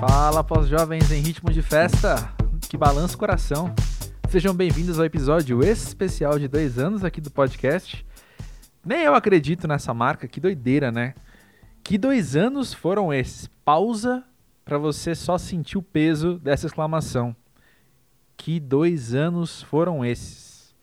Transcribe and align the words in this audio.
Fala, 0.00 0.42
pós-jovens 0.42 1.12
em 1.12 1.20
ritmo 1.20 1.52
de 1.52 1.60
festa, 1.60 2.32
que 2.70 2.76
balança 2.78 3.14
o 3.14 3.18
coração. 3.18 3.74
Sejam 4.30 4.54
bem-vindos 4.54 4.98
ao 4.98 5.04
episódio 5.04 5.62
especial 5.62 6.38
de 6.38 6.48
dois 6.48 6.78
anos 6.78 7.04
aqui 7.04 7.20
do 7.20 7.30
podcast. 7.30 8.06
Nem 8.82 9.02
eu 9.02 9.14
acredito 9.14 9.68
nessa 9.68 9.92
marca, 9.92 10.26
que 10.26 10.40
doideira, 10.40 10.90
né? 10.90 11.12
Que 11.84 11.98
dois 11.98 12.34
anos 12.34 12.72
foram 12.72 13.12
esses? 13.12 13.46
Pausa 13.62 14.24
para 14.64 14.78
você 14.78 15.14
só 15.14 15.36
sentir 15.36 15.76
o 15.76 15.82
peso 15.82 16.38
dessa 16.38 16.66
exclamação. 16.66 17.36
Que 18.38 18.58
dois 18.58 19.14
anos 19.14 19.60
foram 19.64 20.02
esses? 20.02 20.74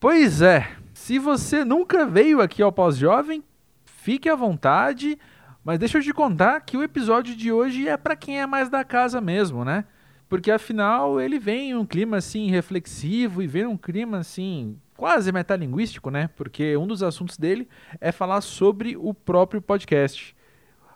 Pois 0.00 0.40
é, 0.40 0.66
se 0.94 1.18
você 1.18 1.66
nunca 1.66 2.06
veio 2.06 2.40
aqui 2.40 2.62
ao 2.62 2.72
Pós-Jovem, 2.72 3.44
fique 3.84 4.26
à 4.26 4.34
vontade, 4.34 5.18
mas 5.66 5.80
deixa 5.80 5.98
eu 5.98 6.02
te 6.02 6.12
contar 6.12 6.60
que 6.60 6.76
o 6.76 6.82
episódio 6.84 7.34
de 7.34 7.50
hoje 7.50 7.88
é 7.88 7.96
para 7.96 8.14
quem 8.14 8.40
é 8.40 8.46
mais 8.46 8.68
da 8.68 8.84
casa 8.84 9.20
mesmo, 9.20 9.64
né? 9.64 9.84
Porque 10.28 10.48
afinal 10.52 11.20
ele 11.20 11.40
vem 11.40 11.70
em 11.70 11.74
um 11.74 11.84
clima 11.84 12.18
assim 12.18 12.48
reflexivo 12.48 13.42
e 13.42 13.48
vem 13.48 13.64
num 13.64 13.76
clima 13.76 14.18
assim 14.18 14.78
quase 14.96 15.32
metalinguístico, 15.32 16.08
né? 16.08 16.30
Porque 16.36 16.76
um 16.76 16.86
dos 16.86 17.02
assuntos 17.02 17.36
dele 17.36 17.68
é 18.00 18.12
falar 18.12 18.42
sobre 18.42 18.96
o 18.96 19.12
próprio 19.12 19.60
podcast. 19.60 20.36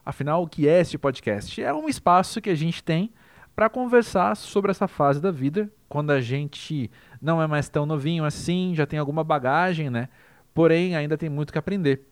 Afinal, 0.06 0.44
o 0.44 0.48
que 0.48 0.68
é 0.68 0.80
este 0.80 0.96
podcast? 0.96 1.60
É 1.60 1.74
um 1.74 1.88
espaço 1.88 2.40
que 2.40 2.48
a 2.48 2.54
gente 2.54 2.80
tem 2.80 3.12
para 3.56 3.68
conversar 3.68 4.36
sobre 4.36 4.70
essa 4.70 4.86
fase 4.86 5.20
da 5.20 5.32
vida, 5.32 5.68
quando 5.88 6.12
a 6.12 6.20
gente 6.20 6.88
não 7.20 7.42
é 7.42 7.46
mais 7.48 7.68
tão 7.68 7.84
novinho 7.84 8.24
assim, 8.24 8.72
já 8.76 8.86
tem 8.86 9.00
alguma 9.00 9.24
bagagem, 9.24 9.90
né? 9.90 10.08
Porém, 10.54 10.94
ainda 10.94 11.18
tem 11.18 11.28
muito 11.28 11.52
que 11.52 11.58
aprender. 11.58 12.09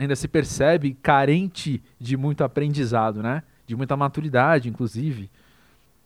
Ainda 0.00 0.16
se 0.16 0.26
percebe 0.26 0.94
carente 0.94 1.82
de 1.98 2.16
muito 2.16 2.42
aprendizado, 2.42 3.22
né? 3.22 3.42
De 3.66 3.76
muita 3.76 3.98
maturidade, 3.98 4.66
inclusive. 4.66 5.30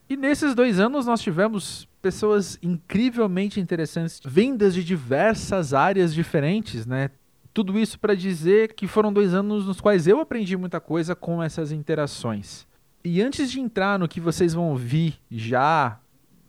E 0.09 0.17
nesses 0.17 0.53
dois 0.53 0.81
anos 0.81 1.05
nós 1.05 1.21
tivemos 1.21 1.87
pessoas 2.01 2.59
incrivelmente 2.61 3.57
interessantes, 3.57 4.19
vindas 4.25 4.73
de 4.73 4.83
diversas 4.83 5.73
áreas 5.73 6.13
diferentes, 6.13 6.85
né? 6.85 7.09
Tudo 7.53 7.79
isso 7.79 7.97
para 7.97 8.13
dizer 8.13 8.73
que 8.73 8.85
foram 8.85 9.13
dois 9.13 9.33
anos 9.33 9.65
nos 9.65 9.79
quais 9.79 10.07
eu 10.07 10.19
aprendi 10.19 10.57
muita 10.57 10.81
coisa 10.81 11.15
com 11.15 11.41
essas 11.41 11.71
interações. 11.71 12.67
E 13.01 13.21
antes 13.21 13.49
de 13.49 13.61
entrar 13.61 13.97
no 13.97 14.09
que 14.09 14.19
vocês 14.19 14.53
vão 14.53 14.71
ouvir 14.71 15.15
já, 15.31 15.97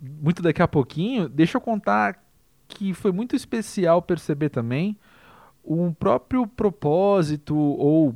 muito 0.02 0.42
daqui 0.42 0.60
a 0.60 0.66
pouquinho, 0.66 1.28
deixa 1.28 1.58
eu 1.58 1.60
contar 1.60 2.20
que 2.66 2.92
foi 2.92 3.12
muito 3.12 3.36
especial 3.36 4.02
perceber 4.02 4.48
também 4.48 4.96
um 5.66 5.92
próprio 5.92 6.46
propósito, 6.46 7.56
ou 7.56 8.14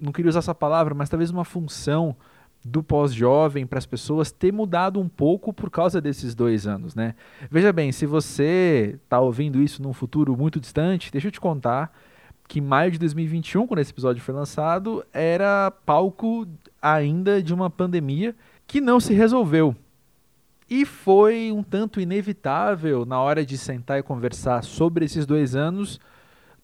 não 0.00 0.12
queria 0.12 0.30
usar 0.30 0.38
essa 0.38 0.54
palavra, 0.54 0.94
mas 0.94 1.08
talvez 1.08 1.30
uma 1.30 1.44
função 1.44 2.16
do 2.64 2.82
pós-jovem 2.82 3.66
para 3.66 3.78
as 3.78 3.86
pessoas 3.86 4.30
ter 4.30 4.52
mudado 4.52 5.00
um 5.00 5.08
pouco 5.08 5.52
por 5.52 5.70
causa 5.70 6.00
desses 6.00 6.34
dois 6.34 6.66
anos, 6.66 6.94
né? 6.94 7.14
Veja 7.50 7.72
bem, 7.72 7.90
se 7.90 8.04
você 8.04 8.98
está 9.02 9.20
ouvindo 9.20 9.62
isso 9.62 9.82
num 9.82 9.92
futuro 9.92 10.36
muito 10.36 10.60
distante, 10.60 11.10
deixa 11.10 11.28
eu 11.28 11.32
te 11.32 11.40
contar 11.40 11.92
que 12.46 12.60
maio 12.60 12.90
de 12.90 12.98
2021, 12.98 13.66
quando 13.66 13.78
esse 13.78 13.92
episódio 13.92 14.20
foi 14.22 14.34
lançado, 14.34 15.04
era 15.12 15.70
palco 15.70 16.46
ainda 16.82 17.40
de 17.40 17.54
uma 17.54 17.70
pandemia 17.70 18.34
que 18.66 18.80
não 18.80 18.98
se 18.98 19.14
resolveu. 19.14 19.74
E 20.68 20.84
foi 20.84 21.52
um 21.52 21.62
tanto 21.62 22.00
inevitável, 22.00 23.04
na 23.04 23.20
hora 23.20 23.46
de 23.46 23.56
sentar 23.56 24.00
e 24.00 24.02
conversar 24.02 24.64
sobre 24.64 25.04
esses 25.04 25.26
dois 25.26 25.54
anos, 25.54 26.00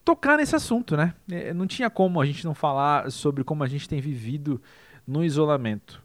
tocar 0.07 0.37
nesse 0.37 0.55
assunto, 0.55 0.95
né? 0.95 1.13
É, 1.29 1.53
não 1.53 1.67
tinha 1.67 1.89
como 1.89 2.21
a 2.21 2.25
gente 2.25 2.45
não 2.45 2.55
falar 2.55 3.11
sobre 3.11 3.43
como 3.43 3.61
a 3.61 3.67
gente 3.67 3.89
tem 3.89 3.99
vivido 3.99 4.61
no 5.05 5.21
isolamento. 5.21 6.01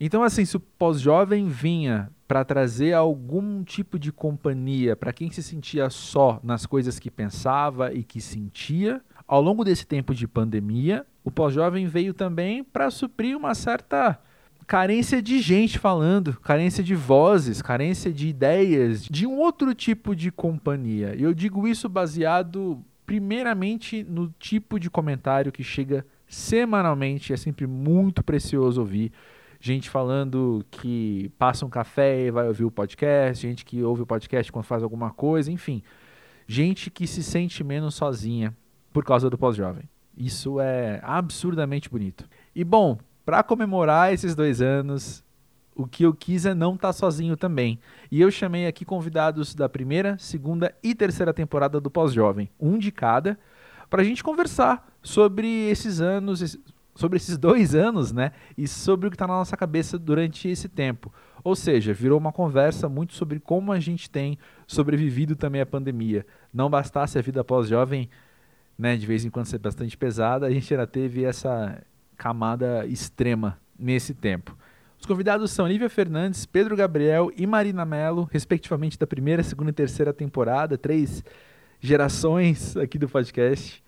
Então, 0.00 0.22
assim, 0.22 0.46
se 0.46 0.56
o 0.56 0.60
pós-jovem 0.60 1.46
vinha 1.46 2.10
para 2.26 2.46
trazer 2.46 2.94
algum 2.94 3.62
tipo 3.62 3.98
de 3.98 4.10
companhia 4.10 4.96
para 4.96 5.12
quem 5.12 5.30
se 5.30 5.42
sentia 5.42 5.90
só 5.90 6.40
nas 6.42 6.64
coisas 6.64 6.98
que 6.98 7.10
pensava 7.10 7.92
e 7.92 8.02
que 8.02 8.22
sentia, 8.22 9.02
ao 9.28 9.42
longo 9.42 9.64
desse 9.64 9.86
tempo 9.86 10.14
de 10.14 10.26
pandemia, 10.26 11.04
o 11.22 11.30
pós-jovem 11.30 11.86
veio 11.86 12.14
também 12.14 12.64
para 12.64 12.90
suprir 12.90 13.36
uma 13.36 13.54
certa 13.54 14.18
carência 14.66 15.20
de 15.20 15.40
gente 15.40 15.78
falando, 15.78 16.40
carência 16.40 16.82
de 16.82 16.94
vozes, 16.94 17.60
carência 17.60 18.10
de 18.10 18.28
ideias, 18.28 19.04
de 19.04 19.26
um 19.26 19.36
outro 19.36 19.74
tipo 19.74 20.16
de 20.16 20.32
companhia. 20.32 21.14
Eu 21.18 21.34
digo 21.34 21.68
isso 21.68 21.86
baseado 21.86 22.82
primeiramente 23.06 24.02
no 24.02 24.28
tipo 24.38 24.78
de 24.78 24.90
comentário 24.90 25.52
que 25.52 25.62
chega 25.62 26.04
semanalmente, 26.26 27.32
é 27.32 27.36
sempre 27.36 27.66
muito 27.66 28.22
precioso 28.22 28.80
ouvir. 28.80 29.12
Gente 29.60 29.88
falando 29.88 30.64
que 30.70 31.30
passa 31.38 31.64
um 31.64 31.70
café 31.70 32.26
e 32.26 32.30
vai 32.30 32.46
ouvir 32.46 32.64
o 32.64 32.70
podcast, 32.70 33.46
gente 33.46 33.64
que 33.64 33.82
ouve 33.82 34.02
o 34.02 34.06
podcast 34.06 34.52
quando 34.52 34.64
faz 34.64 34.82
alguma 34.82 35.10
coisa, 35.10 35.50
enfim. 35.50 35.82
Gente 36.46 36.90
que 36.90 37.06
se 37.06 37.22
sente 37.22 37.64
menos 37.64 37.94
sozinha 37.94 38.54
por 38.92 39.04
causa 39.04 39.30
do 39.30 39.38
pós-jovem. 39.38 39.88
Isso 40.16 40.60
é 40.60 41.00
absurdamente 41.02 41.88
bonito. 41.88 42.28
E 42.54 42.64
bom, 42.64 42.98
para 43.24 43.42
comemorar 43.42 44.12
esses 44.12 44.34
dois 44.34 44.60
anos, 44.60 45.24
o 45.76 45.86
que 45.86 46.04
eu 46.04 46.14
quis 46.14 46.46
é 46.46 46.54
não 46.54 46.74
estar 46.74 46.88
tá 46.88 46.92
sozinho 46.92 47.36
também. 47.36 47.78
E 48.10 48.20
eu 48.20 48.30
chamei 48.30 48.66
aqui 48.66 48.84
convidados 48.84 49.54
da 49.54 49.68
primeira, 49.68 50.16
segunda 50.18 50.74
e 50.82 50.94
terceira 50.94 51.32
temporada 51.32 51.80
do 51.80 51.90
Pós-Jovem, 51.90 52.50
um 52.58 52.78
de 52.78 52.90
cada, 52.90 53.38
para 53.90 54.00
a 54.00 54.04
gente 54.04 54.24
conversar 54.24 54.90
sobre 55.02 55.46
esses 55.68 56.00
anos, 56.00 56.58
sobre 56.94 57.18
esses 57.18 57.36
dois 57.36 57.74
anos, 57.76 58.10
né? 58.10 58.32
E 58.56 58.66
sobre 58.66 59.06
o 59.06 59.10
que 59.10 59.14
está 59.14 59.26
na 59.26 59.34
nossa 59.34 59.56
cabeça 59.56 59.98
durante 59.98 60.48
esse 60.48 60.68
tempo. 60.68 61.12
Ou 61.44 61.54
seja, 61.54 61.92
virou 61.92 62.18
uma 62.18 62.32
conversa 62.32 62.88
muito 62.88 63.14
sobre 63.14 63.38
como 63.38 63.70
a 63.70 63.78
gente 63.78 64.10
tem 64.10 64.38
sobrevivido 64.66 65.36
também 65.36 65.60
à 65.60 65.66
pandemia. 65.66 66.26
Não 66.52 66.70
bastasse 66.70 67.18
a 67.18 67.22
vida 67.22 67.44
pós-jovem, 67.44 68.08
né, 68.78 68.96
de 68.96 69.06
vez 69.06 69.24
em 69.24 69.30
quando 69.30 69.46
ser 69.46 69.58
bastante 69.58 69.96
pesada, 69.96 70.46
a 70.46 70.50
gente 70.50 70.72
ainda 70.72 70.86
teve 70.86 71.24
essa 71.24 71.82
camada 72.16 72.86
extrema 72.86 73.58
nesse 73.78 74.14
tempo. 74.14 74.56
Os 74.98 75.06
convidados 75.06 75.50
são 75.50 75.66
Lívia 75.66 75.90
Fernandes, 75.90 76.46
Pedro 76.46 76.76
Gabriel 76.76 77.30
e 77.36 77.46
Marina 77.46 77.84
Mello, 77.84 78.28
respectivamente 78.32 78.98
da 78.98 79.06
primeira, 79.06 79.42
segunda 79.42 79.70
e 79.70 79.74
terceira 79.74 80.12
temporada, 80.12 80.78
três 80.78 81.22
gerações 81.80 82.76
aqui 82.76 82.98
do 82.98 83.08
podcast. 83.08 83.84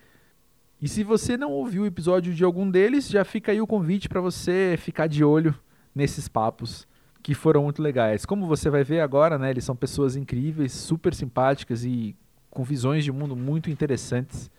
E 0.81 0.89
se 0.89 1.03
você 1.03 1.37
não 1.37 1.51
ouviu 1.51 1.83
o 1.83 1.87
episódio 1.87 2.33
de 2.33 2.45
algum 2.45 2.71
deles, 2.71 3.09
já 3.09 3.25
fica 3.25 3.51
aí 3.51 3.61
o 3.61 3.67
convite 3.67 4.09
para 4.09 4.21
você 4.21 4.77
ficar 4.79 5.09
de 5.09 5.25
olho 5.25 5.55
nesses 5.95 6.29
papos 6.29 6.87
que 7.23 7.35
foram 7.35 7.65
muito 7.65 7.83
legais. 7.83 8.25
Como 8.25 8.47
você 8.47 8.71
vai 8.71 8.85
ver 8.85 9.01
agora, 9.01 9.37
né, 9.39 9.51
eles 9.51 9.65
são 9.65 9.75
pessoas 9.75 10.15
incríveis, 10.15 10.73
super 10.73 11.13
simpáticas 11.15 11.85
e 11.85 12.15
com 12.49 12.63
visões 12.63 13.03
de 13.03 13.11
mundo 13.11 13.35
muito 13.35 13.71
interessantes. 13.71 14.51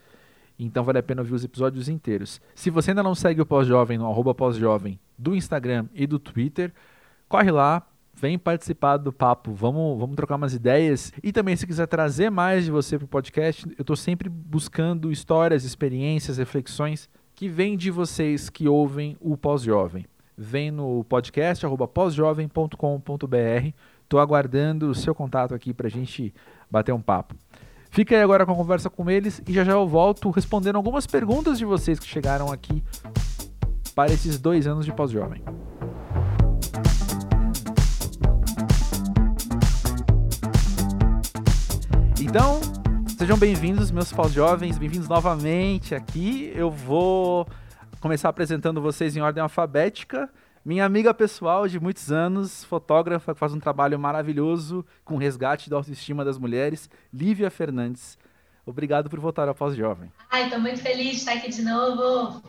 Então 0.66 0.84
vale 0.84 1.00
a 1.00 1.03
pena 1.03 1.22
ouvir 1.22 1.34
os 1.34 1.44
episódios 1.44 1.88
inteiros. 1.88 2.42
Se 2.53 2.70
você 2.70 2.92
ainda 2.92 3.02
não 3.02 3.16
segue 3.16 3.42
o 3.42 3.46
Pós-Jovem 3.46 3.97
no 3.97 4.06
arroba 4.06 4.36
Pós-Jovem 4.36 5.00
do 5.18 5.34
Instagram 5.34 5.86
e 5.94 6.06
do 6.06 6.20
Twitter, 6.20 6.74
corre 7.30 7.50
lá, 7.50 7.88
vem 8.14 8.38
participar 8.38 8.97
do 8.97 9.14
papo, 9.14 9.53
vamos, 9.53 9.97
vamos 9.97 10.16
trocar 10.16 10.36
umas 10.36 10.53
ideias. 10.53 11.14
E 11.24 11.31
também, 11.31 11.56
se 11.56 11.66
quiser 11.66 11.88
trazer 11.88 12.30
mais 12.30 12.66
de 12.66 12.72
você 12.72 12.97
para 12.97 13.06
o 13.06 13.08
podcast, 13.08 13.66
eu 13.78 13.81
estou 13.81 13.96
sempre 13.96 14.28
buscando 14.28 15.12
histórias, 15.12 15.64
experiências, 15.64 16.38
reflexões 16.38 17.09
que 17.34 17.47
vêm 17.47 17.78
de 17.78 17.90
vocês 17.90 18.50
que 18.50 18.68
ouvem 18.68 19.16
o 19.22 19.38
Pós-Jovem. 19.38 20.06
Vem 20.38 20.72
no 20.72 21.06
podcast 21.06 21.66
pósjovem.com.br. 21.94 23.74
Estou 24.03 24.20
aguardando 24.20 24.90
o 24.90 24.96
seu 24.96 25.14
contato 25.16 25.53
aqui 25.53 25.74
para 25.74 25.88
a 25.88 25.91
gente 25.91 26.34
bater 26.70 26.94
um 26.94 27.02
papo. 27.02 27.36
Fica 27.92 28.16
aí 28.16 28.22
agora 28.22 28.46
com 28.46 28.52
a 28.52 28.56
conversa 28.56 28.90
com 28.90 29.10
eles 29.10 29.42
e 29.48 29.54
já 29.54 29.64
já 29.64 29.72
eu 29.72 29.88
volto 29.88 30.30
respondendo 30.30 30.76
algumas 30.76 31.08
perguntas 31.08 31.58
de 31.58 31.66
vocês 31.66 32.00
que 32.00 32.06
chegaram 32.06 32.52
aqui 32.52 32.84
para 33.96 34.14
esses 34.14 34.40
dois 34.40 34.68
anos 34.68 34.86
de 34.86 34.94
pós-jovem. 34.94 35.44
Então, 42.22 42.62
sejam 43.18 43.38
bem-vindos, 43.38 43.90
meus 43.90 44.14
pós-jovens, 44.14 44.78
bem-vindos 44.78 45.09
novamente 45.09 45.96
aqui. 45.96 46.52
Eu 46.53 46.70
vou 46.70 47.47
começar 48.00 48.30
apresentando 48.30 48.80
vocês 48.80 49.18
em 49.18 49.22
ordem 49.22 49.42
alfabética. 49.42 50.30
Minha 50.70 50.86
amiga 50.86 51.12
pessoal 51.16 51.68
de 51.68 51.80
muitos 51.80 52.12
anos, 52.12 52.64
fotógrafa, 52.64 53.34
que 53.34 53.40
faz 53.40 53.56
um 53.56 53.60
trabalho 53.60 53.98
maravilhoso 53.98 54.86
com 55.04 55.18
resgate 55.18 55.68
da 55.68 55.76
autoestima 55.76 56.24
das 56.24 56.38
mulheres, 56.38 56.88
Lívia 57.12 57.50
Fernandes. 57.50 58.20
Obrigado 58.68 59.10
por 59.10 59.20
voltar 59.20 59.48
ao 59.48 59.56
Pós-Jovem. 59.56 60.12
Ai, 60.30 60.44
estou 60.44 60.60
muito 60.60 60.80
feliz 60.80 61.10
de 61.10 61.16
estar 61.16 61.34
aqui 61.34 61.50
de 61.50 61.64
novo. 61.64 62.44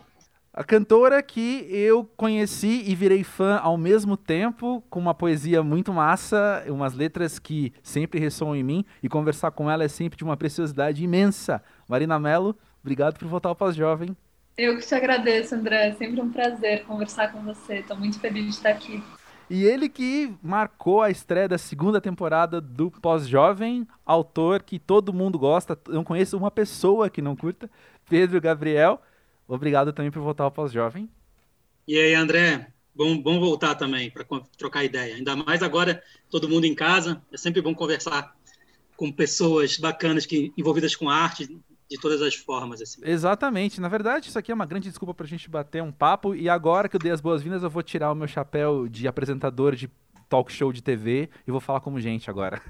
A 0.53 0.63
cantora 0.63 1.23
que 1.23 1.67
eu 1.71 2.05
conheci 2.15 2.85
e 2.87 2.95
virei 2.95 3.25
fã 3.25 3.57
ao 3.57 3.79
mesmo 3.79 4.19
tempo, 4.19 4.85
com 4.91 5.01
uma 5.01 5.15
poesia 5.15 5.63
muito 5.63 5.91
massa, 5.91 6.63
umas 6.69 6.93
letras 6.93 7.39
que 7.39 7.73
sempre 7.83 8.21
ressoam 8.21 8.55
em 8.55 8.63
mim, 8.63 8.85
e 9.03 9.09
conversar 9.09 9.51
com 9.53 9.71
ela 9.71 9.83
é 9.83 9.89
sempre 9.89 10.19
de 10.19 10.25
uma 10.25 10.37
preciosidade 10.37 11.03
imensa. 11.03 11.63
Marina 11.89 12.19
Mello, 12.19 12.55
obrigado 12.83 13.19
por 13.19 13.27
voltar 13.29 13.49
ao 13.49 13.57
Pós-Jovem. 13.57 14.15
Eu 14.57 14.77
que 14.79 14.87
te 14.87 14.95
agradeço, 14.95 15.55
André. 15.55 15.89
É 15.89 15.95
sempre 15.95 16.21
um 16.21 16.31
prazer 16.31 16.85
conversar 16.85 17.33
com 17.33 17.43
você. 17.43 17.77
Estou 17.79 17.97
muito 17.97 18.19
feliz 18.21 18.45
de 18.45 18.51
estar 18.51 18.71
aqui. 18.71 19.03
E 19.49 19.65
ele 19.65 19.89
que 19.89 20.33
marcou 20.41 21.03
a 21.03 21.11
estreia 21.11 21.49
da 21.49 21.59
segunda 21.59 22.01
temporada 22.01 22.61
do 22.61 22.89
Pós-Jovem, 22.89 23.85
autor 24.07 24.63
que 24.63 24.79
todo 24.79 25.13
mundo 25.13 25.37
gosta, 25.39 25.77
não 25.89 26.05
conheço 26.05 26.37
uma 26.37 26.53
pessoa 26.53 27.11
que 27.11 27.21
não 27.21 27.35
curta, 27.35 27.69
Pedro 28.09 28.41
Gabriel. 28.41 29.03
Obrigado 29.49 29.93
também 29.93 30.13
por 30.13 30.23
voltar 30.23 30.45
ao 30.45 30.53
Pós-Jovem. 30.53 31.11
E 31.89 31.99
aí, 31.99 32.15
André, 32.15 32.69
bom, 32.95 33.21
bom 33.21 33.41
voltar 33.41 33.75
também 33.75 34.09
para 34.09 34.25
trocar 34.57 34.85
ideia. 34.85 35.17
Ainda 35.17 35.35
mais 35.35 35.65
agora, 35.65 36.01
todo 36.31 36.49
mundo 36.49 36.65
em 36.65 36.75
casa. 36.75 37.21
É 37.33 37.37
sempre 37.37 37.61
bom 37.61 37.75
conversar 37.75 38.33
com 38.97 39.11
pessoas 39.11 39.77
bacanas 39.79 40.27
que 40.27 40.53
envolvidas 40.57 40.95
com 40.95 41.11
arte 41.11 41.61
de 41.91 41.99
todas 41.99 42.23
as 42.23 42.35
formas. 42.37 42.81
Assim. 42.81 43.01
Exatamente. 43.05 43.81
Na 43.81 43.89
verdade, 43.89 44.29
isso 44.29 44.39
aqui 44.39 44.53
é 44.53 44.55
uma 44.55 44.65
grande 44.65 44.89
desculpa 44.89 45.13
para 45.13 45.27
a 45.27 45.29
gente 45.29 45.51
bater 45.51 45.83
um 45.83 45.91
papo. 45.91 46.35
E 46.35 46.49
agora 46.49 46.89
que 46.89 46.95
eu 46.95 47.01
dei 47.01 47.11
as 47.11 47.21
boas-vindas, 47.21 47.63
eu 47.63 47.71
vou 47.71 47.83
tirar 47.83 48.13
o 48.13 48.15
meu 48.15 48.29
chapéu 48.29 48.89
de 48.89 49.09
apresentador 49.09 49.75
de 49.75 49.91
talk 50.29 50.53
show 50.53 50.73
de 50.73 50.81
TV 50.81 51.29
e 51.47 51.51
vou 51.51 51.61
falar 51.61 51.81
como 51.81 52.01
gente 52.01 52.31
agora. 52.31 52.63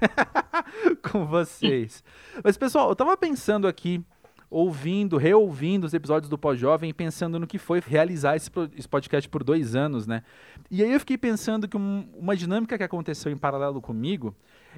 com 1.11 1.25
vocês. 1.27 2.03
Mas, 2.43 2.57
pessoal, 2.57 2.89
eu 2.89 2.95
tava 2.95 3.15
pensando 3.15 3.67
aqui 3.67 4.03
ouvindo, 4.49 5.15
reouvindo 5.15 5.85
os 5.85 5.93
episódios 5.93 6.29
do 6.29 6.37
Pós-Jovem, 6.37 6.93
pensando 6.93 7.39
no 7.39 7.47
que 7.47 7.57
foi 7.57 7.79
realizar 7.79 8.35
esse, 8.35 8.51
podcast 8.89 9.29
por 9.29 9.43
dois 9.43 9.75
anos, 9.75 10.05
né? 10.05 10.23
E 10.69 10.83
aí 10.83 10.91
eu 10.91 10.99
fiquei 10.99 11.17
pensando 11.17 11.67
que 11.67 11.77
um, 11.77 12.09
uma 12.17 12.35
dinâmica 12.35 12.77
que 12.77 12.83
aconteceu 12.83 13.31
em 13.31 13.37
paralelo 13.37 13.79
comigo 13.79 14.35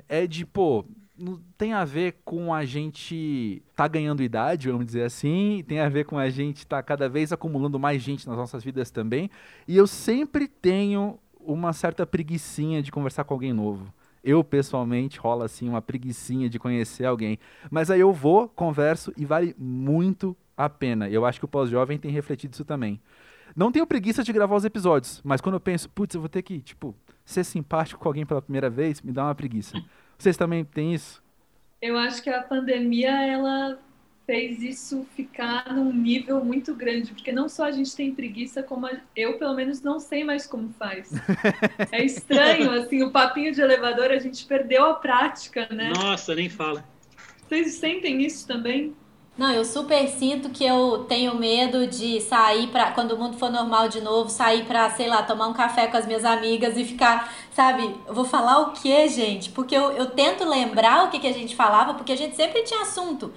é 0.07 0.27
de, 0.27 0.45
pô, 0.45 0.85
não 1.17 1.39
tem 1.57 1.73
a 1.73 1.85
ver 1.85 2.15
com 2.25 2.53
a 2.53 2.65
gente 2.65 3.61
tá 3.75 3.87
ganhando 3.87 4.23
idade, 4.23 4.69
vamos 4.69 4.85
dizer 4.85 5.03
assim, 5.03 5.63
tem 5.67 5.79
a 5.79 5.89
ver 5.89 6.05
com 6.05 6.17
a 6.17 6.29
gente 6.29 6.65
tá 6.65 6.81
cada 6.81 7.07
vez 7.07 7.31
acumulando 7.31 7.79
mais 7.79 8.01
gente 8.01 8.27
nas 8.27 8.37
nossas 8.37 8.63
vidas 8.63 8.89
também, 8.89 9.29
e 9.67 9.77
eu 9.77 9.85
sempre 9.85 10.47
tenho 10.47 11.19
uma 11.39 11.73
certa 11.73 12.05
preguiçinha 12.05 12.81
de 12.81 12.91
conversar 12.91 13.23
com 13.23 13.33
alguém 13.33 13.53
novo. 13.53 13.93
Eu, 14.23 14.41
pessoalmente, 14.43 15.19
rola 15.19 15.45
assim 15.45 15.67
uma 15.67 15.81
preguiçinha 15.81 16.49
de 16.49 16.57
conhecer 16.57 17.03
alguém. 17.03 17.37
Mas 17.69 17.91
aí 17.91 17.99
eu 17.99 18.13
vou, 18.13 18.47
converso 18.47 19.11
e 19.17 19.25
vale 19.25 19.53
muito 19.59 20.35
a 20.55 20.69
pena. 20.69 21.09
Eu 21.09 21.25
acho 21.25 21.39
que 21.39 21.45
o 21.45 21.47
pós-jovem 21.47 21.97
tem 21.97 22.09
refletido 22.09 22.53
isso 22.53 22.63
também. 22.63 23.01
Não 23.53 23.69
tenho 23.69 23.85
preguiça 23.85 24.23
de 24.23 24.31
gravar 24.31 24.55
os 24.55 24.63
episódios, 24.63 25.21
mas 25.25 25.41
quando 25.41 25.55
eu 25.55 25.59
penso, 25.59 25.89
putz, 25.89 26.15
eu 26.15 26.21
vou 26.21 26.29
ter 26.29 26.41
que, 26.41 26.61
tipo, 26.61 26.95
ser 27.25 27.43
simpático 27.43 27.99
com 28.01 28.07
alguém 28.07 28.25
pela 28.25 28.41
primeira 28.41 28.69
vez, 28.69 29.01
me 29.01 29.11
dá 29.11 29.25
uma 29.25 29.35
preguiça. 29.35 29.77
Vocês 30.23 30.37
também 30.37 30.63
têm 30.63 30.93
isso? 30.93 31.21
Eu 31.81 31.97
acho 31.97 32.23
que 32.23 32.29
a 32.29 32.41
pandemia, 32.41 33.11
ela 33.11 33.77
fez 34.25 34.61
isso 34.63 35.05
ficar 35.17 35.73
num 35.73 35.91
nível 35.91 36.41
muito 36.45 36.73
grande, 36.73 37.11
porque 37.11 37.33
não 37.33 37.49
só 37.49 37.65
a 37.65 37.71
gente 37.71 37.93
tem 37.93 38.15
preguiça, 38.15 38.63
como 38.63 38.85
a... 38.85 38.91
eu, 39.13 39.37
pelo 39.37 39.53
menos, 39.53 39.81
não 39.81 39.99
sei 39.99 40.23
mais 40.23 40.47
como 40.47 40.69
faz. 40.79 41.11
é 41.91 42.05
estranho, 42.05 42.71
assim, 42.71 43.03
o 43.03 43.11
papinho 43.11 43.53
de 43.53 43.59
elevador, 43.59 44.11
a 44.11 44.17
gente 44.17 44.45
perdeu 44.45 44.85
a 44.85 44.93
prática, 44.93 45.67
né? 45.69 45.91
Nossa, 45.93 46.33
nem 46.33 46.47
fala. 46.47 46.85
Vocês 47.45 47.73
sentem 47.73 48.21
isso 48.21 48.47
também? 48.47 48.95
Não, 49.35 49.51
eu 49.51 49.65
super 49.65 50.07
sinto 50.07 50.49
que 50.49 50.63
eu 50.63 51.05
tenho 51.09 51.35
medo 51.35 51.87
de 51.87 52.21
sair 52.21 52.67
para 52.67 52.91
quando 52.91 53.13
o 53.13 53.17
mundo 53.17 53.35
for 53.35 53.51
normal 53.51 53.87
de 53.87 53.99
novo, 53.99 54.29
sair 54.29 54.63
para, 54.65 54.87
sei 54.91 55.07
lá, 55.07 55.23
tomar 55.23 55.47
um 55.47 55.53
café 55.53 55.87
com 55.87 55.97
as 55.97 56.05
minhas 56.05 56.23
amigas 56.23 56.77
e 56.77 56.85
ficar, 56.85 57.33
sabe, 57.51 57.95
eu 58.05 58.13
vou 58.13 58.25
falar 58.25 58.59
o 58.59 58.71
que, 58.73 59.07
gente? 59.07 59.49
Porque 59.49 59.75
eu, 59.75 59.91
eu 59.93 60.11
tento 60.11 60.47
lembrar 60.47 61.05
o 61.05 61.09
que, 61.09 61.17
que 61.17 61.27
a 61.27 61.33
gente 61.33 61.55
falava, 61.55 61.95
porque 61.95 62.11
a 62.11 62.17
gente 62.17 62.35
sempre 62.35 62.61
tinha 62.61 62.81
assunto. 62.81 63.33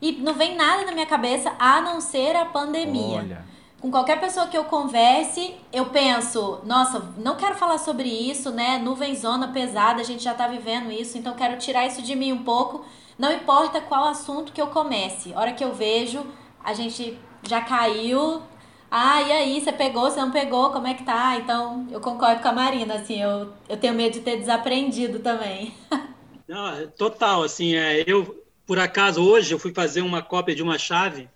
E 0.00 0.12
não 0.12 0.32
vem 0.32 0.56
nada 0.56 0.86
na 0.86 0.92
minha 0.92 1.06
cabeça 1.06 1.52
a 1.58 1.78
não 1.82 2.00
ser 2.00 2.36
a 2.36 2.46
pandemia. 2.46 3.18
Olha. 3.18 3.44
Com 3.82 3.90
qualquer 3.90 4.18
pessoa 4.18 4.46
que 4.46 4.56
eu 4.56 4.64
converse, 4.64 5.54
eu 5.70 5.84
penso, 5.86 6.60
nossa, 6.64 7.12
não 7.18 7.36
quero 7.36 7.54
falar 7.54 7.76
sobre 7.76 8.08
isso, 8.08 8.50
né? 8.50 8.78
Nuvem 8.78 9.14
zona 9.14 9.48
pesada, 9.48 10.00
a 10.00 10.04
gente 10.04 10.24
já 10.24 10.32
tá 10.32 10.48
vivendo 10.48 10.90
isso, 10.90 11.18
então 11.18 11.34
quero 11.34 11.58
tirar 11.58 11.86
isso 11.86 12.00
de 12.00 12.16
mim 12.16 12.32
um 12.32 12.42
pouco. 12.42 12.82
Não 13.18 13.32
importa 13.32 13.80
qual 13.80 14.06
assunto 14.06 14.52
que 14.52 14.60
eu 14.60 14.68
comece. 14.68 15.32
Hora 15.34 15.52
que 15.52 15.64
eu 15.64 15.74
vejo, 15.74 16.24
a 16.62 16.74
gente 16.74 17.18
já 17.42 17.60
caiu. 17.60 18.42
Ah, 18.90 19.22
e 19.22 19.32
aí, 19.32 19.60
você 19.60 19.72
pegou, 19.72 20.10
você 20.10 20.20
não 20.20 20.30
pegou, 20.30 20.70
como 20.70 20.86
é 20.86 20.94
que 20.94 21.04
tá? 21.04 21.36
Então, 21.36 21.86
eu 21.90 22.00
concordo 22.00 22.40
com 22.42 22.48
a 22.48 22.52
Marina, 22.52 22.94
assim, 22.94 23.20
eu, 23.20 23.52
eu 23.68 23.76
tenho 23.76 23.94
medo 23.94 24.14
de 24.14 24.20
ter 24.20 24.36
desaprendido 24.36 25.18
também. 25.18 25.74
Não, 26.46 26.86
total, 26.88 27.42
assim, 27.42 27.74
é, 27.74 28.04
eu, 28.06 28.44
por 28.66 28.78
acaso, 28.78 29.22
hoje 29.24 29.52
eu 29.52 29.58
fui 29.58 29.72
fazer 29.72 30.02
uma 30.02 30.20
cópia 30.22 30.54
de 30.54 30.62
uma 30.62 30.78
chave, 30.78 31.28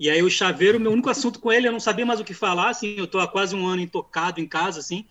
e 0.00 0.10
aí 0.10 0.20
o 0.20 0.28
chaveiro, 0.28 0.80
meu 0.80 0.90
único 0.90 1.08
assunto 1.08 1.38
com 1.38 1.52
ele, 1.52 1.68
eu 1.68 1.72
não 1.72 1.78
sabia 1.78 2.04
mais 2.04 2.18
o 2.18 2.24
que 2.24 2.34
falar, 2.34 2.70
assim, 2.70 2.96
eu 2.98 3.06
tô 3.06 3.20
há 3.20 3.28
quase 3.28 3.54
um 3.54 3.66
ano 3.66 3.80
intocado 3.80 4.40
em 4.40 4.46
casa, 4.48 4.80
assim, 4.80 5.06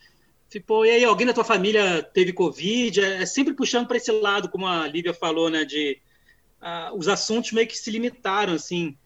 tipo, 0.52 0.84
e 0.84 0.90
aí, 0.90 1.04
alguém 1.04 1.26
da 1.26 1.32
tua 1.32 1.44
família 1.44 2.02
teve 2.02 2.32
Covid? 2.32 3.00
É, 3.00 3.22
é 3.22 3.26
sempre 3.26 3.54
puxando 3.54 3.86
para 3.86 3.96
esse 3.96 4.12
lado, 4.12 4.48
como 4.48 4.66
a 4.66 4.86
Lívia 4.86 5.14
falou, 5.14 5.48
né, 5.48 5.64
de 5.64 5.98
uh, 6.60 6.96
os 6.96 7.08
assuntos 7.08 7.52
meio 7.52 7.66
que 7.66 7.76
se 7.76 7.90
limitaram, 7.90 8.52
assim. 8.52 8.96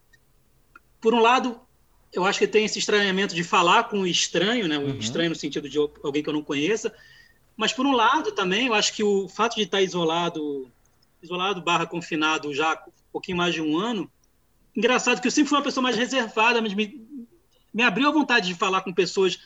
Por 1.01 1.15
um 1.15 1.21
lado, 1.21 1.61
eu 2.13 2.25
acho 2.25 2.39
que 2.41 2.49
tem 2.49 2.65
esse 2.65 2.81
estranhamento 2.81 3.35
de 3.35 3.45
falar 3.45 3.85
com 3.85 4.01
o 4.01 4.07
estranho, 4.07 4.67
né, 4.67 4.77
o 4.77 4.83
uhum. 4.83 4.99
estranho 4.99 5.31
no 5.31 5.37
sentido 5.37 5.69
de 5.69 5.79
alguém 5.79 6.23
que 6.23 6.29
eu 6.29 6.35
não 6.35 6.43
conheça, 6.43 6.93
mas 7.57 7.73
por 7.73 7.87
um 7.87 7.93
lado 7.93 8.33
também, 8.33 8.67
eu 8.67 8.75
acho 8.75 8.93
que 8.93 9.05
o 9.05 9.29
fato 9.29 9.55
de 9.55 9.63
estar 9.63 9.81
isolado 9.81 10.71
isolado 11.23 11.63
barra 11.63 11.87
confinado 11.87 12.55
já 12.55 12.75
um 12.75 13.13
pouquinho 13.13 13.39
mais 13.39 13.55
de 13.55 13.61
um 13.61 13.79
ano. 13.79 14.11
Engraçado 14.77 15.21
que 15.21 15.27
eu 15.27 15.31
sempre 15.31 15.49
fui 15.49 15.59
uma 15.59 15.65
pessoa 15.65 15.83
mais 15.83 15.97
reservada, 15.97 16.61
mas 16.61 16.75
me, 16.75 17.07
me 17.73 17.83
abriu 17.83 18.09
a 18.09 18.13
vontade 18.13 18.49
de 18.49 18.55
falar 18.55 18.83
com 18.83 18.93
pessoas, 18.93 19.39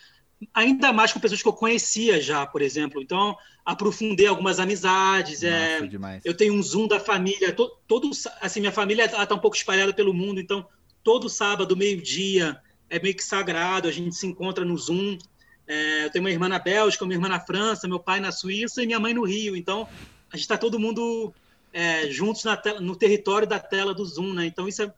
ainda 0.54 0.92
mais 0.92 1.12
com 1.12 1.20
pessoas 1.20 1.42
que 1.42 1.48
eu 1.48 1.52
conhecia 1.52 2.20
já, 2.20 2.46
por 2.46 2.62
exemplo. 2.62 3.02
Então, 3.02 3.36
aprofundei 3.64 4.26
algumas 4.26 4.58
amizades. 4.58 5.42
é, 5.42 5.80
eu 6.24 6.34
tenho 6.34 6.54
um 6.54 6.62
Zoom 6.62 6.86
da 6.86 7.00
família. 7.00 7.52
To, 7.52 7.70
todo, 7.86 8.10
assim, 8.40 8.60
minha 8.60 8.72
família 8.72 9.04
está 9.04 9.34
um 9.34 9.38
pouco 9.38 9.56
espalhada 9.56 9.92
pelo 9.92 10.14
mundo, 10.14 10.40
então 10.40 10.66
todo 11.02 11.28
sábado, 11.28 11.76
meio-dia, 11.76 12.60
é 12.88 13.00
meio 13.00 13.14
que 13.14 13.24
sagrado, 13.24 13.88
a 13.88 13.92
gente 13.92 14.14
se 14.14 14.26
encontra 14.26 14.64
no 14.64 14.76
Zoom. 14.76 15.18
É, 15.66 16.06
eu 16.06 16.10
tenho 16.10 16.24
uma 16.24 16.30
irmã 16.30 16.48
na 16.48 16.58
Bélgica, 16.58 17.04
uma 17.04 17.14
irmã 17.14 17.28
na 17.28 17.40
França, 17.40 17.86
meu 17.86 18.00
pai 18.00 18.20
na 18.20 18.32
Suíça 18.32 18.82
e 18.82 18.86
minha 18.86 18.98
mãe 18.98 19.14
no 19.14 19.24
Rio. 19.24 19.56
Então, 19.56 19.88
a 20.32 20.36
gente 20.36 20.44
está 20.44 20.58
todo 20.58 20.80
mundo 20.80 21.32
é, 21.72 22.08
juntos 22.08 22.42
tela, 22.62 22.80
no 22.80 22.96
território 22.96 23.46
da 23.46 23.58
tela 23.58 23.94
do 23.94 24.04
Zoom, 24.04 24.34
né? 24.34 24.46
Então 24.46 24.66
isso 24.66 24.82
é 24.82 24.92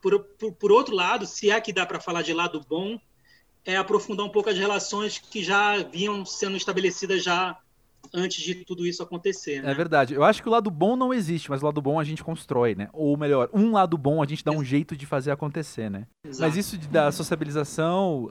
por, 0.00 0.18
por, 0.38 0.52
por 0.52 0.72
outro 0.72 0.94
lado, 0.94 1.26
se 1.26 1.50
é 1.50 1.60
que 1.60 1.72
dá 1.72 1.84
para 1.84 2.00
falar 2.00 2.22
de 2.22 2.32
lado 2.32 2.64
bom, 2.68 2.98
é 3.64 3.76
aprofundar 3.76 4.26
um 4.26 4.30
pouco 4.30 4.50
as 4.50 4.58
relações 4.58 5.18
que 5.18 5.42
já 5.42 5.82
vinham 5.82 6.24
sendo 6.24 6.56
estabelecidas 6.56 7.22
já 7.22 7.58
antes 8.12 8.42
de 8.42 8.54
tudo 8.64 8.86
isso 8.86 9.02
acontecer. 9.02 9.62
Né? 9.62 9.70
É 9.70 9.74
verdade. 9.74 10.14
Eu 10.14 10.24
acho 10.24 10.42
que 10.42 10.48
o 10.48 10.52
lado 10.52 10.70
bom 10.70 10.96
não 10.96 11.12
existe, 11.12 11.50
mas 11.50 11.62
o 11.62 11.66
lado 11.66 11.80
bom 11.80 11.98
a 11.98 12.04
gente 12.04 12.24
constrói, 12.24 12.74
né? 12.74 12.88
Ou 12.92 13.16
melhor, 13.16 13.48
um 13.52 13.72
lado 13.72 13.96
bom 13.96 14.22
a 14.22 14.26
gente 14.26 14.44
dá 14.44 14.50
um 14.50 14.64
jeito 14.64 14.96
de 14.96 15.06
fazer 15.06 15.30
acontecer, 15.30 15.90
né? 15.90 16.06
Exato. 16.24 16.42
Mas 16.42 16.56
isso 16.56 16.76
de, 16.76 16.88
da 16.88 17.12
sociabilização 17.12 18.30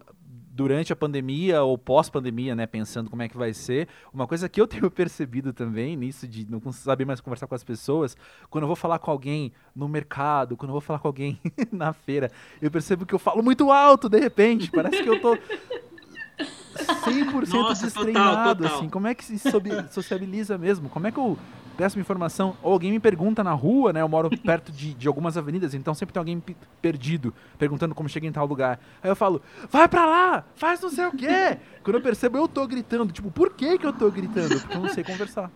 durante 0.59 0.91
a 0.91 0.95
pandemia 0.95 1.63
ou 1.63 1.77
pós-pandemia, 1.77 2.53
né, 2.53 2.67
pensando 2.67 3.09
como 3.09 3.21
é 3.21 3.29
que 3.29 3.37
vai 3.37 3.53
ser. 3.53 3.87
Uma 4.13 4.27
coisa 4.27 4.49
que 4.49 4.59
eu 4.59 4.67
tenho 4.67 4.91
percebido 4.91 5.53
também 5.53 5.95
nisso 5.95 6.27
de 6.27 6.45
não 6.51 6.59
saber 6.73 7.05
mais 7.05 7.21
conversar 7.21 7.47
com 7.47 7.55
as 7.55 7.63
pessoas, 7.63 8.17
quando 8.49 8.65
eu 8.65 8.67
vou 8.67 8.75
falar 8.75 8.99
com 8.99 9.09
alguém 9.09 9.53
no 9.73 9.87
mercado, 9.87 10.57
quando 10.57 10.71
eu 10.71 10.73
vou 10.73 10.81
falar 10.81 10.99
com 10.99 11.07
alguém 11.07 11.39
na 11.71 11.93
feira, 11.93 12.29
eu 12.61 12.69
percebo 12.69 13.05
que 13.05 13.15
eu 13.15 13.19
falo 13.19 13.41
muito 13.41 13.71
alto 13.71 14.09
de 14.09 14.19
repente, 14.19 14.69
parece 14.69 15.01
que 15.01 15.07
eu 15.07 15.21
tô 15.21 15.37
100% 16.75 17.53
Nossa, 17.53 17.85
destreinado, 17.85 18.29
total, 18.35 18.55
total. 18.55 18.77
assim. 18.79 18.89
Como 18.89 19.07
é 19.07 19.15
que 19.15 19.23
se 19.23 19.39
sociabiliza 19.91 20.57
mesmo? 20.57 20.89
Como 20.89 21.07
é 21.07 21.11
que 21.11 21.17
eu 21.19 21.37
peço 21.79 21.97
uma 21.97 22.01
informação, 22.01 22.57
ou 22.61 22.73
alguém 22.73 22.91
me 22.91 22.99
pergunta 22.99 23.41
na 23.41 23.53
rua, 23.53 23.93
né? 23.93 24.01
Eu 24.01 24.09
moro 24.09 24.29
perto 24.43 24.69
de, 24.69 24.93
de 24.93 25.07
algumas 25.07 25.37
avenidas, 25.37 25.73
então 25.73 25.93
sempre 25.93 26.11
tem 26.11 26.19
alguém 26.19 26.43
perdido, 26.81 27.33
perguntando 27.57 27.95
como 27.95 28.09
chega 28.09 28.27
em 28.27 28.33
tal 28.33 28.45
lugar. 28.45 28.81
Aí 29.01 29.09
eu 29.09 29.15
falo, 29.15 29.41
vai 29.69 29.87
pra 29.87 30.05
lá, 30.05 30.43
faz 30.55 30.81
não 30.81 30.89
sei 30.89 31.05
o 31.05 31.11
quê. 31.11 31.57
Quando 31.81 31.95
eu 31.95 32.01
percebo, 32.01 32.37
eu 32.37 32.49
tô 32.49 32.67
gritando. 32.67 33.13
Tipo, 33.13 33.31
por 33.31 33.53
que 33.53 33.77
que 33.77 33.85
eu 33.85 33.93
tô 33.93 34.11
gritando? 34.11 34.59
Porque 34.59 34.75
eu 34.75 34.81
não 34.81 34.89
sei 34.89 35.05
conversar. 35.05 35.49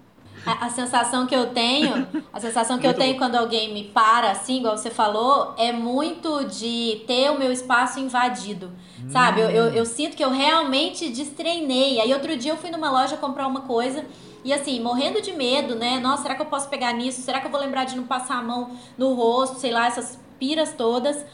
A, 0.45 0.65
a, 0.65 0.69
sensação 0.69 1.27
que 1.27 1.35
eu 1.35 1.47
tenho, 1.47 2.07
a 2.31 2.39
sensação 2.39 2.77
que 2.77 2.85
muito 2.85 2.97
eu 2.97 3.01
tenho 3.01 3.13
bom. 3.13 3.19
quando 3.19 3.35
alguém 3.35 3.73
me 3.73 3.83
para, 3.89 4.31
assim, 4.31 4.59
igual 4.59 4.77
você 4.77 4.89
falou, 4.89 5.53
é 5.57 5.73
muito 5.73 6.45
de 6.45 7.03
ter 7.05 7.31
o 7.31 7.37
meu 7.37 7.51
espaço 7.51 7.99
invadido. 7.99 8.71
Hum. 9.03 9.09
Sabe? 9.09 9.41
Eu, 9.41 9.49
eu, 9.49 9.65
eu, 9.73 9.85
sinto 9.85 10.15
que 10.15 10.23
eu 10.23 10.29
realmente 10.29 11.09
destreinei. 11.09 11.99
Aí 11.99 12.13
outro 12.13 12.37
dia 12.37 12.53
eu 12.53 12.57
fui 12.57 12.71
numa 12.71 12.89
loja 12.89 13.17
comprar 13.17 13.45
uma 13.45 13.61
coisa 13.61 14.05
e 14.43 14.51
assim, 14.51 14.79
morrendo 14.79 15.21
de 15.21 15.31
medo, 15.31 15.75
né? 15.75 15.99
Nossa, 15.99 16.23
será 16.23 16.35
que 16.35 16.41
eu 16.41 16.47
posso 16.47 16.69
pegar 16.69 16.93
nisso? 16.93 17.21
Será 17.21 17.39
que 17.39 17.47
eu 17.47 17.51
vou 17.51 17.59
lembrar 17.59 17.85
de 17.85 17.95
não 17.95 18.03
passar 18.03 18.37
a 18.37 18.41
mão 18.41 18.71
no 18.97 19.13
rosto? 19.13 19.59
Sei 19.59 19.71
lá, 19.71 19.87
essas 19.87 20.19
piras 20.37 20.73
todas. 20.73 21.25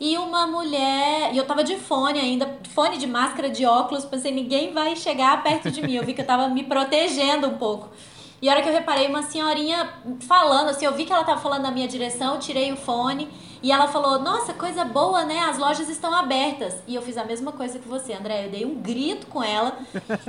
E 0.00 0.16
uma 0.16 0.46
mulher, 0.46 1.32
e 1.32 1.36
eu 1.36 1.44
tava 1.44 1.64
de 1.64 1.76
fone 1.76 2.20
ainda, 2.20 2.58
fone 2.72 2.98
de 2.98 3.06
máscara, 3.06 3.50
de 3.50 3.66
óculos, 3.66 4.04
pensei, 4.04 4.30
ninguém 4.30 4.72
vai 4.72 4.94
chegar 4.94 5.42
perto 5.42 5.70
de 5.70 5.82
mim. 5.82 5.94
Eu 5.94 6.04
vi 6.04 6.14
que 6.14 6.20
eu 6.20 6.26
tava 6.26 6.48
me 6.48 6.62
protegendo 6.62 7.48
um 7.48 7.58
pouco. 7.58 7.90
E 8.40 8.48
a 8.48 8.52
hora 8.52 8.62
que 8.62 8.68
eu 8.68 8.72
reparei 8.72 9.08
uma 9.08 9.22
senhorinha 9.22 9.94
falando, 10.20 10.68
assim, 10.68 10.86
eu 10.86 10.92
vi 10.94 11.04
que 11.04 11.12
ela 11.12 11.24
tava 11.24 11.40
falando 11.40 11.62
na 11.62 11.72
minha 11.72 11.88
direção, 11.88 12.34
eu 12.34 12.40
tirei 12.40 12.72
o 12.72 12.76
fone 12.76 13.28
E 13.60 13.72
ela 13.72 13.88
falou: 13.88 14.20
Nossa, 14.20 14.54
coisa 14.54 14.84
boa, 14.84 15.24
né? 15.24 15.40
As 15.40 15.58
lojas 15.58 15.88
estão 15.88 16.14
abertas. 16.14 16.76
E 16.86 16.94
eu 16.94 17.02
fiz 17.02 17.18
a 17.18 17.24
mesma 17.24 17.50
coisa 17.50 17.80
que 17.80 17.88
você, 17.88 18.12
André. 18.12 18.46
Eu 18.46 18.50
dei 18.50 18.64
um 18.64 18.76
grito 18.76 19.26
com 19.26 19.42
ela. 19.42 19.76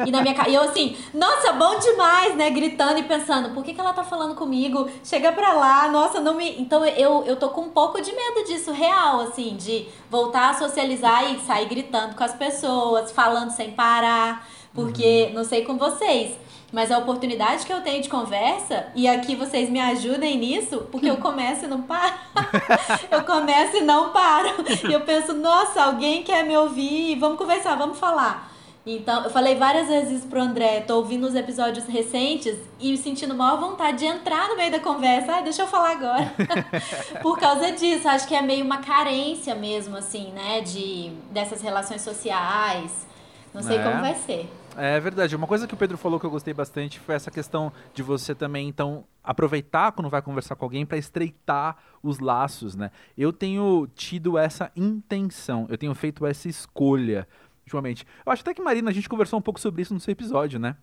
e 0.06 0.10
na 0.10 0.22
minha 0.22 0.34
cara. 0.34 0.50
E 0.50 0.56
eu 0.56 0.64
assim, 0.64 0.98
nossa, 1.14 1.54
bom 1.54 1.78
demais, 1.78 2.36
né? 2.36 2.50
Gritando 2.50 2.98
e 2.98 3.04
pensando: 3.04 3.54
Por 3.54 3.64
que, 3.64 3.76
que 3.76 3.80
ela 3.80 3.94
tá 3.94 4.04
falando 4.04 4.34
comigo? 4.34 4.90
Chega 5.04 5.32
pra 5.32 5.54
lá, 5.54 5.88
nossa, 5.90 6.20
não 6.20 6.34
me. 6.34 6.60
Então 6.60 6.84
eu, 6.84 7.24
eu 7.26 7.36
tô 7.36 7.50
com 7.50 7.62
um 7.62 7.70
pouco 7.70 8.02
de 8.02 8.12
medo 8.12 8.44
disso, 8.48 8.72
real, 8.72 9.22
assim, 9.22 9.56
de 9.56 9.88
voltar 10.10 10.50
a 10.50 10.54
socializar 10.56 11.32
e 11.32 11.40
sair 11.42 11.68
gritando 11.68 12.16
com 12.16 12.24
as 12.24 12.34
pessoas, 12.34 13.12
falando 13.12 13.52
sem 13.52 13.70
parar. 13.70 14.48
Porque, 14.74 15.28
uhum. 15.28 15.36
não 15.36 15.44
sei 15.44 15.64
com 15.64 15.78
vocês 15.78 16.38
mas 16.72 16.92
a 16.92 16.98
oportunidade 16.98 17.66
que 17.66 17.74
eu 17.74 17.82
tenho 17.82 18.02
de 18.02 18.10
conversa, 18.10 18.88
e 18.96 19.08
aqui 19.08 19.36
vocês 19.36 19.70
me 19.70 19.80
ajudem 19.80 20.38
nisso, 20.38 20.88
porque 20.92 21.10
eu 21.10 21.18
começo 21.18 21.66
e 21.66 21.68
não 21.68 21.82
paro. 21.82 22.14
eu 23.10 23.24
começo 23.24 23.78
e 23.78 23.82
não 23.82 24.10
paro. 24.10 24.50
E 24.88 24.94
eu 24.94 25.02
penso, 25.02 25.34
nossa, 25.34 25.84
alguém 25.84 26.24
quer 26.24 26.46
me 26.46 26.56
ouvir, 26.56 27.16
vamos 27.16 27.38
conversar, 27.38 27.76
vamos 27.76 27.98
falar. 27.98 28.50
Então, 28.86 29.24
eu 29.24 29.30
falei 29.30 29.56
várias 29.56 29.88
vezes 29.88 30.24
pro 30.26 30.42
André, 30.42 30.82
tô 30.82 30.96
ouvindo 30.96 31.28
os 31.28 31.36
episódios 31.36 31.86
recentes 31.86 32.58
e 32.80 32.92
me 32.92 32.98
sentindo 32.98 33.36
maior 33.36 33.60
vontade 33.60 34.00
de 34.00 34.06
entrar 34.06 34.48
no 34.48 34.56
meio 34.56 34.72
da 34.72 34.80
conversa. 34.80 35.38
Ah, 35.38 35.42
deixa 35.42 35.64
eu 35.64 35.68
falar 35.68 35.92
agora. 35.92 36.34
Por 37.22 37.38
causa 37.38 37.72
disso, 37.72 38.08
acho 38.08 38.28
que 38.28 38.34
é 38.34 38.42
meio 38.42 38.66
uma 38.66 38.78
carência 38.78 39.54
mesmo, 39.54 39.98
assim, 39.98 40.32
né, 40.32 40.62
de, 40.62 41.12
dessas 41.30 41.62
relações 41.62 42.02
sociais. 42.02 43.08
Não 43.54 43.62
sei 43.62 43.78
é. 43.78 43.84
como 43.84 44.02
vai 44.02 44.16
ser. 44.16 44.50
É 44.82 44.98
verdade. 45.00 45.36
Uma 45.36 45.46
coisa 45.46 45.68
que 45.68 45.74
o 45.74 45.78
Pedro 45.78 45.98
falou 45.98 46.20
que 46.20 46.26
eu 46.26 46.30
gostei 46.30 46.54
bastante 46.54 47.00
foi 47.00 47.14
essa 47.14 47.30
questão 47.30 47.72
de 47.94 48.02
você 48.02 48.34
também, 48.34 48.68
então, 48.70 49.06
aproveitar 49.22 49.92
quando 49.92 50.10
vai 50.10 50.22
conversar 50.22 50.56
com 50.56 50.64
alguém 50.64 50.86
para 50.86 50.98
estreitar 50.98 51.78
os 52.02 52.20
laços, 52.20 52.76
né? 52.76 52.90
Eu 53.18 53.34
tenho 53.34 53.90
tido 53.94 54.38
essa 54.38 54.72
intenção, 54.76 55.68
eu 55.70 55.78
tenho 55.78 55.94
feito 55.94 56.26
essa 56.26 56.48
escolha 56.48 57.28
ultimamente. 57.64 58.06
Eu 58.26 58.32
acho 58.32 58.42
até 58.42 58.54
que, 58.54 58.62
Marina, 58.62 58.90
a 58.90 58.94
gente 58.94 59.10
conversou 59.10 59.38
um 59.38 59.42
pouco 59.42 59.60
sobre 59.60 59.82
isso 59.82 59.94
no 59.94 60.00
seu 60.00 60.14
episódio, 60.14 60.58
né? 60.58 60.78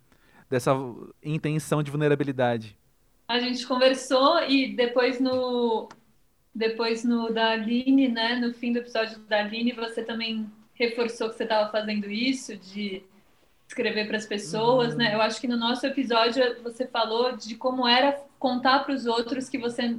Dessa 0.50 0.72
intenção 1.22 1.82
de 1.82 1.90
vulnerabilidade. 1.90 2.76
A 3.26 3.38
gente 3.40 3.66
conversou 3.66 4.42
e 4.44 4.76
depois 4.76 5.18
no 5.18 5.88
depois 6.54 7.02
no 7.04 7.32
da 7.32 7.56
né, 7.56 8.36
no 8.36 8.52
fim 8.54 8.72
do 8.72 8.78
episódio 8.78 9.18
da 9.20 9.40
Aline, 9.40 9.72
você 9.72 10.02
também 10.02 10.50
reforçou 10.74 11.30
que 11.30 11.36
você 11.36 11.42
estava 11.42 11.70
fazendo 11.70 12.10
isso 12.10 12.56
de 12.56 13.02
escrever 13.68 14.06
para 14.06 14.16
as 14.16 14.26
pessoas, 14.26 14.92
uhum. 14.92 14.98
né? 14.98 15.14
Eu 15.14 15.20
acho 15.20 15.40
que 15.40 15.48
no 15.48 15.56
nosso 15.56 15.86
episódio 15.86 16.42
você 16.62 16.86
falou 16.86 17.36
de 17.36 17.54
como 17.56 17.86
era 17.86 18.20
contar 18.38 18.80
para 18.80 18.94
os 18.94 19.06
outros 19.06 19.48
que 19.48 19.58
você 19.58 19.96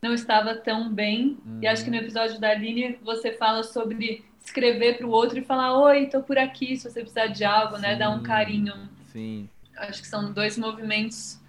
não 0.00 0.14
estava 0.14 0.54
tão 0.54 0.92
bem. 0.92 1.38
Uhum. 1.44 1.58
E 1.62 1.66
acho 1.66 1.84
que 1.84 1.90
no 1.90 1.96
uhum. 1.96 2.02
episódio 2.02 2.40
da 2.40 2.50
Aline 2.50 2.98
você 3.02 3.32
fala 3.32 3.62
sobre 3.62 4.24
escrever 4.44 4.98
para 4.98 5.06
o 5.06 5.10
outro 5.10 5.38
e 5.38 5.44
falar: 5.44 5.78
Oi, 5.78 6.04
estou 6.04 6.22
por 6.22 6.38
aqui 6.38 6.76
se 6.76 6.90
você 6.90 7.00
precisar 7.00 7.28
de 7.28 7.44
algo, 7.44 7.76
Sim. 7.76 7.82
né? 7.82 7.96
Dar 7.96 8.10
um 8.10 8.22
carinho. 8.22 8.74
Sim. 9.06 9.48
Acho 9.76 10.02
que 10.02 10.08
são 10.08 10.32
dois 10.32 10.58
movimentos 10.58 11.39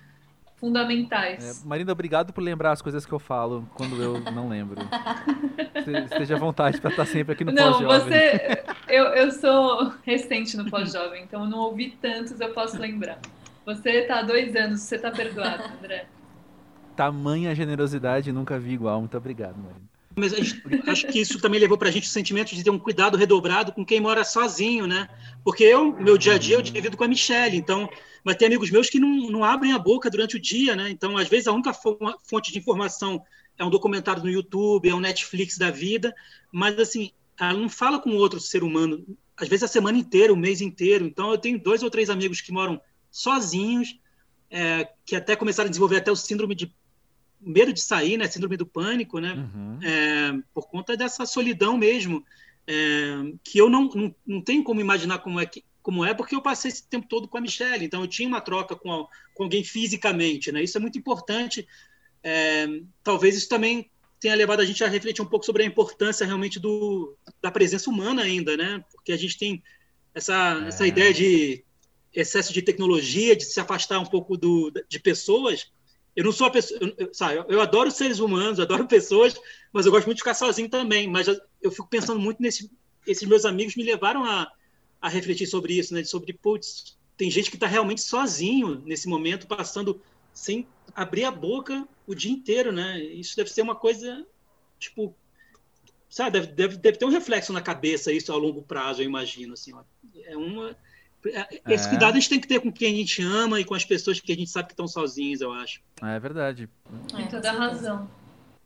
fundamentais. 0.62 1.64
É, 1.64 1.68
Marina, 1.68 1.92
obrigado 1.92 2.32
por 2.32 2.42
lembrar 2.42 2.72
as 2.72 2.82
coisas 2.84 3.04
que 3.04 3.12
eu 3.12 3.18
falo 3.18 3.68
quando 3.74 4.02
eu 4.02 4.20
não 4.32 4.48
lembro. 4.48 4.80
Esteja 6.06 6.36
à 6.36 6.40
vontade 6.40 6.80
para 6.80 6.92
estar 6.92 7.06
sempre 7.08 7.34
aqui 7.34 7.44
no 7.44 7.54
pós-jovem. 7.54 7.88
Não, 7.88 8.00
você... 8.00 8.64
Eu, 8.88 9.06
eu 9.06 9.32
sou 9.32 9.92
recente 10.04 10.56
no 10.56 10.70
pós-jovem, 10.70 11.24
então 11.24 11.44
eu 11.44 11.50
não 11.50 11.58
ouvi 11.60 11.98
tantos, 12.00 12.40
eu 12.40 12.54
posso 12.54 12.78
lembrar. 12.78 13.18
Você 13.66 13.90
está 13.90 14.20
há 14.20 14.22
dois 14.22 14.56
anos, 14.56 14.82
você 14.82 14.98
está 14.98 15.10
perdoado, 15.10 15.64
André. 15.80 16.06
Tamanha 16.96 17.56
generosidade, 17.56 18.32
nunca 18.32 18.60
vi 18.60 18.74
igual. 18.74 19.00
Muito 19.00 19.18
obrigado, 19.18 19.58
Marina. 19.58 19.92
Mas 20.16 20.34
gente, 20.34 20.62
acho 20.88 21.08
que 21.08 21.22
isso 21.22 21.40
também 21.40 21.60
levou 21.60 21.78
para 21.78 21.88
a 21.88 21.92
gente 21.92 22.08
o 22.08 22.12
sentimento 22.12 22.54
de 22.54 22.64
ter 22.64 22.70
um 22.70 22.78
cuidado 22.78 23.18
redobrado 23.18 23.72
com 23.72 23.86
quem 23.86 24.00
mora 24.00 24.24
sozinho, 24.24 24.86
né? 24.86 25.08
Porque 25.44 25.64
eu, 25.64 25.94
meu 25.94 26.18
dia 26.18 26.34
a 26.34 26.38
dia, 26.38 26.58
eu 26.58 26.62
divido 26.62 26.98
com 26.98 27.04
a 27.06 27.08
Michelle, 27.08 27.56
então 27.56 27.90
mas 28.24 28.36
tem 28.36 28.48
amigos 28.48 28.70
meus 28.70 28.90
que 28.90 29.00
não, 29.00 29.30
não 29.30 29.44
abrem 29.44 29.74
a 29.74 29.80
boca 29.80 30.10
durante 30.10 30.36
o 30.36 30.40
dia, 30.40 30.76
né? 30.76 30.90
Então, 30.90 31.18
às 31.18 31.28
vezes, 31.28 31.48
a 31.48 31.52
única 31.52 31.74
fonte 31.74 32.52
de 32.52 32.60
informação 32.60 33.24
é 33.58 33.66
um 33.66 33.70
documentário 33.70 34.24
no 34.24 34.30
YouTube, 34.30 34.90
é 34.90 34.96
um 34.96 35.00
Netflix 35.00 35.58
da 35.58 35.70
vida, 35.72 36.14
mas, 36.52 36.78
assim, 36.80 37.12
ela 37.40 37.54
não 37.54 37.70
fala 37.70 38.00
com 38.00 38.12
outro 38.12 38.40
ser 38.40 38.64
humano, 38.64 39.06
às 39.36 39.48
vezes 39.48 39.64
a 39.64 39.68
semana 39.68 39.98
inteira, 39.98 40.32
o 40.32 40.38
mês 40.38 40.62
inteiro. 40.62 41.06
Então, 41.06 41.32
eu 41.32 41.38
tenho 41.38 41.60
dois 41.60 41.82
ou 41.82 41.90
três 41.90 42.10
amigos 42.10 42.42
que 42.42 42.52
moram 42.52 42.80
sozinhos, 43.10 44.00
é, 44.50 44.88
que 45.06 45.16
até 45.16 45.36
começaram 45.36 45.68
a 45.68 45.70
desenvolver 45.70 45.98
até 45.98 46.12
o 46.12 46.16
síndrome 46.16 46.54
de 46.54 46.72
medo 47.40 47.74
de 47.74 47.82
sair, 47.82 48.18
né? 48.18 48.28
Síndrome 48.28 48.56
do 48.56 48.66
pânico, 48.66 49.20
né? 49.20 49.34
Uhum. 49.34 49.80
É, 49.82 50.44
por 50.54 50.70
conta 50.70 50.96
dessa 50.96 51.26
solidão 51.26 51.78
mesmo, 51.78 52.24
é, 52.68 53.34
que 53.44 53.58
eu 53.58 53.70
não, 53.70 53.90
não, 53.90 54.16
não 54.26 54.42
tenho 54.42 54.64
como 54.64 54.80
imaginar 54.80 55.20
como 55.20 55.40
é 55.40 55.46
que 55.46 55.64
como 55.82 56.06
é, 56.06 56.14
porque 56.14 56.36
eu 56.36 56.42
passei 56.42 56.70
esse 56.70 56.88
tempo 56.88 57.08
todo 57.08 57.28
com 57.28 57.38
a 57.38 57.42
Michelle, 57.42 57.86
então 57.86 58.02
eu 58.02 58.08
tinha 58.08 58.28
uma 58.28 58.42
troca 58.42 58.76
com, 58.76 58.92
a, 58.92 59.08
com 59.34 59.44
alguém 59.44 59.64
fisicamente, 59.64 60.52
né? 60.52 60.64
Isso 60.64 60.78
é 60.78 60.82
muito 60.82 60.98
importante. 60.98 61.68
É, 62.24 62.68
talvez 63.04 63.36
isso 63.36 63.50
também 63.50 63.90
tenha 64.20 64.36
levado 64.36 64.60
a 64.60 64.66
gente 64.66 64.84
a 64.84 64.88
refletir 64.88 65.24
um 65.24 65.28
pouco 65.28 65.46
sobre 65.46 65.64
a 65.64 65.66
importância 65.66 66.26
realmente 66.26 66.60
do, 66.60 67.18
da 67.42 67.50
presença 67.50 67.90
humana 67.90 68.22
ainda, 68.22 68.56
né? 68.56 68.84
Porque 68.92 69.12
a 69.12 69.18
gente 69.18 69.38
tem 69.38 69.64
essa, 70.14 70.62
é. 70.64 70.68
essa 70.68 70.88
ideia 70.88 71.12
de 71.12 71.66
excesso 72.14 72.54
de 72.54 72.62
tecnologia, 72.62 73.36
de 73.36 73.46
se 73.46 73.60
afastar 73.60 74.00
um 74.00 74.06
pouco 74.06 74.38
do, 74.38 74.72
de 74.88 75.00
pessoas. 75.00 75.72
Eu 76.16 76.26
não 76.26 76.32
sou 76.32 76.46
a 76.48 76.52
pessoa, 76.52 76.80
eu, 76.98 77.14
sabe, 77.14 77.44
eu 77.48 77.62
adoro 77.62 77.90
seres 77.90 78.20
humanos, 78.20 78.60
adoro 78.62 78.88
pessoas, 78.88 79.34
mas 79.74 79.86
eu 79.86 79.92
gosto 79.92 80.06
muito 80.06 80.18
de 80.18 80.24
ficar 80.24 80.36
sozinho 80.36 80.70
também. 80.70 81.08
Mas 81.08 81.28
eu 81.62 81.72
fico 81.72 81.90
pensando 81.90 82.20
muito 82.20 82.42
nesse, 82.42 82.70
esses 83.08 83.28
meus 83.28 83.44
amigos 83.44 83.76
me 83.76 83.84
levaram 83.84 84.24
a 84.24 84.52
a 85.02 85.10
refletir 85.10 85.48
sobre 85.48 85.74
isso, 85.74 85.94
né? 85.94 86.04
Sobre, 86.04 86.32
putz, 86.34 86.98
tem 87.18 87.30
gente 87.30 87.50
que 87.50 87.56
está 87.56 87.68
realmente 87.68 88.02
sozinho 88.02 88.82
nesse 88.86 89.08
momento, 89.08 89.48
passando 89.48 90.00
sem 90.34 90.68
abrir 90.96 91.24
a 91.24 91.32
boca 91.32 91.88
o 92.06 92.14
dia 92.14 92.32
inteiro, 92.32 92.72
né? 92.72 93.00
Isso 93.00 93.36
deve 93.36 93.50
ser 93.50 93.62
uma 93.62 93.76
coisa, 93.76 94.26
tipo, 94.80 95.16
sabe? 96.10 96.40
Deve, 96.40 96.48
deve, 96.54 96.78
deve 96.78 96.98
ter 96.98 97.06
um 97.06 97.10
reflexo 97.10 97.52
na 97.52 97.62
cabeça 97.62 98.12
isso 98.12 98.32
a 98.32 98.36
longo 98.36 98.62
prazo, 98.62 99.02
eu 99.02 99.06
imagino, 99.06 99.54
assim. 99.54 99.74
Ó. 99.74 99.82
É 100.24 100.38
uma... 100.38 100.76
É, 101.24 101.62
esse 101.74 101.86
é. 101.86 101.90
cuidado 101.90 102.12
a 102.12 102.20
gente 102.20 102.30
tem 102.30 102.40
que 102.40 102.48
ter 102.48 102.60
com 102.60 102.72
quem 102.72 102.94
a 102.94 102.98
gente 102.98 103.22
ama 103.22 103.60
e 103.60 103.66
com 103.66 103.76
as 103.76 103.86
pessoas 103.86 104.20
que 104.20 104.32
a 104.32 104.36
gente 104.36 104.50
sabe 104.50 104.68
que 104.68 104.74
estão 104.74 104.88
sozinhas, 104.88 105.42
eu 105.42 105.52
acho. 105.52 105.82
É 106.02 106.20
verdade. 106.20 106.68
Tem 107.16 107.28
toda 107.28 107.50
a 107.50 107.54
razão. 107.54 108.10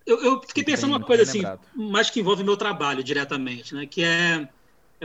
Eu, 0.06 0.24
eu 0.24 0.42
fiquei 0.42 0.64
pensando 0.64 0.92
uma 0.92 1.04
coisa 1.04 1.24
assim, 1.24 1.42
mais 1.74 2.10
que 2.10 2.20
envolve 2.20 2.44
meu 2.44 2.56
trabalho 2.56 3.04
diretamente, 3.04 3.74
né? 3.76 3.86
Que 3.86 4.04
é 4.04 4.48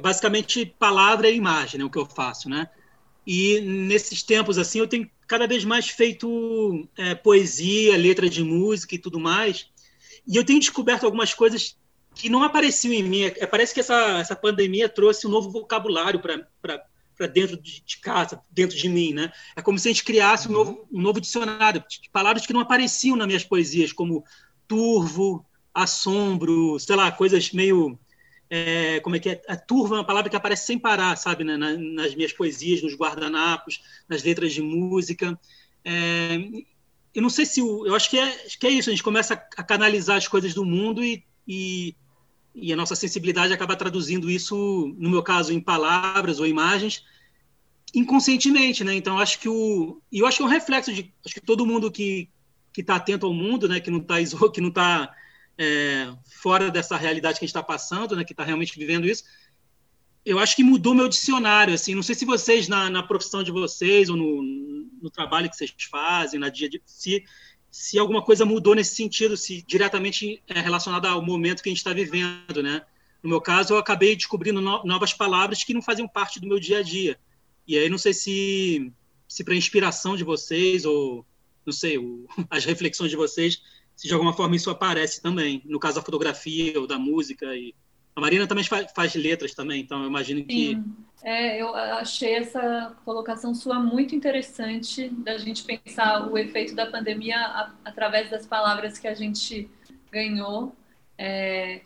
é 0.00 0.02
basicamente 0.02 0.75
palavra 0.78 1.28
e 1.28 1.37
imagem, 1.37 1.78
né, 1.78 1.85
o 1.85 1.90
que 1.90 1.99
eu 1.99 2.07
faço, 2.07 2.49
né? 2.49 2.69
E 3.26 3.61
nesses 3.61 4.23
tempos 4.23 4.57
assim, 4.57 4.78
eu 4.78 4.88
tenho 4.88 5.09
cada 5.28 5.47
vez 5.47 5.62
mais 5.62 5.90
feito 5.90 6.88
é, 6.97 7.14
poesia, 7.14 7.97
letra 7.97 8.28
de 8.28 8.42
música 8.42 8.95
e 8.95 8.99
tudo 8.99 9.21
mais. 9.21 9.69
E 10.26 10.37
eu 10.37 10.45
tenho 10.45 10.59
descoberto 10.59 11.04
algumas 11.04 11.35
coisas 11.35 11.76
que 12.14 12.30
não 12.30 12.42
apareciam 12.42 12.95
em 12.95 13.02
mim. 13.02 13.25
É, 13.25 13.47
parece 13.47 13.75
que 13.75 13.80
essa, 13.80 14.19
essa 14.19 14.35
pandemia 14.35 14.88
trouxe 14.88 15.26
um 15.26 15.30
novo 15.30 15.50
vocabulário 15.50 16.19
para 16.19 17.26
dentro 17.28 17.61
de, 17.61 17.83
de, 17.85 17.99
casa, 17.99 18.40
dentro 18.50 18.76
de 18.76 18.88
mim, 18.88 19.12
né? 19.12 19.30
É 19.54 19.61
como 19.61 19.78
se 19.78 19.87
a 19.87 19.92
gente 19.92 20.02
criasse 20.02 20.49
um 20.49 20.52
novo, 20.52 20.88
um 20.90 21.00
novo 21.00 21.21
dicionário 21.21 21.85
de 21.88 22.11
palavras 22.11 22.47
que 22.47 22.54
não 22.54 22.61
apareciam 22.61 23.16
nas 23.16 23.26
minhas 23.26 23.45
poesias, 23.45 23.92
como 23.92 24.25
turvo, 24.66 25.45
assombro, 25.75 26.78
sei 26.80 26.97
lá, 26.97 27.12
coisas 27.12 27.52
meio 27.52 27.99
é, 28.50 28.99
como 29.00 29.14
é 29.14 29.21
que 29.21 29.28
é? 29.30 29.42
A 29.47 29.57
turva 29.57 29.95
é 29.95 29.99
uma 29.99 30.04
palavra 30.04 30.28
que 30.28 30.35
aparece 30.35 30.66
sem 30.66 30.76
parar, 30.76 31.14
sabe, 31.16 31.45
né? 31.45 31.57
nas 31.57 32.16
minhas 32.16 32.33
poesias, 32.33 32.83
nos 32.83 32.97
guardanapos, 32.97 33.80
nas 34.09 34.25
letras 34.25 34.52
de 34.52 34.61
música. 34.61 35.38
É, 35.85 36.37
eu 37.14 37.23
não 37.23 37.30
sei 37.30 37.47
se 37.47 37.62
o, 37.62 37.87
eu 37.87 37.95
acho 37.95 38.11
que 38.11 38.19
é, 38.19 38.47
acho 38.47 38.59
que 38.59 38.66
é 38.66 38.71
isso. 38.71 38.90
A 38.90 38.92
gente 38.92 39.04
começa 39.04 39.35
a 39.35 39.62
canalizar 39.62 40.16
as 40.16 40.26
coisas 40.26 40.52
do 40.52 40.64
mundo 40.64 41.04
e, 41.04 41.25
e, 41.47 41.95
e, 42.52 42.73
a 42.73 42.76
nossa 42.76 42.97
sensibilidade 42.97 43.52
acaba 43.52 43.76
traduzindo 43.76 44.28
isso, 44.28 44.92
no 44.99 45.11
meu 45.11 45.23
caso, 45.23 45.52
em 45.52 45.61
palavras 45.61 46.40
ou 46.40 46.47
imagens, 46.47 47.04
inconscientemente, 47.95 48.83
né? 48.83 48.95
Então 48.95 49.16
acho 49.16 49.38
que 49.38 49.49
o, 49.49 50.02
e 50.11 50.19
eu 50.19 50.26
acho 50.26 50.38
que 50.38 50.42
é 50.42 50.47
um 50.47 50.50
reflexo 50.50 50.92
de, 50.92 51.12
acho 51.25 51.35
que 51.35 51.40
todo 51.40 51.66
mundo 51.66 51.90
que 51.90 52.28
está 52.76 52.97
atento 52.97 53.26
ao 53.26 53.33
mundo, 53.33 53.69
né? 53.69 53.78
Que 53.78 53.92
não 53.92 54.00
está 54.00 54.16
que 54.52 54.61
não 54.61 54.71
está 54.71 55.14
é, 55.62 56.11
fora 56.40 56.71
dessa 56.71 56.97
realidade 56.97 57.38
que 57.38 57.45
a 57.45 57.47
gente 57.47 57.55
está 57.55 57.62
passando, 57.62 58.17
né, 58.17 58.25
que 58.25 58.33
está 58.33 58.43
realmente 58.43 58.79
vivendo 58.79 59.07
isso, 59.07 59.25
eu 60.25 60.38
acho 60.38 60.57
que 60.57 60.64
mudou 60.64 60.95
meu 60.95 61.07
dicionário. 61.07 61.75
Assim, 61.75 61.95
não 61.95 62.02
sei 62.02 62.14
se 62.14 62.25
vocês, 62.25 62.67
na, 62.67 62.88
na 62.88 63.02
profissão 63.02 63.43
de 63.43 63.50
vocês, 63.50 64.09
ou 64.09 64.17
no, 64.17 64.43
no, 65.02 65.11
trabalho 65.11 65.50
que 65.50 65.57
vocês 65.57 65.75
fazem, 65.90 66.40
na 66.40 66.49
dia 66.49 66.69
de. 66.69 66.81
Se, 66.87 67.25
se 67.71 67.99
alguma 67.99 68.23
coisa 68.23 68.47
mudou 68.47 68.75
nesse 68.75 68.95
sentido, 68.97 69.37
se 69.37 69.62
diretamente 69.62 70.43
é 70.49 70.61
relacionado 70.61 71.07
ao 71.07 71.23
momento 71.23 71.62
que 71.62 71.69
a 71.69 71.73
gente 71.73 71.79
está 71.79 71.93
vivendo. 71.93 72.62
Né? 72.62 72.83
No 73.23 73.29
meu 73.29 73.40
caso, 73.40 73.75
eu 73.75 73.79
acabei 73.79 74.17
descobrindo 74.17 74.62
no, 74.62 74.83
novas 74.85 75.12
palavras 75.12 75.62
que 75.62 75.75
não 75.75 75.83
faziam 75.83 76.09
parte 76.09 76.40
do 76.40 76.49
meu 76.49 76.59
dia 76.59 76.79
a 76.79 76.83
dia. 76.83 77.19
E 77.67 77.76
aí, 77.76 77.88
não 77.90 77.99
sei 77.99 78.14
se, 78.14 78.90
se 79.29 79.45
para 79.45 79.55
inspiração 79.55 80.17
de 80.17 80.25
vocês, 80.25 80.87
ou 80.87 81.25
não 81.67 81.73
sei, 81.73 81.99
o, 81.99 82.26
as 82.49 82.64
reflexões 82.64 83.11
de 83.11 83.17
vocês, 83.17 83.62
se 84.00 84.09
de 84.09 84.14
alguma 84.14 84.33
forma 84.33 84.57
isso 84.57 84.71
aparece 84.71 85.21
também, 85.21 85.61
no 85.66 85.78
caso 85.78 85.97
da 85.97 86.02
fotografia 86.02 86.80
ou 86.80 86.87
da 86.87 86.99
música. 86.99 87.54
E 87.54 87.75
a 88.16 88.21
Marina 88.21 88.47
também 88.47 88.64
faz, 88.64 88.90
faz 88.92 89.14
letras 89.14 89.52
também, 89.54 89.83
então 89.83 90.00
eu 90.00 90.09
imagino 90.09 90.42
que. 90.42 90.69
Sim. 90.69 90.97
É, 91.23 91.61
eu 91.61 91.75
achei 91.75 92.33
essa 92.33 92.97
colocação 93.04 93.54
sua 93.54 93.78
muito 93.78 94.14
interessante 94.14 95.11
da 95.11 95.37
gente 95.37 95.64
pensar 95.64 96.33
o 96.33 96.38
efeito 96.38 96.75
da 96.75 96.87
pandemia 96.87 97.37
a, 97.37 97.75
através 97.85 98.30
das 98.30 98.47
palavras 98.47 98.97
que 98.97 99.07
a 99.07 99.12
gente 99.12 99.69
ganhou. 100.11 100.75
É, 101.19 101.83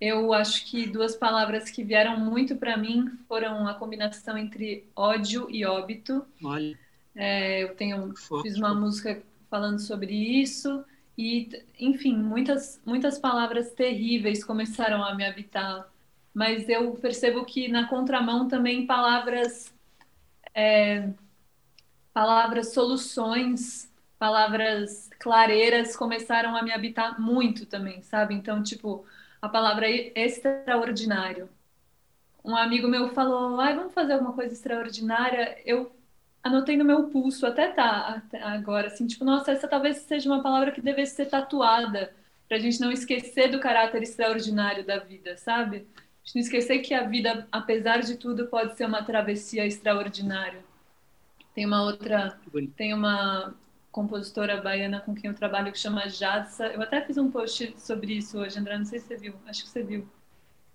eu 0.00 0.32
acho 0.32 0.64
que 0.64 0.86
duas 0.86 1.14
palavras 1.14 1.68
que 1.68 1.84
vieram 1.84 2.18
muito 2.18 2.56
para 2.56 2.74
mim 2.78 3.06
foram 3.28 3.68
a 3.68 3.74
combinação 3.74 4.38
entre 4.38 4.88
ódio 4.96 5.46
e 5.50 5.66
óbito. 5.66 6.24
Olha. 6.42 6.78
É, 7.14 7.64
eu 7.64 7.74
tenho 7.74 8.14
fiz 8.40 8.56
uma 8.56 8.74
música 8.74 9.22
falando 9.50 9.78
sobre 9.78 10.14
isso 10.14 10.82
e, 11.20 11.64
enfim, 11.78 12.16
muitas 12.16 12.80
muitas 12.84 13.18
palavras 13.18 13.72
terríveis 13.72 14.42
começaram 14.44 15.04
a 15.04 15.14
me 15.14 15.24
habitar. 15.24 15.86
Mas 16.32 16.68
eu 16.68 16.92
percebo 16.94 17.44
que 17.44 17.68
na 17.68 17.88
contramão 17.88 18.48
também 18.48 18.86
palavras 18.86 19.74
é, 20.54 21.10
palavras 22.12 22.72
soluções, 22.72 23.92
palavras 24.18 25.10
clareiras 25.18 25.96
começaram 25.96 26.56
a 26.56 26.62
me 26.62 26.72
habitar 26.72 27.20
muito 27.20 27.66
também, 27.66 28.02
sabe? 28.02 28.34
Então, 28.34 28.62
tipo, 28.62 29.04
a 29.42 29.48
palavra 29.48 29.88
extraordinário. 29.88 31.48
Um 32.44 32.56
amigo 32.56 32.88
meu 32.88 33.10
falou, 33.10 33.60
ai, 33.60 33.74
vamos 33.76 33.92
fazer 33.94 34.14
alguma 34.14 34.32
coisa 34.32 34.52
extraordinária. 34.54 35.58
Eu 35.66 35.92
anotei 36.42 36.76
no 36.76 36.84
meu 36.84 37.08
pulso, 37.08 37.46
até 37.46 37.68
tá 37.68 38.16
até 38.16 38.42
agora, 38.42 38.88
assim, 38.88 39.06
tipo, 39.06 39.24
nossa, 39.24 39.52
essa 39.52 39.68
talvez 39.68 39.98
seja 39.98 40.28
uma 40.30 40.42
palavra 40.42 40.72
que 40.72 40.80
devesse 40.80 41.16
ser 41.16 41.26
tatuada, 41.26 42.14
para 42.48 42.56
a 42.56 42.60
gente 42.60 42.80
não 42.80 42.90
esquecer 42.90 43.48
do 43.50 43.60
caráter 43.60 44.02
extraordinário 44.02 44.84
da 44.84 44.98
vida, 44.98 45.36
sabe? 45.36 45.86
A 45.96 46.26
gente 46.26 46.34
não 46.34 46.42
esquecer 46.42 46.80
que 46.80 46.92
a 46.92 47.04
vida, 47.04 47.46
apesar 47.52 48.00
de 48.00 48.16
tudo, 48.16 48.48
pode 48.48 48.76
ser 48.76 48.86
uma 48.86 49.04
travessia 49.04 49.64
extraordinária. 49.66 50.64
Tem 51.54 51.64
uma 51.64 51.82
outra, 51.82 52.38
tem 52.76 52.92
uma 52.92 53.54
compositora 53.92 54.60
baiana 54.60 55.00
com 55.00 55.14
quem 55.14 55.30
eu 55.30 55.36
trabalho 55.36 55.72
que 55.72 55.78
chama 55.78 56.08
Jadsa. 56.08 56.66
Eu 56.68 56.82
até 56.82 57.00
fiz 57.04 57.16
um 57.18 57.30
post 57.30 57.74
sobre 57.78 58.14
isso 58.14 58.38
hoje, 58.38 58.58
André, 58.58 58.78
não 58.78 58.84
sei 58.84 58.98
se 58.98 59.06
você 59.06 59.16
viu, 59.16 59.34
acho 59.46 59.62
que 59.62 59.68
você 59.68 59.82
viu. 59.82 60.08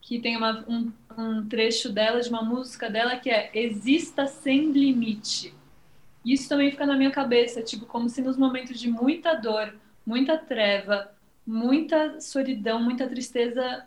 Que 0.06 0.20
tem 0.20 0.38
uma, 0.38 0.64
um, 0.68 0.92
um 1.18 1.50
trecho 1.50 1.92
dela, 1.92 2.22
de 2.22 2.30
uma 2.30 2.44
música 2.44 2.90
dela, 2.90 3.16
que 3.18 3.30
é 3.30 3.50
Exista 3.54 4.28
sem 4.28 4.72
limite. 4.72 5.52
Isso 6.24 6.48
também 6.48 6.70
fica 6.70 6.86
na 6.86 6.96
minha 6.96 7.10
cabeça, 7.10 7.62
tipo, 7.62 7.86
como 7.88 8.08
se 8.08 8.22
nos 8.22 8.38
momentos 8.38 8.80
de 8.80 8.88
muita 8.88 9.34
dor, 9.34 9.76
muita 10.06 10.38
treva, 10.38 11.12
muita 11.46 12.22
solidão, 12.22 12.82
muita 12.82 13.08
tristeza, 13.08 13.86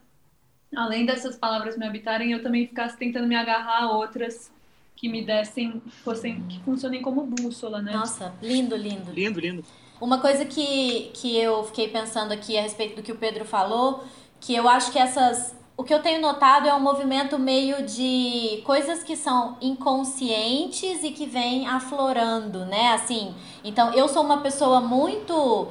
além 0.75 1.07
dessas 1.07 1.37
palavras 1.37 1.79
me 1.79 1.87
habitarem, 1.87 2.33
eu 2.33 2.43
também 2.43 2.67
ficasse 2.67 2.97
tentando 2.97 3.29
me 3.29 3.37
agarrar 3.37 3.85
a 3.85 3.93
outras 3.93 4.53
que 4.97 5.09
me 5.09 5.25
dessem, 5.25 5.81
fossem, 6.03 6.43
que 6.49 6.59
funcionem 6.61 7.01
como 7.01 7.23
bússola, 7.23 7.81
né? 7.81 7.93
Nossa, 7.93 8.35
lindo, 8.43 8.77
lindo. 8.77 9.13
Lindo, 9.13 9.39
lindo. 9.39 9.65
Uma 10.01 10.21
coisa 10.21 10.45
que, 10.45 11.11
que 11.15 11.37
eu 11.37 11.63
fiquei 11.65 11.89
pensando 11.89 12.33
aqui 12.33 12.59
a 12.59 12.63
respeito 12.63 12.97
do 12.97 13.03
que 13.03 13.13
o 13.13 13.17
Pedro 13.17 13.45
falou, 13.45 14.05
que 14.41 14.55
eu 14.55 14.69
acho 14.69 14.93
que 14.93 14.99
essas. 14.99 15.57
O 15.79 15.85
que 15.85 15.95
eu 15.95 16.03
tenho 16.03 16.21
notado 16.21 16.67
é 16.67 16.75
um 16.75 16.81
movimento 16.81 17.39
meio 17.39 17.87
de 17.87 18.61
coisas 18.65 19.05
que 19.05 19.15
são 19.15 19.57
inconscientes 19.61 21.05
e 21.05 21.13
que 21.13 21.25
vêm 21.25 21.69
aflorando, 21.69 22.65
né? 22.67 22.95
Assim, 22.95 23.33
então 23.63 23.95
eu 23.95 24.09
sou 24.09 24.25
uma 24.25 24.39
pessoa 24.39 24.81
muito 24.81 25.69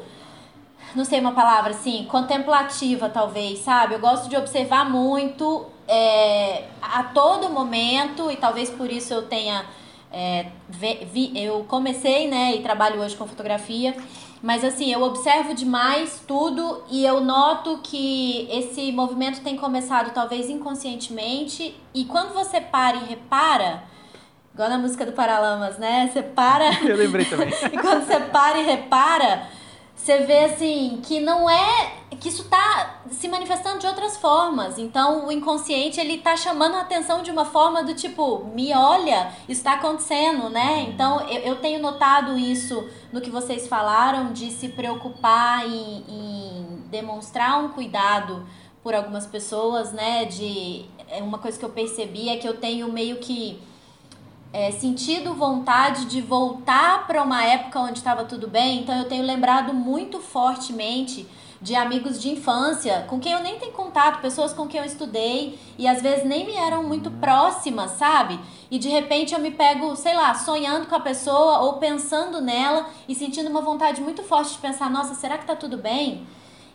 não 0.96 1.04
sei 1.04 1.20
uma 1.20 1.34
palavra 1.34 1.72
assim, 1.72 2.06
contemplativa 2.10 3.10
talvez, 3.10 3.60
sabe? 3.60 3.96
Eu 3.96 4.00
gosto 4.00 4.30
de 4.30 4.38
observar 4.38 4.90
muito 4.90 5.66
é, 5.86 6.64
a 6.82 7.04
todo 7.04 7.50
momento, 7.50 8.32
e 8.32 8.38
talvez 8.38 8.70
por 8.70 8.90
isso 8.90 9.14
eu 9.14 9.24
tenha. 9.24 9.66
É, 10.10 10.46
vi, 10.70 11.34
eu 11.36 11.65
comecei, 11.67 12.30
né, 12.30 12.56
e 12.56 12.63
trabalho 12.63 13.02
hoje 13.02 13.13
com 13.13 13.28
fotografia, 13.28 13.93
mas 14.41 14.63
assim, 14.63 14.91
eu 14.91 15.02
observo 15.02 15.54
demais 15.54 16.21
tudo 16.28 16.84
e 16.89 17.06
eu 17.06 17.21
noto 17.21 17.80
que 17.84 18.47
esse 18.52 18.91
movimento 18.91 19.41
tem 19.41 19.58
começado 19.58 20.13
talvez 20.13 20.50
inconscientemente, 20.50 21.76
e 21.93 22.06
quando 22.06 22.34
você 22.34 22.62
para 22.62 22.97
e 22.97 23.06
repara, 23.06 23.84
igual 24.54 24.69
na 24.69 24.78
música 24.78 25.06
do 25.06 25.12
Paralamas, 25.12 25.78
né? 25.78 26.10
Você 26.12 26.21
para. 26.21 26.71
Eu 26.84 26.97
lembrei 26.97 27.26
também. 27.26 27.50
e 27.73 27.78
quando 27.78 28.06
você 28.06 28.19
para 28.19 28.60
e 28.60 28.63
repara, 28.63 29.47
você 29.97 30.19
vê 30.19 30.45
assim 30.45 31.01
que 31.03 31.19
não 31.19 31.49
é 31.49 31.97
que 32.19 32.29
isso 32.29 32.45
tá 32.45 33.01
se 33.10 33.27
manifestando 33.27 33.79
de 33.79 33.88
outras 33.88 34.15
formas. 34.15 34.77
Então 34.77 35.27
o 35.27 35.31
inconsciente 35.31 35.99
ele 35.99 36.19
tá 36.19 36.38
chamando 36.38 36.75
a 36.75 36.81
atenção 36.81 37.21
de 37.21 37.31
uma 37.31 37.43
forma 37.43 37.83
do 37.83 37.93
tipo, 37.93 38.45
me 38.53 38.73
olha, 38.73 39.31
isso 39.49 39.60
está 39.60 39.73
acontecendo, 39.73 40.49
né? 40.49 40.86
Então 40.88 41.27
eu, 41.27 41.41
eu 41.41 41.55
tenho 41.57 41.81
notado 41.81 42.38
isso 42.38 42.88
no 43.12 43.19
que 43.19 43.29
vocês 43.29 43.67
falaram 43.67 44.31
de 44.31 44.51
se 44.51 44.69
preocupar 44.69 45.67
em, 45.67 46.05
em 46.07 46.83
demonstrar 46.89 47.62
um 47.62 47.69
cuidado 47.69 48.47
por 48.81 48.95
algumas 48.95 49.25
pessoas, 49.25 49.91
né? 49.91 50.25
De 50.25 50.86
é 51.10 51.21
uma 51.21 51.39
coisa 51.39 51.57
que 51.57 51.65
eu 51.65 51.69
percebi 51.69 52.29
é 52.29 52.38
que 52.38 52.47
eu 52.47 52.55
tenho 52.55 52.91
meio 52.91 53.17
que 53.17 53.62
é, 54.53 54.71
sentido 54.71 55.33
vontade 55.33 56.05
de 56.05 56.21
voltar 56.21 57.05
para 57.05 57.21
uma 57.21 57.43
época 57.43 57.79
onde 57.79 57.99
estava 57.99 58.23
tudo 58.23 58.47
bem, 58.47 58.81
então 58.81 58.97
eu 58.97 59.07
tenho 59.07 59.23
lembrado 59.23 59.73
muito 59.73 60.19
fortemente 60.19 61.27
de 61.62 61.75
amigos 61.75 62.21
de 62.21 62.29
infância, 62.29 63.05
com 63.10 63.19
quem 63.19 63.31
eu 63.31 63.41
nem 63.41 63.57
tenho 63.57 63.71
contato, 63.71 64.21
pessoas 64.21 64.53
com 64.53 64.67
quem 64.67 64.79
eu 64.79 64.86
estudei 64.86 65.57
e 65.77 65.88
às 65.88 66.01
vezes 66.01 66.23
nem 66.23 66.45
me 66.45 66.53
eram 66.53 66.83
muito 66.83 67.10
próximas, 67.10 67.91
sabe? 67.91 68.39
E 68.69 68.77
de 68.77 68.89
repente 68.89 69.33
eu 69.33 69.39
me 69.39 69.51
pego, 69.51 69.95
sei 69.95 70.15
lá, 70.15 70.33
sonhando 70.36 70.88
com 70.88 70.95
a 70.95 70.99
pessoa 70.99 71.60
ou 71.60 71.73
pensando 71.73 72.39
nela 72.41 72.88
e 73.07 73.15
sentindo 73.15 73.49
uma 73.49 73.62
vontade 73.62 74.01
muito 74.01 74.21
forte 74.21 74.53
de 74.53 74.60
pensar: 74.60 74.89
nossa, 74.89 75.15
será 75.15 75.38
que 75.38 75.47
tá 75.47 75.55
tudo 75.55 75.77
bem? 75.77 76.27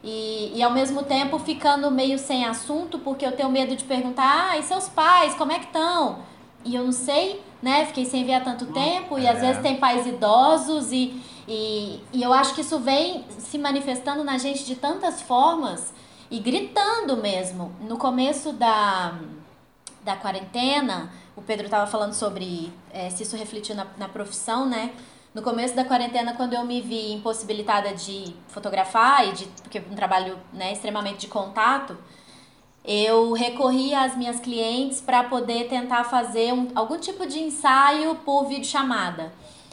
E, 0.02 0.52
e 0.56 0.62
ao 0.64 0.72
mesmo 0.72 1.04
tempo 1.04 1.38
ficando 1.38 1.88
meio 1.88 2.18
sem 2.18 2.44
assunto, 2.44 2.98
porque 2.98 3.24
eu 3.24 3.32
tenho 3.32 3.50
medo 3.50 3.76
de 3.76 3.84
perguntar: 3.84 4.50
ah, 4.50 4.58
e 4.58 4.64
seus 4.64 4.88
pais, 4.88 5.34
como 5.34 5.52
é 5.52 5.60
que 5.60 5.66
estão? 5.66 6.18
E 6.64 6.74
eu 6.74 6.84
não 6.84 6.92
sei 6.92 7.40
né? 7.62 7.86
Fiquei 7.86 8.04
sem 8.04 8.24
ver 8.24 8.34
há 8.34 8.40
tanto 8.40 8.66
tempo 8.66 9.18
e 9.18 9.26
às 9.26 9.38
é. 9.38 9.40
vezes 9.46 9.62
tem 9.62 9.76
pais 9.76 10.06
idosos 10.06 10.90
e, 10.90 11.22
e, 11.46 12.00
e 12.12 12.22
eu 12.22 12.32
acho 12.32 12.54
que 12.54 12.60
isso 12.60 12.78
vem 12.80 13.24
se 13.38 13.56
manifestando 13.56 14.24
na 14.24 14.36
gente 14.36 14.64
de 14.64 14.74
tantas 14.74 15.22
formas 15.22 15.94
e 16.30 16.40
gritando 16.40 17.16
mesmo. 17.16 17.72
No 17.80 17.96
começo 17.96 18.52
da, 18.52 19.14
da 20.02 20.16
quarentena, 20.16 21.12
o 21.36 21.42
Pedro 21.42 21.66
estava 21.66 21.86
falando 21.86 22.14
sobre 22.14 22.72
é, 22.92 23.08
se 23.10 23.22
isso 23.22 23.36
refletiu 23.36 23.76
na, 23.76 23.86
na 23.96 24.08
profissão, 24.08 24.66
né? 24.68 24.92
No 25.34 25.40
começo 25.40 25.74
da 25.74 25.84
quarentena, 25.84 26.34
quando 26.34 26.52
eu 26.52 26.62
me 26.64 26.82
vi 26.82 27.12
impossibilitada 27.12 27.94
de 27.94 28.34
fotografar 28.48 29.26
e 29.28 29.32
de 29.32 29.46
porque 29.62 29.82
um 29.90 29.94
trabalho 29.94 30.38
né, 30.52 30.72
extremamente 30.72 31.20
de 31.20 31.28
contato, 31.28 31.96
eu 32.84 33.32
recorri 33.32 33.94
às 33.94 34.16
minhas 34.16 34.40
clientes 34.40 35.00
para 35.00 35.24
poder 35.24 35.68
tentar 35.68 36.04
fazer 36.04 36.52
um, 36.52 36.68
algum 36.74 36.98
tipo 36.98 37.26
de 37.26 37.38
ensaio 37.38 38.16
por 38.24 38.46
videochamada. 38.46 39.32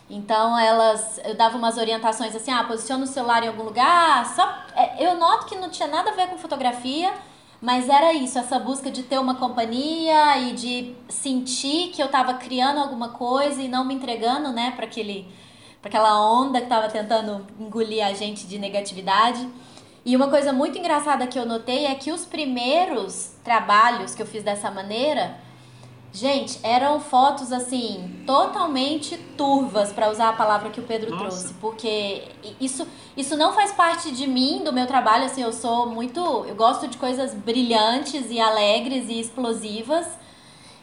Então 0.09 0.57
elas, 0.57 1.19
eu 1.23 1.35
dava 1.35 1.57
umas 1.57 1.77
orientações 1.77 2.35
assim, 2.35 2.51
ah, 2.51 2.63
posiciona 2.63 3.03
o 3.03 3.07
celular 3.07 3.43
em 3.43 3.47
algum 3.47 3.63
lugar. 3.63 4.25
Só, 4.35 4.43
é, 4.75 5.05
eu 5.05 5.15
noto 5.15 5.45
que 5.45 5.55
não 5.55 5.69
tinha 5.69 5.87
nada 5.87 6.11
a 6.11 6.13
ver 6.13 6.27
com 6.27 6.37
fotografia, 6.37 7.13
mas 7.61 7.89
era 7.89 8.13
isso, 8.13 8.39
essa 8.39 8.57
busca 8.57 8.89
de 8.89 9.03
ter 9.03 9.19
uma 9.19 9.35
companhia 9.35 10.37
e 10.37 10.53
de 10.53 10.95
sentir 11.09 11.89
que 11.89 12.01
eu 12.01 12.07
estava 12.07 12.35
criando 12.35 12.79
alguma 12.79 13.09
coisa 13.09 13.61
e 13.61 13.67
não 13.67 13.85
me 13.85 13.93
entregando, 13.95 14.51
né, 14.51 14.71
para 14.75 14.85
aquele, 14.85 15.27
para 15.81 15.89
aquela 15.89 16.31
onda 16.31 16.59
que 16.59 16.65
estava 16.65 16.87
tentando 16.89 17.45
engolir 17.59 18.05
a 18.05 18.13
gente 18.13 18.47
de 18.47 18.57
negatividade. 18.57 19.47
E 20.05 20.15
uma 20.15 20.29
coisa 20.29 20.53
muito 20.53 20.77
engraçada 20.77 21.27
que 21.27 21.37
eu 21.37 21.45
notei 21.45 21.85
é 21.85 21.95
que 21.95 22.11
os 22.11 22.25
primeiros 22.25 23.33
trabalhos 23.43 24.15
que 24.15 24.21
eu 24.21 24.25
fiz 24.25 24.43
dessa 24.43 24.71
maneira, 24.71 25.35
gente, 26.11 26.59
eram 26.63 26.99
fotos 26.99 27.51
assim 27.51 28.23
totalmente 28.25 29.17
turvas, 29.37 29.91
para 29.91 30.09
usar 30.09 30.29
a 30.29 30.33
palavra 30.33 30.69
que 30.69 30.79
o 30.79 30.83
Pedro 30.83 31.11
Nossa. 31.11 31.23
trouxe, 31.23 31.53
porque 31.55 32.23
isso 32.59 32.87
isso 33.17 33.35
não 33.35 33.51
faz 33.51 33.73
parte 33.73 34.11
de 34.11 34.25
mim, 34.25 34.61
do 34.63 34.71
meu 34.71 34.87
trabalho, 34.87 35.25
assim, 35.25 35.41
eu 35.41 35.51
sou 35.51 35.87
muito, 35.87 36.19
eu 36.47 36.55
gosto 36.55 36.87
de 36.87 36.97
coisas 36.97 37.33
brilhantes 37.33 38.27
e 38.29 38.39
alegres 38.39 39.09
e 39.09 39.19
explosivas. 39.19 40.07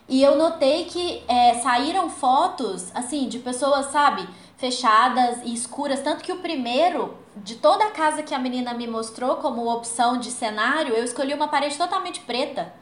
E 0.09 0.23
eu 0.23 0.37
notei 0.37 0.85
que 0.85 1.23
é, 1.27 1.55
saíram 1.55 2.11
fotos, 2.11 2.91
assim, 2.95 3.27
de 3.27 3.39
pessoas, 3.39 3.87
sabe, 3.87 4.29
fechadas 4.57 5.39
e 5.45 5.53
escuras. 5.53 6.01
Tanto 6.01 6.25
que 6.25 6.33
o 6.33 6.39
primeiro, 6.39 7.17
de 7.37 7.57
toda 7.57 7.85
a 7.85 7.91
casa 7.91 8.23
que 8.23 8.35
a 8.35 8.39
menina 8.39 8.75
me 8.75 8.87
mostrou 8.87 9.37
como 9.37 9.71
opção 9.71 10.19
de 10.19 10.31
cenário, 10.31 10.95
eu 10.95 11.05
escolhi 11.05 11.35
uma 11.35 11.49
parede 11.49 11.77
totalmente 11.77 12.21
preta. 12.21 12.73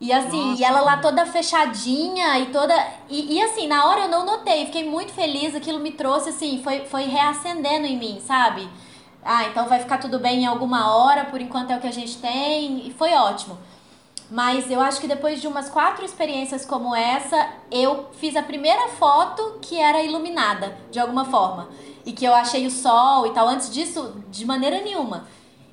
E 0.00 0.12
assim, 0.12 0.50
Nossa. 0.50 0.62
e 0.62 0.64
ela 0.64 0.80
lá 0.80 0.98
toda 0.98 1.26
fechadinha 1.26 2.38
e 2.38 2.46
toda. 2.46 2.74
E, 3.08 3.34
e, 3.34 3.42
assim, 3.42 3.66
na 3.66 3.84
hora 3.86 4.02
eu 4.02 4.08
não 4.08 4.24
notei, 4.24 4.66
fiquei 4.66 4.88
muito 4.88 5.12
feliz, 5.12 5.56
aquilo 5.56 5.80
me 5.80 5.90
trouxe, 5.90 6.28
assim, 6.28 6.62
foi, 6.62 6.86
foi 6.86 7.04
reacendendo 7.04 7.84
em 7.84 7.96
mim, 7.96 8.20
sabe? 8.20 8.68
ah, 9.24 9.44
então 9.44 9.68
vai 9.68 9.80
ficar 9.80 9.98
tudo 9.98 10.18
bem 10.18 10.42
em 10.44 10.46
alguma 10.46 10.94
hora, 10.96 11.26
por 11.26 11.40
enquanto 11.40 11.70
é 11.70 11.76
o 11.76 11.80
que 11.80 11.86
a 11.86 11.92
gente 11.92 12.16
tem, 12.18 12.86
e 12.88 12.92
foi 12.92 13.12
ótimo. 13.12 13.58
Mas 14.30 14.70
eu 14.70 14.80
acho 14.80 15.00
que 15.00 15.06
depois 15.06 15.40
de 15.40 15.48
umas 15.48 15.70
quatro 15.70 16.04
experiências 16.04 16.66
como 16.66 16.94
essa, 16.94 17.50
eu 17.70 18.08
fiz 18.12 18.36
a 18.36 18.42
primeira 18.42 18.88
foto 18.90 19.58
que 19.62 19.78
era 19.78 20.02
iluminada, 20.02 20.76
de 20.90 21.00
alguma 21.00 21.24
forma. 21.24 21.68
E 22.04 22.12
que 22.12 22.24
eu 22.24 22.34
achei 22.34 22.66
o 22.66 22.70
sol 22.70 23.26
e 23.26 23.30
tal. 23.30 23.48
Antes 23.48 23.72
disso, 23.72 24.22
de 24.30 24.44
maneira 24.44 24.82
nenhuma. 24.82 25.26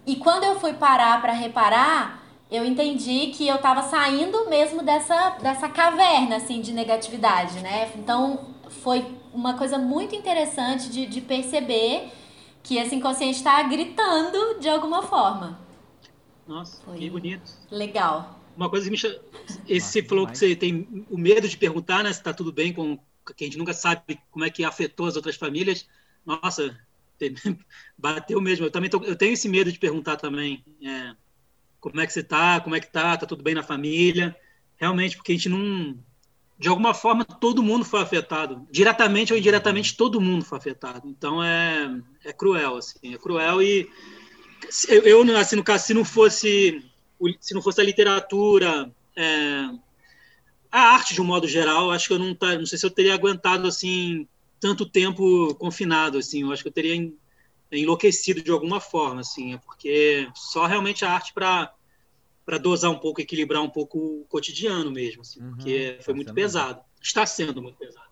E 0.05 0.15
quando 0.15 0.43
eu 0.43 0.59
fui 0.59 0.73
parar 0.73 1.21
para 1.21 1.33
reparar, 1.33 2.23
eu 2.49 2.63
entendi 2.63 3.27
que 3.27 3.47
eu 3.47 3.57
tava 3.57 3.81
saindo 3.81 4.49
mesmo 4.49 4.83
dessa, 4.83 5.31
dessa 5.41 5.67
caverna, 5.67 6.37
assim, 6.37 6.61
de 6.61 6.71
negatividade, 6.71 7.59
né? 7.59 7.91
Então, 7.95 8.39
foi 8.69 9.05
uma 9.33 9.55
coisa 9.55 9.77
muito 9.77 10.15
interessante 10.15 10.89
de, 10.89 11.05
de 11.05 11.21
perceber 11.21 12.11
que 12.63 12.77
esse 12.77 12.95
inconsciente 12.95 13.37
está 13.37 13.61
gritando 13.63 14.59
de 14.59 14.69
alguma 14.69 15.01
forma. 15.01 15.59
Nossa, 16.47 16.81
foi 16.83 16.97
que 16.97 17.09
bonito. 17.09 17.51
Legal. 17.69 18.35
Uma 18.55 18.69
coisa 18.69 18.85
que 18.85 18.91
me 18.91 18.97
chama... 18.97 19.19
Esse 19.67 20.01
falou 20.03 20.27
que 20.27 20.37
você 20.37 20.55
tem 20.55 21.05
o 21.09 21.17
medo 21.17 21.47
de 21.47 21.57
perguntar, 21.57 22.03
né? 22.03 22.11
Se 22.11 22.23
tá 22.23 22.33
tudo 22.33 22.51
bem 22.51 22.73
com 22.73 22.97
que 23.35 23.43
a 23.43 23.47
gente 23.47 23.57
nunca 23.57 23.73
sabe 23.73 24.19
como 24.29 24.45
é 24.45 24.49
que 24.49 24.63
afetou 24.63 25.07
as 25.07 25.15
outras 25.15 25.35
famílias. 25.35 25.87
Nossa, 26.25 26.77
bateu 27.97 28.39
mesmo. 28.41 28.65
Eu 28.65 28.71
também 28.71 28.89
tô... 28.89 29.03
eu 29.03 29.15
tenho 29.15 29.33
esse 29.33 29.49
medo 29.49 29.71
de 29.71 29.79
perguntar 29.79 30.17
também. 30.17 30.63
É, 30.83 31.15
como 31.79 31.99
é 31.99 32.05
que 32.05 32.13
você 32.13 32.23
tá? 32.23 32.59
Como 32.59 32.75
é 32.75 32.79
que 32.79 32.91
tá? 32.91 33.17
Tá 33.17 33.25
tudo 33.25 33.43
bem 33.43 33.55
na 33.55 33.63
família? 33.63 34.35
Realmente, 34.77 35.15
porque 35.15 35.31
a 35.31 35.35
gente 35.35 35.49
não 35.49 35.97
de 36.57 36.69
alguma 36.69 36.93
forma 36.93 37.25
todo 37.25 37.61
mundo 37.61 37.83
foi 37.83 38.01
afetado, 38.01 38.65
diretamente 38.71 39.33
ou 39.33 39.37
indiretamente 39.37 39.95
todo 39.95 40.21
mundo 40.21 40.45
foi 40.45 40.57
afetado. 40.57 41.07
Então 41.07 41.43
é, 41.43 42.01
é 42.23 42.31
cruel 42.31 42.77
assim, 42.77 43.13
é 43.13 43.17
cruel 43.17 43.61
e 43.61 43.89
eu 44.87 45.37
assim 45.37 45.57
no 45.57 45.63
caso 45.63 45.85
se 45.85 45.93
não 45.93 46.05
fosse 46.05 46.83
se 47.39 47.53
não 47.53 47.61
fosse 47.61 47.81
a 47.81 47.83
literatura, 47.83 48.91
é, 49.15 49.69
a 50.71 50.79
arte 50.93 51.13
de 51.13 51.21
um 51.21 51.25
modo 51.25 51.47
geral, 51.47 51.91
acho 51.91 52.07
que 52.07 52.13
eu 52.13 52.19
não 52.19 52.35
tá, 52.35 52.57
não 52.57 52.65
sei 52.65 52.77
se 52.77 52.85
eu 52.85 52.91
teria 52.91 53.13
aguentado 53.13 53.67
assim 53.67 54.27
tanto 54.59 54.85
tempo 54.85 55.53
confinado 55.55 56.17
assim, 56.17 56.41
eu 56.41 56.51
acho 56.51 56.63
que 56.63 56.69
eu 56.69 56.73
teria 56.73 57.11
enlouquecido 57.71 58.41
de 58.41 58.51
alguma 58.51 58.79
forma 58.79 59.21
assim, 59.21 59.57
porque 59.59 60.29
só 60.33 60.65
realmente 60.65 61.05
a 61.05 61.11
arte 61.11 61.33
para 61.33 61.71
para 62.45 62.59
dosar 62.59 62.91
um 62.91 62.99
pouco, 62.99 63.19
equilibrar 63.19 63.63
um 63.63 63.69
pouco 63.69 63.97
o 63.97 64.25
cotidiano 64.29 64.91
mesmo, 64.91 65.21
assim, 65.23 65.41
uhum, 65.41 65.55
porque 65.55 65.97
foi 66.01 66.13
tá 66.13 66.15
muito 66.15 66.33
pesado. 66.33 66.75
Bem. 66.75 66.83
Está 67.01 67.25
sendo 67.25 67.59
muito 67.59 67.75
pesado. 67.75 68.05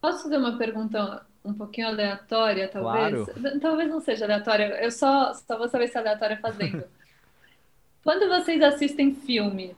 Posso 0.00 0.22
fazer 0.22 0.36
uma 0.36 0.56
pergunta 0.56 1.26
um 1.44 1.52
pouquinho 1.52 1.88
aleatória, 1.88 2.68
talvez? 2.68 3.24
Claro. 3.24 3.60
Talvez 3.60 3.88
não 3.90 4.00
seja 4.00 4.26
aleatória, 4.26 4.78
eu 4.80 4.92
só, 4.92 5.34
só 5.34 5.58
vou 5.58 5.68
saber 5.68 5.88
se 5.88 5.96
é 5.96 6.00
aleatória 6.00 6.38
fazendo. 6.40 6.84
Quando 8.02 8.28
vocês 8.28 8.62
assistem 8.62 9.14
filme 9.14 9.76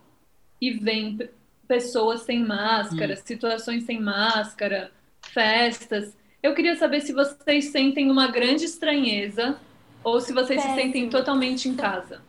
e 0.61 0.71
veem 0.71 1.19
pessoas 1.67 2.23
sem 2.23 2.45
máscara, 2.45 3.15
hum. 3.15 3.23
situações 3.25 3.85
sem 3.85 4.01
máscara, 4.01 4.91
festas, 5.21 6.17
eu 6.43 6.55
queria 6.55 6.77
saber 6.77 7.01
se 7.01 7.13
vocês 7.13 7.67
sentem 7.67 8.11
uma 8.11 8.29
grande 8.29 8.65
estranheza 8.65 9.59
ou 10.03 10.21
se 10.21 10.33
vocês 10.33 10.61
Péssimo. 10.61 10.75
se 10.75 10.83
sentem 10.83 11.09
totalmente 11.09 11.69
em 11.69 11.75
casa. 11.75 12.21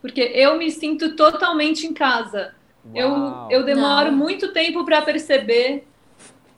Porque 0.00 0.20
eu 0.20 0.56
me 0.56 0.70
sinto 0.70 1.14
totalmente 1.14 1.86
em 1.86 1.92
casa. 1.92 2.54
Eu, 2.94 3.48
eu 3.50 3.64
demoro 3.64 4.10
não. 4.10 4.18
muito 4.18 4.52
tempo 4.52 4.84
para 4.84 5.02
perceber. 5.02 5.86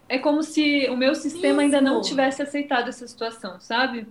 É 0.08 0.18
como 0.18 0.42
se 0.42 0.88
o 0.88 0.96
meu 0.96 1.14
sistema 1.14 1.64
Isso. 1.64 1.74
ainda 1.74 1.80
não 1.80 2.00
tivesse 2.00 2.42
aceitado 2.42 2.88
essa 2.88 3.06
situação, 3.06 3.60
sabe? 3.60 4.06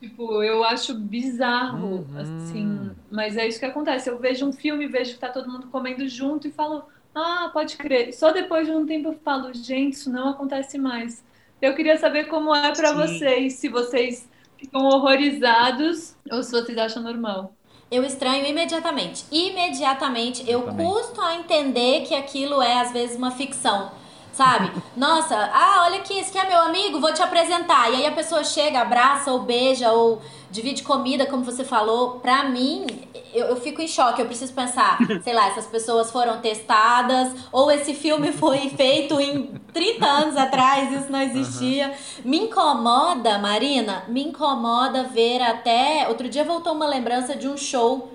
Tipo, 0.00 0.42
eu 0.42 0.62
acho 0.62 0.94
bizarro, 0.94 2.04
uhum. 2.06 2.18
assim. 2.18 2.90
Mas 3.10 3.36
é 3.36 3.46
isso 3.46 3.58
que 3.58 3.64
acontece. 3.64 4.10
Eu 4.10 4.18
vejo 4.18 4.46
um 4.46 4.52
filme, 4.52 4.86
vejo 4.86 5.14
que 5.14 5.18
tá 5.18 5.28
todo 5.28 5.50
mundo 5.50 5.68
comendo 5.68 6.06
junto 6.08 6.46
e 6.46 6.52
falo, 6.52 6.84
ah, 7.14 7.50
pode 7.52 7.76
crer. 7.76 8.12
Só 8.12 8.30
depois 8.30 8.66
de 8.66 8.72
um 8.72 8.84
tempo 8.84 9.08
eu 9.08 9.18
falo, 9.24 9.52
gente, 9.54 9.94
isso 9.94 10.10
não 10.10 10.30
acontece 10.30 10.76
mais. 10.78 11.24
Eu 11.62 11.74
queria 11.74 11.96
saber 11.96 12.24
como 12.24 12.54
é 12.54 12.74
para 12.74 12.92
vocês, 12.92 13.54
se 13.54 13.68
vocês 13.68 14.28
ficam 14.58 14.84
horrorizados 14.84 16.14
ou 16.30 16.42
se 16.42 16.52
vocês 16.52 16.76
acham 16.76 17.02
normal 17.02 17.54
eu 17.90 18.04
estranho 18.04 18.44
imediatamente. 18.46 19.24
Imediatamente 19.30 20.48
eu, 20.50 20.66
eu 20.66 20.74
custo 20.74 21.20
a 21.20 21.36
entender 21.36 22.02
que 22.02 22.14
aquilo 22.14 22.60
é 22.60 22.80
às 22.80 22.92
vezes 22.92 23.16
uma 23.16 23.30
ficção. 23.30 23.92
Sabe? 24.36 24.70
Nossa, 24.94 25.34
ah, 25.34 25.84
olha 25.86 25.96
aqui, 25.96 26.18
esse 26.18 26.28
aqui 26.28 26.46
é 26.46 26.50
meu 26.50 26.60
amigo, 26.60 27.00
vou 27.00 27.10
te 27.10 27.22
apresentar. 27.22 27.90
E 27.90 27.96
aí 27.96 28.06
a 28.06 28.12
pessoa 28.12 28.44
chega, 28.44 28.82
abraça 28.82 29.32
ou 29.32 29.38
beija 29.38 29.90
ou 29.92 30.20
divide 30.50 30.82
comida, 30.82 31.24
como 31.24 31.42
você 31.42 31.64
falou. 31.64 32.20
Pra 32.20 32.44
mim, 32.44 32.86
eu, 33.32 33.46
eu 33.46 33.56
fico 33.56 33.80
em 33.80 33.88
choque. 33.88 34.20
Eu 34.20 34.26
preciso 34.26 34.52
pensar, 34.52 34.98
sei 35.24 35.32
lá, 35.32 35.48
essas 35.48 35.64
pessoas 35.64 36.10
foram 36.10 36.38
testadas 36.42 37.32
ou 37.50 37.70
esse 37.70 37.94
filme 37.94 38.30
foi 38.30 38.68
feito 38.68 39.18
em 39.18 39.54
30 39.72 40.06
anos 40.06 40.36
atrás, 40.36 40.92
isso 40.92 41.10
não 41.10 41.22
existia. 41.22 41.86
Uhum. 41.86 42.30
Me 42.30 42.40
incomoda, 42.40 43.38
Marina, 43.38 44.04
me 44.06 44.22
incomoda 44.22 45.04
ver 45.04 45.40
até. 45.40 46.06
Outro 46.10 46.28
dia 46.28 46.44
voltou 46.44 46.74
uma 46.74 46.86
lembrança 46.86 47.34
de 47.34 47.48
um 47.48 47.56
show 47.56 48.12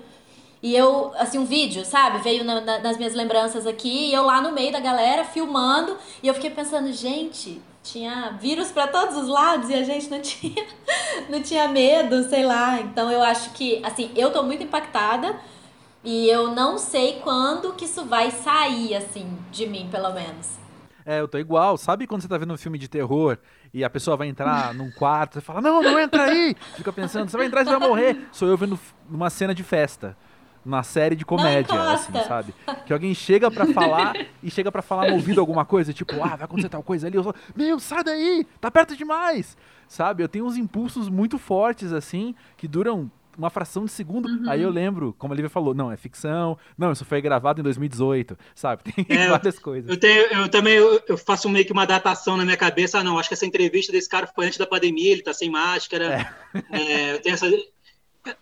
e 0.62 0.76
eu, 0.76 1.12
assim, 1.16 1.38
um 1.38 1.44
vídeo, 1.44 1.84
sabe? 1.84 2.18
Veio 2.18 2.44
na, 2.44 2.60
na, 2.60 2.78
nas 2.78 2.96
minhas 2.96 3.14
lembranças 3.14 3.66
aqui, 3.66 4.10
e 4.10 4.14
eu 4.14 4.24
lá 4.24 4.40
no 4.40 4.52
meio 4.52 4.70
da 4.70 4.78
galera, 4.78 5.24
filmando, 5.24 5.96
e 6.22 6.28
eu 6.28 6.34
fiquei 6.34 6.50
pensando, 6.50 6.92
gente, 6.92 7.60
tinha 7.82 8.36
vírus 8.40 8.70
para 8.70 8.86
todos 8.86 9.16
os 9.16 9.26
lados 9.26 9.68
e 9.68 9.74
a 9.74 9.82
gente 9.82 10.08
não 10.08 10.20
tinha, 10.22 10.64
não 11.28 11.42
tinha 11.42 11.66
medo, 11.66 12.22
sei 12.28 12.46
lá. 12.46 12.80
Então 12.80 13.10
eu 13.10 13.20
acho 13.20 13.50
que, 13.54 13.84
assim, 13.84 14.12
eu 14.14 14.30
tô 14.30 14.44
muito 14.44 14.62
impactada 14.62 15.34
e 16.04 16.28
eu 16.28 16.54
não 16.54 16.78
sei 16.78 17.18
quando 17.24 17.72
que 17.72 17.84
isso 17.84 18.04
vai 18.04 18.30
sair, 18.30 18.94
assim, 18.94 19.36
de 19.50 19.66
mim, 19.66 19.88
pelo 19.90 20.12
menos. 20.12 20.62
É, 21.04 21.18
eu 21.18 21.26
tô 21.26 21.38
igual. 21.38 21.76
Sabe 21.76 22.06
quando 22.06 22.22
você 22.22 22.28
tá 22.28 22.38
vendo 22.38 22.54
um 22.54 22.56
filme 22.56 22.78
de 22.78 22.86
terror 22.86 23.36
e 23.74 23.82
a 23.82 23.90
pessoa 23.90 24.16
vai 24.16 24.28
entrar 24.28 24.72
num 24.78 24.92
quarto 24.92 25.40
e 25.40 25.42
fala, 25.42 25.60
não, 25.60 25.82
não 25.82 25.98
entra 25.98 26.26
aí! 26.26 26.54
Fica 26.76 26.92
pensando, 26.92 27.28
você 27.28 27.36
vai 27.36 27.46
entrar 27.46 27.62
e 27.62 27.64
você 27.64 27.76
vai 27.76 27.88
morrer. 27.88 28.28
Sou 28.30 28.46
eu 28.46 28.56
vendo 28.56 28.78
uma 29.10 29.28
cena 29.28 29.52
de 29.52 29.64
festa 29.64 30.16
uma 30.64 30.82
série 30.82 31.16
de 31.16 31.24
comédia, 31.24 31.80
assim, 31.92 32.12
sabe? 32.26 32.54
Que 32.86 32.92
alguém 32.92 33.14
chega 33.14 33.50
para 33.50 33.66
falar 33.66 34.14
e 34.42 34.50
chega 34.50 34.70
para 34.70 34.82
falar 34.82 35.08
no 35.08 35.14
ouvido 35.14 35.40
alguma 35.40 35.64
coisa, 35.64 35.92
tipo, 35.92 36.14
ah, 36.22 36.36
vai 36.36 36.44
acontecer 36.44 36.68
tal 36.68 36.82
coisa 36.82 37.06
ali. 37.06 37.16
Eu 37.16 37.24
falo, 37.24 37.36
meu, 37.54 37.78
sai 37.80 38.04
daí, 38.04 38.46
tá 38.60 38.70
perto 38.70 38.96
demais, 38.96 39.56
sabe? 39.88 40.22
Eu 40.22 40.28
tenho 40.28 40.46
uns 40.46 40.56
impulsos 40.56 41.08
muito 41.08 41.38
fortes, 41.38 41.92
assim, 41.92 42.34
que 42.56 42.68
duram 42.68 43.10
uma 43.36 43.50
fração 43.50 43.84
de 43.84 43.90
segundo. 43.90 44.28
Uhum. 44.28 44.48
Aí 44.48 44.62
eu 44.62 44.70
lembro, 44.70 45.14
como 45.18 45.32
a 45.32 45.36
Lívia 45.36 45.48
falou, 45.48 45.74
não, 45.74 45.90
é 45.90 45.96
ficção, 45.96 46.58
não, 46.76 46.92
isso 46.92 47.04
foi 47.04 47.20
gravado 47.20 47.60
em 47.60 47.64
2018, 47.64 48.36
sabe? 48.54 48.82
Tem 48.92 49.06
é, 49.08 49.28
várias 49.28 49.58
coisas. 49.58 49.90
Eu, 49.90 49.98
tenho, 49.98 50.26
eu 50.32 50.48
também 50.48 50.74
eu, 50.74 51.02
eu, 51.08 51.16
faço 51.16 51.48
meio 51.48 51.64
que 51.64 51.72
uma 51.72 51.86
datação 51.86 52.36
na 52.36 52.44
minha 52.44 52.56
cabeça. 52.56 52.98
Ah, 52.98 53.04
não, 53.04 53.18
acho 53.18 53.28
que 53.28 53.34
essa 53.34 53.46
entrevista 53.46 53.92
desse 53.92 54.08
cara 54.08 54.26
foi 54.26 54.46
antes 54.46 54.58
da 54.58 54.66
pandemia, 54.66 55.12
ele 55.12 55.22
tá 55.22 55.32
sem 55.32 55.50
máscara. 55.50 56.32
É. 56.52 56.62
É, 56.70 57.14
eu 57.14 57.22
tenho 57.22 57.34
essa, 57.34 57.46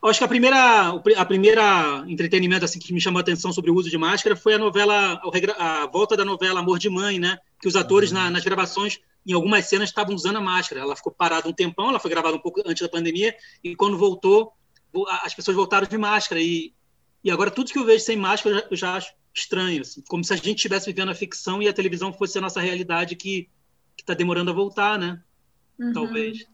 Acho 0.03 0.19
que 0.19 0.25
a 0.25 0.29
primeira, 0.29 0.89
a 1.17 1.25
primeira 1.25 2.05
entretenimento 2.07 2.65
assim 2.65 2.79
que 2.79 2.93
me 2.93 3.01
chamou 3.01 3.19
a 3.19 3.23
atenção 3.23 3.51
sobre 3.51 3.71
o 3.71 3.75
uso 3.75 3.89
de 3.89 3.97
máscara 3.97 4.37
foi 4.37 4.55
a 4.55 4.59
novela, 4.59 5.21
a 5.59 5.87
volta 5.87 6.17
da 6.17 6.25
novela 6.25 6.61
Amor 6.61 6.79
de 6.79 6.91
Mãe, 6.91 7.19
né? 7.19 7.39
Que 7.59 7.67
os 7.67 7.77
atores 7.77 8.13
na, 8.13 8.29
nas 8.29 8.45
gravações, 8.45 9.01
em 9.27 9.33
algumas 9.33 9.67
cenas, 9.67 9.89
estavam 9.89 10.15
usando 10.15 10.37
a 10.37 10.41
máscara. 10.41 10.83
Ela 10.83 10.95
ficou 10.95 11.11
parada 11.11 11.49
um 11.49 11.53
tempão, 11.53 11.89
ela 11.89 11.99
foi 11.99 12.11
gravada 12.11 12.37
um 12.37 12.41
pouco 12.41 12.61
antes 12.67 12.83
da 12.83 12.89
pandemia 12.91 13.35
e 13.65 13.75
quando 13.75 13.97
voltou, 13.97 14.53
as 15.23 15.35
pessoas 15.35 15.57
voltaram 15.57 15.87
de 15.87 15.97
máscara 15.97 16.41
e, 16.43 16.75
e 17.25 17.31
agora 17.31 17.51
tudo 17.51 17.73
que 17.73 17.79
eu 17.79 17.85
vejo 17.85 18.05
sem 18.05 18.17
máscara 18.17 18.67
eu 18.71 18.77
já 18.77 18.97
acho 18.97 19.15
estranho, 19.35 19.81
assim, 19.81 20.03
como 20.09 20.23
se 20.25 20.33
a 20.33 20.37
gente 20.37 20.57
estivesse 20.57 20.87
vivendo 20.87 21.11
a 21.11 21.15
ficção 21.15 21.63
e 21.63 21.69
a 21.69 21.73
televisão 21.73 22.13
fosse 22.13 22.37
a 22.37 22.41
nossa 22.41 22.61
realidade 22.61 23.17
que 23.17 23.49
está 23.99 24.13
demorando 24.13 24.51
a 24.51 24.55
voltar, 24.55 24.99
né? 24.99 25.23
Uhum. 25.79 25.93
Talvez. 25.93 26.47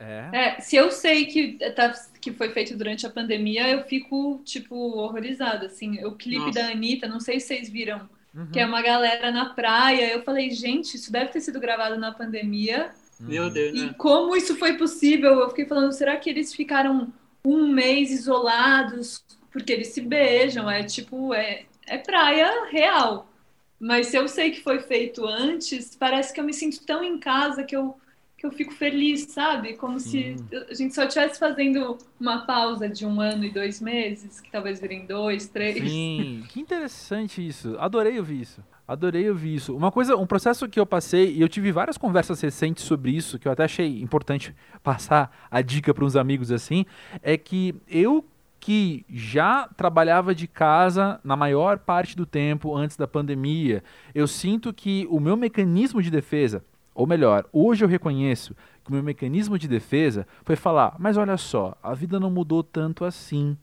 É. 0.00 0.28
é. 0.32 0.60
se 0.60 0.76
eu 0.76 0.90
sei 0.90 1.26
que, 1.26 1.58
tá, 1.74 1.92
que 2.20 2.32
foi 2.32 2.50
feito 2.50 2.74
durante 2.76 3.06
a 3.06 3.10
pandemia, 3.10 3.68
eu 3.68 3.84
fico, 3.84 4.40
tipo, 4.44 4.74
horrorizada, 4.74 5.66
assim. 5.66 6.02
O 6.04 6.12
clipe 6.12 6.46
Nossa. 6.46 6.60
da 6.60 6.68
Anitta, 6.68 7.06
não 7.06 7.20
sei 7.20 7.38
se 7.38 7.48
vocês 7.48 7.68
viram, 7.68 8.08
uhum. 8.34 8.50
que 8.50 8.58
é 8.58 8.64
uma 8.64 8.80
galera 8.80 9.30
na 9.30 9.50
praia. 9.50 10.10
Eu 10.10 10.22
falei, 10.22 10.50
gente, 10.50 10.96
isso 10.96 11.12
deve 11.12 11.30
ter 11.30 11.40
sido 11.40 11.60
gravado 11.60 11.98
na 11.98 12.12
pandemia. 12.12 12.90
Meu 13.20 13.50
Deus, 13.50 13.78
E 13.78 13.86
né? 13.86 13.94
como 13.98 14.34
isso 14.34 14.56
foi 14.56 14.78
possível? 14.78 15.38
Eu 15.38 15.50
fiquei 15.50 15.66
falando, 15.66 15.92
será 15.92 16.16
que 16.16 16.30
eles 16.30 16.54
ficaram 16.54 17.12
um 17.44 17.68
mês 17.68 18.10
isolados? 18.10 19.22
Porque 19.52 19.72
eles 19.72 19.88
se 19.88 20.00
beijam, 20.00 20.70
é 20.70 20.82
tipo, 20.82 21.34
é, 21.34 21.64
é 21.86 21.98
praia 21.98 22.68
real. 22.70 23.30
Mas 23.78 24.06
se 24.06 24.16
eu 24.16 24.28
sei 24.28 24.50
que 24.50 24.62
foi 24.62 24.80
feito 24.80 25.26
antes, 25.26 25.94
parece 25.96 26.32
que 26.32 26.40
eu 26.40 26.44
me 26.44 26.54
sinto 26.54 26.84
tão 26.84 27.02
em 27.02 27.18
casa 27.18 27.64
que 27.64 27.76
eu 27.76 27.96
que 28.40 28.46
eu 28.46 28.50
fico 28.50 28.72
feliz, 28.72 29.26
sabe? 29.26 29.74
Como 29.74 30.00
se 30.00 30.34
a 30.70 30.72
gente 30.72 30.94
só 30.94 31.04
estivesse 31.04 31.38
fazendo 31.38 31.98
uma 32.18 32.46
pausa 32.46 32.88
de 32.88 33.04
um 33.04 33.20
ano 33.20 33.44
e 33.44 33.50
dois 33.50 33.82
meses, 33.82 34.40
que 34.40 34.50
talvez 34.50 34.80
virem 34.80 35.04
dois, 35.04 35.46
três. 35.46 35.78
Sim, 35.78 36.42
que 36.48 36.58
interessante 36.58 37.46
isso. 37.46 37.76
Adorei 37.78 38.18
ouvir 38.18 38.40
isso. 38.40 38.64
Adorei 38.88 39.28
ouvir 39.28 39.56
isso. 39.56 39.76
Uma 39.76 39.92
coisa, 39.92 40.16
um 40.16 40.26
processo 40.26 40.66
que 40.70 40.80
eu 40.80 40.86
passei, 40.86 41.34
e 41.34 41.42
eu 41.42 41.50
tive 41.50 41.70
várias 41.70 41.98
conversas 41.98 42.40
recentes 42.40 42.82
sobre 42.82 43.10
isso, 43.10 43.38
que 43.38 43.46
eu 43.46 43.52
até 43.52 43.64
achei 43.64 44.00
importante 44.00 44.54
passar 44.82 45.46
a 45.50 45.60
dica 45.60 45.92
para 45.92 46.04
uns 46.06 46.16
amigos 46.16 46.50
assim, 46.50 46.86
é 47.22 47.36
que 47.36 47.74
eu 47.86 48.24
que 48.58 49.06
já 49.08 49.68
trabalhava 49.74 50.34
de 50.34 50.46
casa 50.46 51.18
na 51.24 51.34
maior 51.34 51.78
parte 51.78 52.14
do 52.14 52.26
tempo 52.26 52.76
antes 52.76 52.94
da 52.94 53.08
pandemia, 53.08 53.82
eu 54.14 54.26
sinto 54.26 54.70
que 54.70 55.06
o 55.10 55.18
meu 55.18 55.34
mecanismo 55.34 56.02
de 56.02 56.10
defesa, 56.10 56.62
ou 57.00 57.06
melhor, 57.06 57.46
hoje 57.50 57.82
eu 57.82 57.88
reconheço 57.88 58.54
que 58.84 58.90
o 58.90 58.92
meu 58.92 59.02
mecanismo 59.02 59.58
de 59.58 59.66
defesa 59.66 60.26
foi 60.44 60.54
falar: 60.54 60.96
mas 60.98 61.16
olha 61.16 61.38
só, 61.38 61.74
a 61.82 61.94
vida 61.94 62.20
não 62.20 62.30
mudou 62.30 62.62
tanto 62.62 63.06
assim. 63.06 63.56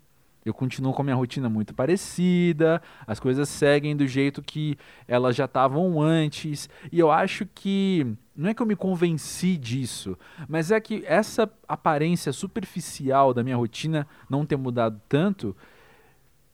Eu 0.44 0.56
continuo 0.56 0.92
com 0.92 1.04
a 1.04 1.06
minha 1.06 1.16
rotina 1.16 1.48
muito 1.48 1.72
parecida, 1.72 2.82
as 3.06 3.20
coisas 3.20 3.48
seguem 3.48 3.96
do 3.96 4.08
jeito 4.08 4.42
que 4.42 4.76
elas 5.08 5.36
já 5.36 5.46
estavam 5.46 6.02
antes, 6.02 6.68
e 6.92 6.98
eu 6.98 7.12
acho 7.12 7.46
que 7.46 8.08
não 8.36 8.50
é 8.50 8.56
que 8.56 8.62
eu 8.62 8.66
me 8.66 8.76
convenci 8.76 9.56
disso, 9.56 10.18
mas 10.48 10.72
é 10.72 10.80
que 10.82 11.04
essa 11.06 11.48
aparência 11.68 12.34
superficial 12.34 13.36
da 13.36 13.44
minha 13.44 13.58
rotina 13.58 14.08
não 14.28 14.48
ter 14.48 14.58
mudado 14.58 15.00
tanto 15.08 15.56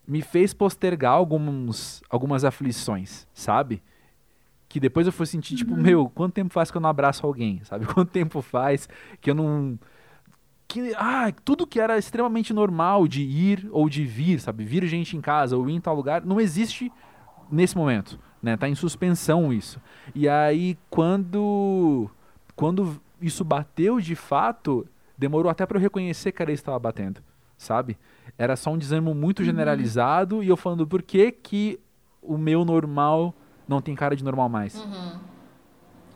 me 0.06 0.22
fez 0.22 0.54
postergar 0.54 1.14
alguns, 1.14 2.04
algumas 2.10 2.44
aflições, 2.44 3.26
sabe? 3.34 3.82
Que 4.74 4.80
depois 4.80 5.06
eu 5.06 5.14
fui 5.14 5.28
sentir, 5.28 5.56
tipo, 5.56 5.76
uhum. 5.76 5.80
meu, 5.80 6.10
quanto 6.10 6.34
tempo 6.34 6.52
faz 6.52 6.72
que 6.72 6.78
eu 6.78 6.82
não 6.82 6.90
abraço 6.90 7.28
alguém, 7.28 7.62
sabe? 7.64 7.86
Quanto 7.94 8.10
tempo 8.10 8.42
faz 8.42 8.90
que 9.22 9.30
eu 9.30 9.36
não. 9.36 9.78
Que, 10.68 10.96
ah, 10.96 11.32
tudo 11.46 11.68
que 11.68 11.80
era 11.80 11.96
extremamente 11.96 12.52
normal 12.52 13.08
de 13.08 13.22
ir 13.22 13.70
ou 13.72 13.88
de 13.88 14.04
vir, 14.04 14.40
sabe? 14.40 14.66
Vir 14.66 14.84
gente 14.88 15.16
em 15.16 15.22
casa 15.22 15.56
ou 15.56 15.70
ir 15.70 15.74
em 15.74 15.80
tal 15.80 15.96
lugar, 15.96 16.26
não 16.26 16.42
existe 16.42 16.92
nesse 17.52 17.78
momento, 17.78 18.20
né? 18.42 18.58
Tá 18.58 18.68
em 18.68 18.74
suspensão 18.74 19.54
isso. 19.54 19.80
E 20.16 20.28
aí, 20.28 20.76
quando. 20.90 22.10
Quando 22.56 23.00
isso 23.22 23.44
bateu 23.44 24.00
de 24.00 24.16
fato, 24.16 24.88
demorou 25.16 25.52
até 25.52 25.68
para 25.68 25.78
eu 25.78 25.82
reconhecer 25.82 26.32
que 26.32 26.42
era 26.42 26.52
isso 26.52 26.64
que 26.64 26.70
estava 26.70 26.80
batendo, 26.80 27.22
sabe? 27.60 27.96
Era 28.40 28.56
só 28.56 28.72
um 28.72 28.78
desânimo 28.80 29.14
muito 29.14 29.42
uhum. 29.42 29.46
generalizado 29.46 30.42
e 30.42 30.48
eu 30.48 30.58
falando 30.58 30.88
por 30.88 31.04
que 31.04 31.32
que 31.32 31.80
o 32.24 32.40
meu 32.40 32.66
normal 32.66 33.36
não 33.68 33.82
tem 33.82 33.96
cara 33.96 34.16
de 34.16 34.24
normal 34.24 34.50
mais. 34.50 34.76
Uhum. 34.76 35.20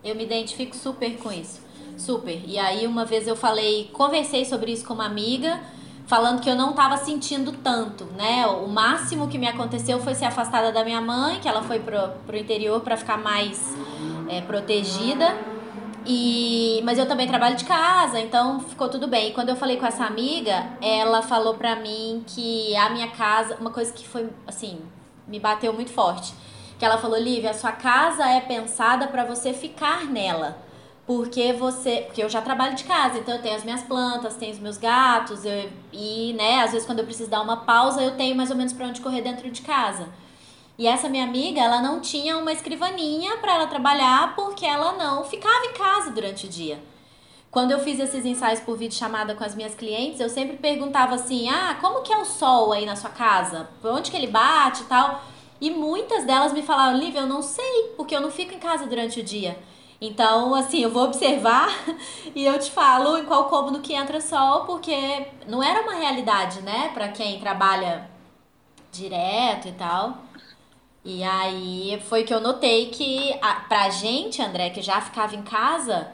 Eu 0.04 0.16
me 0.16 0.24
identifico 0.24 0.76
super 0.76 1.18
com 1.18 1.32
isso. 1.32 1.62
Super. 1.98 2.42
E 2.46 2.60
aí 2.60 2.86
uma 2.86 3.06
vez 3.06 3.28
eu 3.28 3.36
falei, 3.36 3.90
conversei 3.92 4.46
sobre 4.46 4.72
isso 4.72 4.86
com 4.86 4.94
uma 4.94 5.06
amiga, 5.06 5.60
falando 6.06 6.42
que 6.42 6.50
eu 6.50 6.56
não 6.56 6.72
estava 6.72 6.98
sentindo 6.98 7.52
tanto, 7.52 8.06
né? 8.18 8.46
O 8.46 8.68
máximo 8.68 9.28
que 9.28 9.38
me 9.38 9.48
aconteceu 9.48 10.00
foi 10.00 10.14
ser 10.14 10.26
afastada 10.26 10.72
da 10.72 10.84
minha 10.84 11.02
mãe, 11.02 11.40
que 11.40 11.48
ela 11.48 11.64
foi 11.64 11.80
pro, 11.80 12.10
pro 12.26 12.38
interior 12.38 12.82
para 12.82 12.96
ficar 12.96 13.18
mais 13.18 13.76
é, 14.30 14.42
protegida. 14.42 15.36
E, 16.06 16.82
mas 16.86 16.98
eu 16.98 17.06
também 17.06 17.28
trabalho 17.28 17.58
de 17.58 17.66
casa, 17.66 18.18
então 18.20 18.62
ficou 18.62 18.88
tudo 18.88 19.08
bem. 19.08 19.30
E 19.30 19.34
quando 19.34 19.50
eu 19.50 19.58
falei 19.58 19.76
com 19.76 19.86
essa 19.86 20.06
amiga, 20.06 20.70
ela 20.82 21.22
falou 21.22 21.56
pra 21.56 21.76
mim 21.76 22.24
que 22.26 22.74
a 22.78 22.90
minha 22.92 23.10
casa, 23.10 23.58
uma 23.60 23.72
coisa 23.72 23.92
que 23.92 24.08
foi 24.08 24.30
assim, 24.46 24.80
me 25.28 25.40
bateu 25.40 25.74
muito 25.74 25.92
forte 25.92 26.34
que 26.78 26.86
ela 26.86 26.98
falou, 26.98 27.18
Lívia, 27.18 27.52
a 27.52 27.54
sua 27.54 27.72
casa 27.72 28.26
é 28.26 28.42
pensada 28.42 29.08
para 29.08 29.26
você 29.26 29.54
ficar 29.54 30.06
nela. 30.06 30.58
Porque 31.06 31.54
você. 31.54 32.04
Porque 32.06 32.22
eu 32.22 32.30
já 32.30 32.42
trabalho 32.42 32.76
de 32.76 32.84
casa, 32.84 33.18
então 33.18 33.36
eu 33.36 33.42
tenho 33.42 33.56
as 33.56 33.63
minhas 33.63 33.82
plantas, 33.82 34.36
tenho 34.36 34.52
os 34.52 34.60
meus 34.60 34.78
gatos, 34.78 35.46
eu, 35.46 35.70
e, 35.94 36.34
né, 36.34 36.62
às 36.62 36.72
vezes 36.72 36.86
quando 36.86 37.00
eu 37.00 37.06
preciso 37.06 37.30
dar 37.30 37.42
uma 37.42 37.58
pausa, 37.58 38.02
eu 38.02 38.18
tenho 38.18 38.36
mais 38.36 38.52
ou 38.52 38.58
menos 38.58 38.74
para 38.74 38.88
onde 38.88 39.00
correr 39.00 39.22
dentro 39.22 39.50
de 39.50 39.62
casa. 39.62 40.10
E 40.78 40.86
essa 40.86 41.10
minha 41.10 41.24
amiga, 41.24 41.62
ela 41.62 41.82
não 41.82 42.02
tinha 42.02 42.38
uma 42.38 42.52
escrivaninha 42.52 43.38
para 43.38 43.56
ela 43.56 43.68
trabalhar 43.68 44.36
porque 44.36 44.66
ela 44.66 44.94
não 44.94 45.24
ficava 45.24 45.66
em 45.66 45.74
casa 45.74 46.12
durante 46.12 46.46
o 46.46 46.50
dia. 46.50 46.78
Quando 47.50 47.72
eu 47.72 47.80
fiz 47.80 48.00
esses 48.00 48.26
ensaios 48.26 48.60
por 48.60 48.78
vídeo 48.78 48.96
chamada 48.96 49.34
com 49.34 49.44
as 49.44 49.56
minhas 49.56 49.74
clientes, 49.74 50.20
eu 50.20 50.30
sempre 50.30 50.58
perguntava 50.58 51.16
assim: 51.16 51.50
"Ah, 51.50 51.78
como 51.80 52.02
que 52.02 52.13
é 52.13 52.18
o 52.18 52.26
sol 52.26 52.74
aí 52.74 52.86
na 52.86 52.96
sua 52.98 53.10
casa? 53.10 53.70
Por 53.82 53.92
onde 53.92 54.12
que 54.12 54.18
ele 54.18 54.28
bate 54.28 54.84
e 54.84 54.86
tal?" 54.86 55.24
E 55.60 55.72
muitas 55.72 56.26
delas 56.26 56.54
me 56.54 56.62
falaram, 56.62 56.98
Lívia, 56.98 57.22
eu 57.22 57.28
não 57.28 57.41
sei, 57.41 57.93
porque 57.96 58.15
eu 58.15 58.22
não 58.22 58.32
fico 58.32 58.54
em 58.54 58.60
casa 58.60 58.86
durante 58.86 59.20
o 59.20 59.24
dia. 59.24 59.58
Então, 60.00 60.54
assim, 60.54 60.82
eu 60.82 60.91
vou 60.91 61.06
observar 61.06 61.70
e 62.36 62.46
eu 62.46 62.60
te 62.60 62.70
falo 62.70 63.17
em 63.17 63.26
qual 63.26 63.50
cômodo 63.50 63.80
que 63.80 63.93
entra 63.93 64.22
sol, 64.22 64.65
porque 64.65 65.26
não 65.48 65.63
era 65.63 65.82
uma 65.82 65.96
realidade, 65.96 66.62
né, 66.62 66.91
para 66.93 67.08
quem 67.08 67.39
trabalha 67.39 68.10
direto 68.91 69.67
e 69.67 69.72
tal. 69.72 70.20
E 71.04 71.24
aí 71.24 72.02
foi 72.08 72.24
que 72.24 72.34
eu 72.34 72.41
notei 72.41 72.88
que 72.88 73.34
a, 73.41 73.62
pra 73.62 73.89
gente, 73.89 74.41
André, 74.41 74.70
que 74.70 74.82
já 74.82 75.02
ficava 75.02 75.36
em 75.36 75.41
casa, 75.41 76.12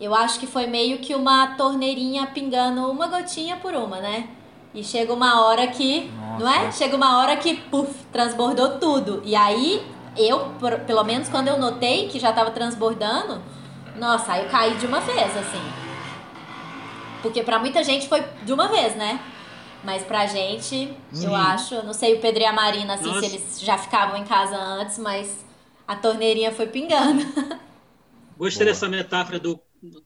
eu 0.00 0.14
acho 0.14 0.38
que 0.38 0.46
foi 0.46 0.66
meio 0.66 0.98
que 0.98 1.14
uma 1.14 1.56
torneirinha 1.56 2.26
pingando 2.28 2.90
uma 2.90 3.06
gotinha 3.08 3.56
por 3.56 3.74
uma, 3.74 4.00
né? 4.00 4.28
E 4.76 4.84
chega 4.84 5.12
uma 5.12 5.46
hora 5.46 5.66
que, 5.68 6.10
Nossa. 6.10 6.44
não 6.44 6.52
é? 6.52 6.70
Chega 6.70 6.94
uma 6.94 7.18
hora 7.18 7.36
que, 7.38 7.56
puf, 7.56 7.90
transbordou 8.12 8.78
tudo. 8.78 9.22
E 9.24 9.34
aí, 9.34 9.82
eu, 10.16 10.50
por, 10.60 10.80
pelo 10.80 11.02
menos 11.02 11.30
quando 11.30 11.48
eu 11.48 11.58
notei 11.58 12.08
que 12.08 12.18
já 12.18 12.30
tava 12.30 12.50
transbordando, 12.50 13.40
nossa, 13.96 14.34
aí 14.34 14.44
eu 14.44 14.50
caí 14.50 14.76
de 14.76 14.86
uma 14.86 15.00
vez, 15.00 15.34
assim. 15.34 15.62
Porque 17.22 17.42
para 17.42 17.58
muita 17.58 17.82
gente 17.82 18.06
foi 18.06 18.22
de 18.44 18.52
uma 18.52 18.68
vez, 18.68 18.94
né? 18.94 19.18
Mas 19.82 20.02
pra 20.04 20.26
gente, 20.26 20.94
Sim. 21.12 21.26
eu 21.26 21.34
acho, 21.34 21.82
não 21.82 21.94
sei 21.94 22.16
o 22.16 22.20
Pedro 22.20 22.42
e 22.42 22.44
a 22.46 22.52
Marina, 22.52 22.94
assim, 22.94 23.06
nossa. 23.06 23.20
se 23.20 23.26
eles 23.26 23.60
já 23.60 23.78
ficavam 23.78 24.18
em 24.18 24.24
casa 24.24 24.56
antes, 24.56 24.98
mas 24.98 25.44
a 25.88 25.96
torneirinha 25.96 26.52
foi 26.52 26.66
pingando. 26.66 27.24
Gostei 28.36 28.66
Boa. 28.66 28.72
dessa 28.72 28.88
metáfora 28.88 29.38
do 29.40 29.58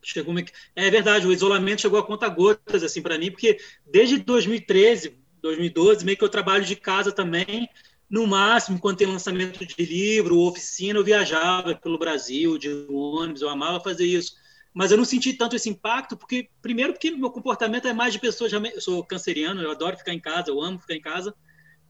chegou 0.02 0.34
é 0.74 0.90
verdade 0.90 1.26
o 1.26 1.32
isolamento 1.32 1.82
chegou 1.82 1.98
a 1.98 2.06
conta 2.06 2.28
gotas 2.28 2.82
assim 2.82 3.02
para 3.02 3.18
mim 3.18 3.30
porque 3.30 3.58
desde 3.86 4.18
2013 4.18 5.20
2012 5.40 6.04
meio 6.04 6.16
que 6.16 6.24
eu 6.24 6.28
trabalho 6.28 6.64
de 6.64 6.76
casa 6.76 7.12
também. 7.12 7.68
No 8.08 8.26
máximo 8.26 8.78
quando 8.80 8.98
tem 8.98 9.06
lançamento 9.06 9.64
de 9.64 9.84
livro 9.84 10.38
oficina 10.40 10.98
eu 10.98 11.04
viajava 11.04 11.74
pelo 11.74 11.98
Brasil 11.98 12.58
de 12.58 12.68
ônibus 12.88 13.42
eu 13.42 13.48
amava 13.48 13.80
fazer 13.80 14.04
isso. 14.04 14.34
Mas 14.72 14.90
eu 14.90 14.96
não 14.96 15.04
senti 15.04 15.32
tanto 15.32 15.56
esse 15.56 15.68
impacto 15.68 16.16
porque 16.16 16.48
primeiro 16.60 16.92
porque 16.92 17.10
meu 17.10 17.30
comportamento 17.30 17.88
é 17.88 17.92
mais 17.92 18.12
de 18.12 18.18
pessoas 18.18 18.52
eu 18.52 18.80
sou 18.80 19.04
canceriano 19.04 19.62
eu 19.62 19.70
adoro 19.70 19.96
ficar 19.96 20.12
em 20.12 20.20
casa 20.20 20.50
eu 20.50 20.60
amo 20.60 20.78
ficar 20.78 20.94
em 20.94 21.00
casa. 21.00 21.34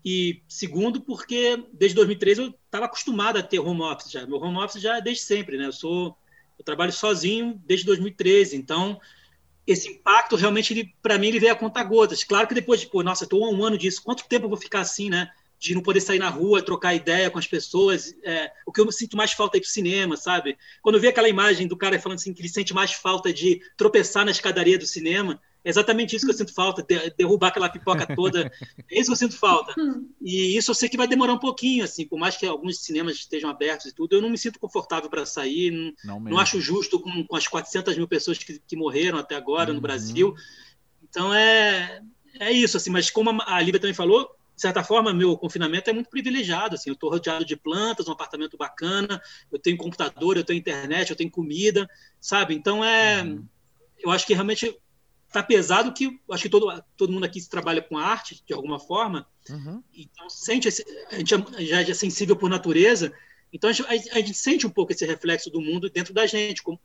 E 0.04 0.42
segundo 0.48 1.00
porque 1.00 1.62
desde 1.72 1.94
2013 1.96 2.40
eu 2.40 2.48
estava 2.48 2.86
acostumado 2.86 3.38
a 3.38 3.42
ter 3.42 3.58
home 3.58 3.82
office 3.82 4.10
já. 4.10 4.26
Meu 4.26 4.38
home 4.38 4.58
office 4.58 4.80
já 4.80 4.96
é 4.98 5.00
desde 5.00 5.24
sempre 5.24 5.58
né? 5.58 5.66
Eu 5.66 5.72
sou 5.72 6.16
eu 6.60 6.64
trabalho 6.64 6.92
sozinho 6.92 7.58
desde 7.64 7.86
2013, 7.86 8.54
então 8.54 9.00
esse 9.66 9.88
impacto 9.88 10.36
realmente, 10.36 10.94
para 11.00 11.18
mim, 11.18 11.28
ele 11.28 11.40
veio 11.40 11.52
a 11.52 11.56
conta 11.56 11.82
gotas. 11.82 12.22
Claro 12.22 12.46
que 12.46 12.54
depois 12.54 12.80
de, 12.80 12.86
pô, 12.86 13.02
nossa, 13.02 13.24
estou 13.24 13.44
há 13.44 13.50
um 13.50 13.64
ano 13.64 13.78
disso, 13.78 14.02
quanto 14.02 14.28
tempo 14.28 14.44
eu 14.44 14.48
vou 14.50 14.58
ficar 14.58 14.80
assim, 14.80 15.08
né? 15.08 15.30
De 15.58 15.74
não 15.74 15.82
poder 15.82 16.00
sair 16.00 16.18
na 16.18 16.28
rua, 16.28 16.62
trocar 16.62 16.94
ideia 16.94 17.30
com 17.30 17.38
as 17.38 17.46
pessoas. 17.46 18.14
É, 18.22 18.50
o 18.66 18.72
que 18.72 18.80
eu 18.80 18.92
sinto 18.92 19.16
mais 19.16 19.32
falta 19.32 19.56
é 19.56 19.58
ir 19.58 19.60
pro 19.62 19.70
cinema, 19.70 20.16
sabe? 20.16 20.58
Quando 20.82 20.96
eu 20.96 21.00
vi 21.00 21.08
aquela 21.08 21.28
imagem 21.28 21.66
do 21.66 21.76
cara 21.76 21.98
falando 21.98 22.18
assim 22.18 22.34
que 22.34 22.42
ele 22.42 22.48
sente 22.48 22.74
mais 22.74 22.92
falta 22.92 23.32
de 23.32 23.60
tropeçar 23.76 24.24
na 24.24 24.30
escadaria 24.30 24.78
do 24.78 24.86
cinema, 24.86 25.34
é 25.34 25.38
exatamente 25.64 26.16
isso 26.16 26.24
que 26.24 26.32
eu 26.32 26.36
sinto 26.36 26.54
falta, 26.54 26.86
derrubar 27.16 27.48
aquela 27.48 27.68
pipoca 27.68 28.06
toda. 28.14 28.50
É 28.90 28.98
isso 28.98 29.06
que 29.06 29.12
eu 29.12 29.16
sinto 29.16 29.36
falta. 29.36 29.74
E 30.20 30.56
isso 30.56 30.70
eu 30.70 30.74
sei 30.74 30.88
que 30.88 30.96
vai 30.96 31.06
demorar 31.06 31.32
um 31.32 31.38
pouquinho, 31.38 31.84
assim, 31.84 32.06
por 32.06 32.18
mais 32.18 32.36
que 32.36 32.46
alguns 32.46 32.82
cinemas 32.82 33.16
estejam 33.16 33.50
abertos 33.50 33.86
e 33.86 33.94
tudo, 33.94 34.14
eu 34.14 34.22
não 34.22 34.30
me 34.30 34.38
sinto 34.38 34.58
confortável 34.58 35.08
para 35.10 35.26
sair, 35.26 35.70
não, 36.04 36.20
não, 36.20 36.30
não, 36.30 36.38
acho 36.38 36.60
justo 36.60 37.00
com, 37.00 37.24
com, 37.26 37.36
as 37.36 37.46
400 37.46 37.96
mil 37.96 38.08
pessoas 38.08 38.38
que, 38.38 38.58
que 38.58 38.76
morreram 38.76 39.18
até 39.18 39.34
agora 39.34 39.70
uhum. 39.70 39.76
no 39.76 39.80
Brasil. 39.80 40.34
Então 41.02 41.32
é, 41.34 42.00
é 42.38 42.52
isso, 42.52 42.76
assim, 42.76 42.90
mas 42.90 43.10
como 43.10 43.30
a 43.42 43.60
Lívia 43.60 43.80
também 43.80 43.94
falou, 43.94 44.34
de 44.60 44.62
certa 44.62 44.84
forma, 44.84 45.14
meu 45.14 45.38
confinamento 45.38 45.88
é 45.88 45.92
muito 45.92 46.10
privilegiado. 46.10 46.74
Assim, 46.74 46.90
eu 46.90 46.94
estou 46.94 47.08
rodeado 47.08 47.46
de 47.46 47.56
plantas, 47.56 48.06
um 48.08 48.12
apartamento 48.12 48.58
bacana, 48.58 49.20
eu 49.50 49.58
tenho 49.58 49.78
computador, 49.78 50.36
eu 50.36 50.44
tenho 50.44 50.58
internet, 50.58 51.08
eu 51.08 51.16
tenho 51.16 51.30
comida, 51.30 51.88
sabe? 52.20 52.54
Então 52.54 52.84
é, 52.84 53.22
uhum. 53.22 53.42
eu 53.98 54.10
acho 54.10 54.26
que 54.26 54.34
realmente 54.34 54.78
tá 55.32 55.42
pesado 55.42 55.92
que 55.92 56.20
acho 56.30 56.42
que 56.42 56.48
todo, 56.48 56.82
todo 56.96 57.12
mundo 57.12 57.24
aqui 57.24 57.40
trabalha 57.48 57.80
com 57.80 57.96
arte 57.96 58.42
de 58.46 58.52
alguma 58.52 58.78
forma, 58.78 59.26
uhum. 59.48 59.82
então 59.94 60.28
sente 60.28 60.68
esse, 60.68 60.84
a 61.10 61.16
gente 61.16 61.34
já 61.60 61.80
é 61.80 61.94
sensível 61.94 62.36
por 62.36 62.50
natureza, 62.50 63.12
então 63.52 63.70
a 63.70 63.72
gente, 63.72 63.88
a 63.88 64.16
gente, 64.16 64.34
sente 64.34 64.66
um 64.66 64.70
pouco 64.70 64.92
esse 64.92 65.04
reflexo 65.06 65.50
do 65.50 65.60
mundo 65.60 65.90
dentro 65.90 66.12
da 66.12 66.26
gente, 66.26 66.62
como 66.62 66.80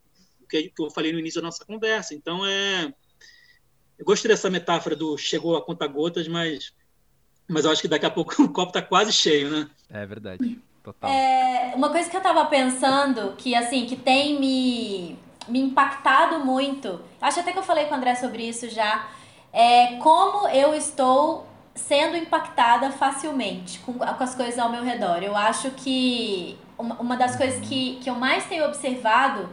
que 0.48 0.72
eu 0.80 0.90
falei 0.92 1.12
no 1.12 1.20
início 1.20 1.42
da 1.42 1.48
nossa 1.48 1.66
conversa. 1.66 2.14
Então 2.14 2.46
é, 2.46 2.94
eu 3.98 4.06
gostei 4.06 4.30
dessa 4.30 4.50
metáfora 4.50 4.96
do 4.96 5.18
chegou 5.18 5.56
a 5.56 5.66
conta 5.66 5.88
gotas, 5.88 6.28
mas 6.28 6.74
mas 7.48 7.64
eu 7.64 7.72
acho 7.72 7.82
que 7.82 7.88
daqui 7.88 8.06
a 8.06 8.12
pouco 8.12 8.42
o 8.44 8.52
copo 8.52 8.70
está 8.70 8.82
quase 8.82 9.12
cheio, 9.12 9.50
né? 9.50 9.70
É 9.90 10.06
verdade. 10.06 10.60
Total. 10.84 11.10
É, 11.10 11.74
uma 11.76 11.90
coisa 11.90 12.10
que 12.10 12.16
eu 12.16 12.20
estava 12.20 12.46
pensando, 12.46 13.36
que 13.38 13.56
assim, 13.56 13.88
que 13.88 13.96
tem 13.96 14.40
me 14.40 15.18
me 15.48 15.60
impactado 15.62 16.40
muito. 16.40 17.02
Acho 17.22 17.40
até 17.40 17.52
que 17.52 17.60
eu 17.60 17.64
falei 17.64 17.86
com 17.86 17.94
o 17.94 17.98
André 17.98 18.16
sobre 18.16 18.48
isso 18.48 18.70
já. 18.70 19.08
É 19.54 19.98
como 19.98 20.48
eu 20.50 20.74
estou 20.74 21.46
sendo 21.74 22.16
impactada 22.16 22.90
facilmente 22.92 23.80
com, 23.80 23.94
com 23.94 24.24
as 24.24 24.34
coisas 24.36 24.58
ao 24.58 24.70
meu 24.70 24.84
redor. 24.84 25.22
Eu 25.22 25.36
acho 25.36 25.72
que 25.72 26.58
uma, 26.78 26.96
uma 26.96 27.18
das 27.18 27.36
coisas 27.36 27.60
que, 27.68 28.00
que 28.02 28.10
eu 28.10 28.16
mais 28.16 28.46
tenho 28.46 28.66
observado 28.66 29.50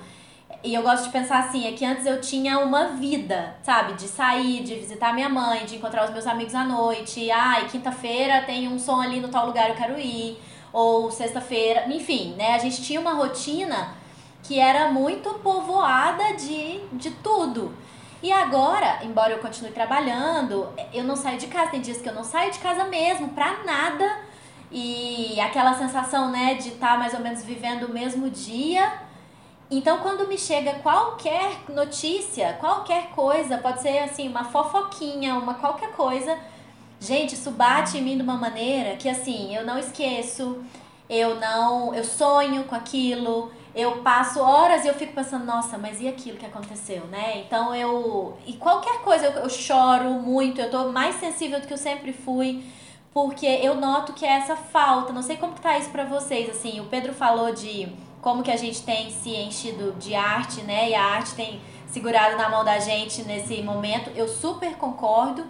e 0.65 0.75
eu 0.75 0.83
gosto 0.83 1.05
de 1.05 1.11
pensar 1.11 1.41
assim, 1.41 1.67
é 1.67 1.73
que 1.73 1.85
antes 1.85 2.07
eu 2.07 2.21
tinha 2.21 2.61
uma 2.61 2.89
vida, 2.91 3.57
sabe? 3.65 3.95
De 3.95 4.07
sair, 4.07 4.63
de 4.63 4.77
visitar 4.77 5.13
minha 5.13 5.29
mãe, 5.29 5.65
de 5.65 5.75
encontrar 5.75 6.05
os 6.05 6.11
meus 6.11 6.25
amigos 6.25 6.55
à 6.55 6.65
noite. 6.65 7.29
Ai, 7.33 7.69
quinta-feira 7.69 8.43
tem 8.43 8.69
um 8.69 8.79
som 8.79 9.01
ali 9.01 9.19
no 9.19 9.29
tal 9.29 9.47
lugar, 9.47 9.71
eu 9.71 9.75
quero 9.75 9.99
ir. 9.99 10.39
Ou 10.73 11.11
sexta-feira, 11.11 11.87
enfim, 11.89 12.35
né? 12.39 12.55
A 12.55 12.59
gente 12.59 12.81
tinha 12.81 13.01
uma 13.01 13.13
rotina 13.13 13.95
que 14.43 14.59
era 14.59 14.91
muito 14.91 15.31
povoada 15.41 16.35
de, 16.35 16.81
de 16.93 17.11
tudo. 17.11 17.73
E 18.23 18.31
agora, 18.31 19.05
embora 19.05 19.33
eu 19.33 19.39
continue 19.39 19.73
trabalhando, 19.73 20.69
eu 20.93 21.05
não 21.05 21.17
saio 21.17 21.39
de 21.39 21.49
casa. 21.49 21.71
Tem 21.71 21.81
dias 21.81 22.01
que 22.01 22.09
eu 22.09 22.15
não 22.15 22.25
saio 22.25 22.53
de 22.53 22.59
casa 22.59 22.85
mesmo, 22.85 23.31
pra 23.31 23.65
nada. 23.65 24.19
E 24.71 25.41
aquela 25.41 25.75
sensação, 25.75 26.31
né, 26.31 26.55
de 26.55 26.69
estar 26.69 26.93
tá 26.93 26.97
mais 26.97 27.15
ou 27.15 27.21
menos 27.21 27.45
vivendo 27.45 27.85
o 27.85 27.93
mesmo 27.93 28.31
dia 28.31 28.93
então, 29.75 30.01
quando 30.01 30.29
me 30.29 30.37
chega 30.37 30.75
qualquer 30.81 31.63
notícia, 31.71 32.53
qualquer 32.61 33.07
coisa, 33.13 33.57
pode 33.57 33.81
ser 33.81 34.01
assim, 34.01 34.29
uma 34.29 34.45
fofoquinha, 34.45 35.35
uma 35.35 35.55
qualquer 35.55 35.93
coisa, 35.93 36.39
gente, 37.01 37.33
isso 37.33 37.51
bate 37.51 37.97
em 37.97 38.03
mim 38.03 38.17
de 38.19 38.23
uma 38.23 38.37
maneira 38.37 38.97
que 38.97 39.09
assim, 39.09 39.57
eu 39.57 39.65
não 39.65 39.79
esqueço, 39.79 40.63
eu 41.09 41.37
não, 41.37 41.95
eu 41.95 42.05
sonho 42.05 42.65
com 42.65 42.75
aquilo, 42.75 43.51
eu 43.75 44.03
passo 44.03 44.41
horas 44.41 44.85
e 44.85 44.89
eu 44.89 44.95
fico 44.95 45.15
pensando, 45.15 45.45
nossa, 45.45 45.79
mas 45.79 46.01
e 46.01 46.07
aquilo 46.07 46.37
que 46.37 46.45
aconteceu, 46.45 47.07
né? 47.07 47.39
Então 47.47 47.75
eu. 47.75 48.37
E 48.47 48.53
qualquer 48.55 49.01
coisa, 49.01 49.27
eu, 49.27 49.33
eu 49.33 49.51
choro 49.51 50.11
muito, 50.11 50.61
eu 50.61 50.71
tô 50.71 50.93
mais 50.93 51.17
sensível 51.17 51.61
do 51.61 51.67
que 51.67 51.73
eu 51.73 51.79
sempre 51.79 52.13
fui, 52.13 52.63
porque 53.15 53.47
eu 53.47 53.75
noto 53.75 54.13
que 54.13 54.27
é 54.27 54.33
essa 54.33 54.57
falta. 54.57 55.13
Não 55.13 55.23
sei 55.23 55.37
como 55.37 55.55
que 55.55 55.61
tá 55.61 55.79
isso 55.79 55.91
pra 55.91 56.05
vocês, 56.05 56.51
assim. 56.51 56.81
O 56.81 56.85
Pedro 56.85 57.15
falou 57.15 57.53
de 57.53 57.89
como 58.21 58.43
que 58.43 58.51
a 58.51 58.57
gente 58.57 58.83
tem 58.83 59.11
se 59.11 59.31
enchido 59.31 59.93
de 59.99 60.15
arte, 60.15 60.63
né? 60.63 60.91
E 60.91 60.95
a 60.95 61.03
arte 61.03 61.35
tem 61.35 61.61
segurado 61.89 62.37
na 62.37 62.49
mão 62.49 62.65
da 62.65 62.79
gente 62.79 63.23
nesse 63.23 63.63
momento. 63.63 64.11
Eu 64.15 64.29
super 64.29 64.75
concordo, 64.77 65.47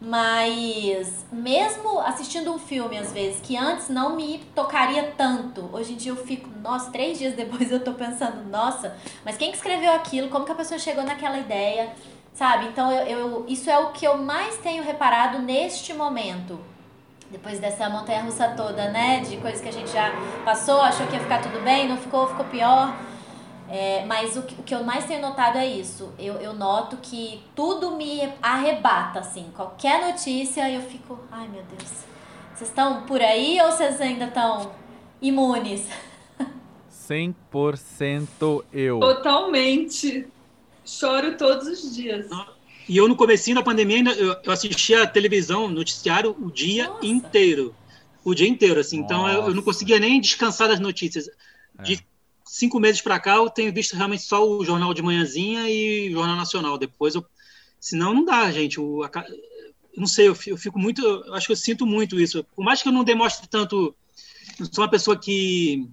mas 0.00 1.26
mesmo 1.32 1.98
assistindo 2.00 2.52
um 2.52 2.58
filme 2.58 2.96
às 2.96 3.12
vezes 3.12 3.40
que 3.40 3.56
antes 3.56 3.88
não 3.88 4.14
me 4.14 4.38
tocaria 4.54 5.12
tanto, 5.16 5.68
hoje 5.72 5.94
em 5.94 5.96
dia 5.96 6.12
eu 6.12 6.16
fico, 6.16 6.48
nossa, 6.62 6.90
três 6.90 7.18
dias 7.18 7.34
depois 7.34 7.70
eu 7.70 7.80
tô 7.80 7.92
pensando, 7.94 8.48
nossa, 8.48 8.96
mas 9.24 9.36
quem 9.36 9.50
que 9.50 9.56
escreveu 9.56 9.92
aquilo? 9.92 10.28
Como 10.28 10.44
que 10.44 10.52
a 10.52 10.54
pessoa 10.54 10.78
chegou 10.78 11.04
naquela 11.04 11.38
ideia? 11.38 11.92
Sabe? 12.32 12.66
Então 12.66 12.92
eu, 12.92 13.18
eu 13.18 13.44
isso 13.48 13.68
é 13.68 13.78
o 13.78 13.90
que 13.90 14.06
eu 14.06 14.16
mais 14.16 14.56
tenho 14.58 14.84
reparado 14.84 15.40
neste 15.40 15.92
momento 15.92 16.60
depois 17.30 17.58
dessa 17.58 17.90
montanha 17.90 18.22
russa 18.22 18.48
toda, 18.56 18.90
né? 18.90 19.20
De 19.20 19.36
coisas 19.38 19.60
que 19.60 19.68
a 19.68 19.72
gente 19.72 19.90
já 19.90 20.12
passou, 20.44 20.80
achou 20.80 21.06
que 21.06 21.14
ia 21.14 21.20
ficar 21.20 21.42
tudo 21.42 21.62
bem, 21.62 21.88
não 21.88 21.96
ficou, 21.96 22.26
ficou 22.28 22.44
pior. 22.46 22.94
É, 23.70 24.04
mas 24.06 24.36
o 24.36 24.42
que, 24.42 24.54
o 24.60 24.62
que 24.62 24.74
eu 24.74 24.82
mais 24.82 25.04
tenho 25.04 25.20
notado 25.20 25.58
é 25.58 25.66
isso. 25.66 26.12
Eu, 26.18 26.34
eu 26.34 26.52
noto 26.54 26.96
que 26.98 27.42
tudo 27.54 27.92
me 27.92 28.20
arrebata, 28.40 29.20
assim. 29.20 29.50
Qualquer 29.54 30.06
notícia 30.06 30.70
eu 30.70 30.80
fico, 30.82 31.18
ai 31.30 31.46
meu 31.48 31.62
Deus. 31.64 32.04
Vocês 32.54 32.70
estão 32.70 33.02
por 33.02 33.20
aí 33.20 33.60
ou 33.60 33.70
vocês 33.70 34.00
ainda 34.00 34.24
estão 34.24 34.72
imunes? 35.20 35.86
100% 36.90 38.64
eu. 38.72 39.00
Totalmente. 39.00 40.26
Choro 40.84 41.36
todos 41.36 41.68
os 41.68 41.94
dias. 41.94 42.28
Não 42.30 42.58
e 42.88 42.96
eu, 42.96 43.06
no 43.06 43.14
comecinho 43.14 43.56
da 43.56 43.62
pandemia, 43.62 43.98
ainda, 43.98 44.12
eu, 44.12 44.34
eu 44.42 44.50
assistia 44.50 45.02
a 45.02 45.06
televisão, 45.06 45.68
noticiário, 45.68 46.34
o 46.40 46.50
dia 46.50 46.88
Nossa. 46.88 47.06
inteiro. 47.06 47.74
O 48.24 48.34
dia 48.34 48.48
inteiro, 48.48 48.80
assim. 48.80 49.02
Nossa. 49.02 49.14
Então, 49.14 49.28
eu, 49.28 49.48
eu, 49.48 49.54
não 49.54 49.62
conseguia 49.62 50.00
nem 50.00 50.18
descansar 50.18 50.68
das 50.68 50.80
notícias. 50.80 51.28
É. 51.78 51.82
Cinco 52.48 52.80
meses 52.80 53.02
para 53.02 53.20
cá, 53.20 53.36
eu 53.36 53.50
tenho 53.50 53.72
visto 53.72 53.94
realmente 53.94 54.22
só 54.22 54.42
o 54.48 54.64
Jornal 54.64 54.94
de 54.94 55.02
Manhãzinha 55.02 55.68
e 55.68 56.08
o 56.08 56.12
Jornal 56.12 56.36
Nacional. 56.36 56.78
Depois, 56.78 57.14
eu... 57.14 57.24
senão 57.78 58.14
não 58.14 58.24
dá, 58.24 58.50
gente. 58.50 58.80
O, 58.80 59.02
a, 59.04 59.10
não 59.96 60.06
sei, 60.06 60.28
eu 60.28 60.34
fico 60.34 60.78
muito... 60.78 61.02
Eu 61.02 61.34
acho 61.34 61.46
que 61.46 61.52
eu 61.52 61.56
sinto 61.56 61.86
muito 61.86 62.18
isso. 62.18 62.42
Por 62.56 62.64
mais 62.64 62.82
que 62.82 62.88
eu 62.88 62.92
não 62.92 63.04
demonstre 63.04 63.46
tanto... 63.48 63.94
Eu 64.58 64.66
sou 64.72 64.82
uma 64.82 64.90
pessoa 64.90 65.16
que... 65.16 65.86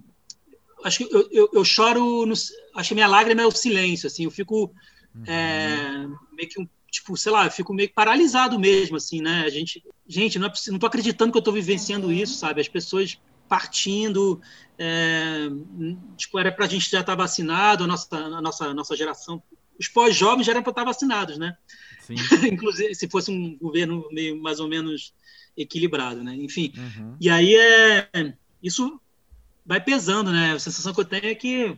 Acho 0.82 0.98
que 0.98 1.14
eu, 1.14 1.28
eu, 1.30 1.50
eu 1.52 1.64
choro... 1.64 2.24
No, 2.24 2.32
acho 2.32 2.88
que 2.88 2.94
a 2.94 2.96
minha 2.96 3.06
lágrima 3.06 3.42
é 3.42 3.46
o 3.46 3.50
silêncio, 3.50 4.06
assim. 4.06 4.24
Eu 4.24 4.30
fico... 4.30 4.72
Uhum. 5.14 5.24
É, 5.26 6.06
meio 6.32 6.48
que 6.48 6.60
um 6.60 6.68
tipo, 6.90 7.16
sei 7.16 7.30
lá, 7.32 7.44
eu 7.44 7.50
fico 7.50 7.74
meio 7.74 7.92
paralisado 7.92 8.58
mesmo, 8.58 8.96
assim, 8.96 9.20
né? 9.20 9.44
A 9.44 9.50
gente, 9.50 9.84
gente, 10.06 10.38
não, 10.38 10.48
é, 10.48 10.52
não 10.68 10.78
tô 10.78 10.86
acreditando 10.86 11.30
que 11.30 11.38
eu 11.38 11.42
tô 11.42 11.52
vivenciando 11.52 12.12
isso, 12.12 12.34
sabe? 12.34 12.60
As 12.60 12.68
pessoas 12.68 13.18
partindo, 13.48 14.40
é, 14.78 15.48
tipo, 16.16 16.38
era 16.38 16.52
pra 16.52 16.66
gente 16.66 16.90
já 16.90 17.00
estar 17.00 17.16
tá 17.16 17.22
vacinado, 17.22 17.84
a 17.84 17.86
nossa, 17.86 18.16
a 18.16 18.40
nossa, 18.40 18.64
a 18.66 18.74
nossa 18.74 18.96
geração, 18.96 19.42
os 19.78 19.88
pós-jovens 19.88 20.46
já 20.46 20.52
eram 20.52 20.62
para 20.62 20.70
estar 20.70 20.82
tá 20.82 20.90
vacinados, 20.90 21.38
né? 21.38 21.56
Inclusive, 22.52 22.94
se 22.94 23.08
fosse 23.08 23.30
um 23.30 23.56
governo 23.58 24.06
meio 24.12 24.40
mais 24.40 24.60
ou 24.60 24.68
menos 24.68 25.12
equilibrado, 25.56 26.22
né? 26.22 26.34
Enfim, 26.36 26.72
uhum. 26.76 27.16
e 27.20 27.30
aí 27.30 27.54
é, 27.54 28.34
isso 28.62 29.00
vai 29.64 29.80
pesando, 29.80 30.30
né? 30.30 30.52
A 30.52 30.58
sensação 30.58 30.94
que 30.94 31.00
eu 31.00 31.04
tenho 31.04 31.26
é 31.26 31.34
que, 31.34 31.76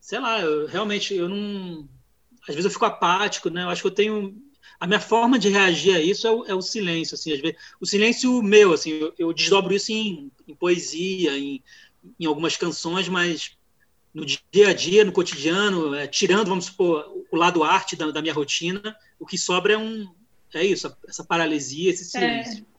sei 0.00 0.18
lá, 0.18 0.40
eu, 0.40 0.66
realmente 0.66 1.14
eu 1.14 1.28
não 1.28 1.88
às 2.48 2.54
vezes 2.54 2.64
eu 2.64 2.70
fico 2.70 2.84
apático, 2.84 3.50
né? 3.50 3.64
Eu 3.64 3.70
acho 3.70 3.82
que 3.82 3.88
eu 3.88 3.94
tenho 3.94 4.36
a 4.78 4.86
minha 4.86 5.00
forma 5.00 5.38
de 5.38 5.48
reagir 5.48 5.94
a 5.94 6.00
isso 6.00 6.26
é 6.26 6.30
o, 6.30 6.44
é 6.46 6.54
o 6.54 6.62
silêncio, 6.62 7.14
assim, 7.14 7.32
às 7.32 7.40
vezes, 7.40 7.56
o 7.80 7.86
silêncio 7.86 8.42
meu, 8.42 8.72
assim, 8.72 8.90
eu, 8.90 9.14
eu 9.18 9.32
desdobro 9.32 9.74
isso 9.74 9.92
em, 9.92 10.30
em 10.46 10.54
poesia, 10.54 11.36
em, 11.36 11.62
em, 12.18 12.26
algumas 12.26 12.56
canções, 12.56 13.08
mas 13.08 13.56
no 14.12 14.24
dia 14.24 14.68
a 14.68 14.72
dia, 14.72 15.04
no 15.04 15.12
cotidiano, 15.12 15.94
é, 15.94 16.06
tirando, 16.06 16.48
vamos 16.48 16.66
supor, 16.66 17.10
o 17.30 17.36
lado 17.36 17.62
arte 17.62 17.96
da, 17.96 18.10
da, 18.10 18.22
minha 18.22 18.34
rotina, 18.34 18.96
o 19.18 19.26
que 19.26 19.38
sobra 19.38 19.74
é 19.74 19.78
um 19.78 20.06
é 20.54 20.64
isso, 20.64 20.94
essa 21.06 21.24
paralisia, 21.24 21.90
esse 21.90 22.16
é. 22.16 22.20
silêncio. 22.20 22.66
É. 22.72 22.76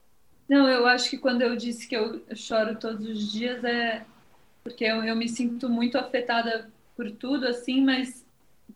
Não, 0.54 0.68
eu 0.68 0.86
acho 0.86 1.10
que 1.10 1.18
quando 1.18 1.42
eu 1.42 1.54
disse 1.54 1.86
que 1.86 1.94
eu 1.94 2.22
choro 2.34 2.76
todos 2.76 3.06
os 3.06 3.30
dias 3.30 3.62
é 3.62 4.04
porque 4.64 4.84
eu, 4.84 5.04
eu 5.04 5.14
me 5.14 5.28
sinto 5.28 5.68
muito 5.68 5.96
afetada 5.96 6.70
por 6.96 7.10
tudo, 7.12 7.46
assim, 7.46 7.82
mas 7.82 8.24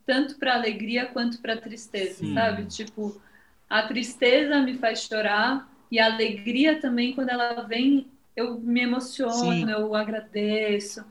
tanto 0.05 0.37
para 0.37 0.55
alegria 0.55 1.07
quanto 1.07 1.41
para 1.41 1.57
tristeza, 1.57 2.15
Sim. 2.15 2.35
sabe? 2.35 2.65
Tipo, 2.67 3.21
a 3.69 3.83
tristeza 3.83 4.61
me 4.61 4.75
faz 4.75 5.03
chorar 5.03 5.69
e 5.91 5.99
a 5.99 6.07
alegria 6.07 6.81
também, 6.81 7.15
quando 7.15 7.31
ela 7.31 7.63
vem, 7.63 8.07
eu 8.35 8.59
me 8.59 8.81
emociono, 8.83 9.33
Sim. 9.35 9.71
eu 9.71 9.95
agradeço. 9.95 11.05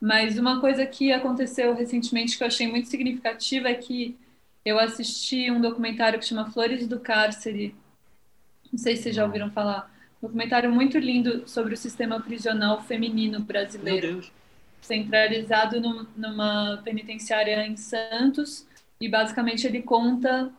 Mas 0.00 0.38
uma 0.38 0.60
coisa 0.60 0.84
que 0.84 1.12
aconteceu 1.12 1.74
recentemente 1.74 2.36
que 2.36 2.42
eu 2.42 2.48
achei 2.48 2.66
muito 2.68 2.88
significativa 2.88 3.68
é 3.68 3.74
que 3.74 4.16
eu 4.64 4.78
assisti 4.78 5.50
um 5.50 5.60
documentário 5.60 6.18
que 6.18 6.26
chama 6.26 6.50
Flores 6.50 6.86
do 6.86 6.98
Cárcere. 6.98 7.74
Não 8.72 8.78
sei 8.78 8.96
se 8.96 9.04
vocês 9.04 9.16
já 9.16 9.24
ouviram 9.24 9.50
falar. 9.50 9.90
Um 10.22 10.26
documentário 10.26 10.70
muito 10.72 10.98
lindo 10.98 11.48
sobre 11.48 11.74
o 11.74 11.76
sistema 11.76 12.20
prisional 12.20 12.82
feminino 12.82 13.40
brasileiro. 13.40 14.06
Meu 14.06 14.16
Deus 14.16 14.43
centralizado 14.84 15.80
no, 15.80 16.06
numa 16.16 16.80
penitenciária 16.84 17.66
em 17.66 17.76
Santos 17.76 18.66
e 19.00 19.08
basicamente 19.08 19.66
ele 19.66 19.82
conta 19.82 20.52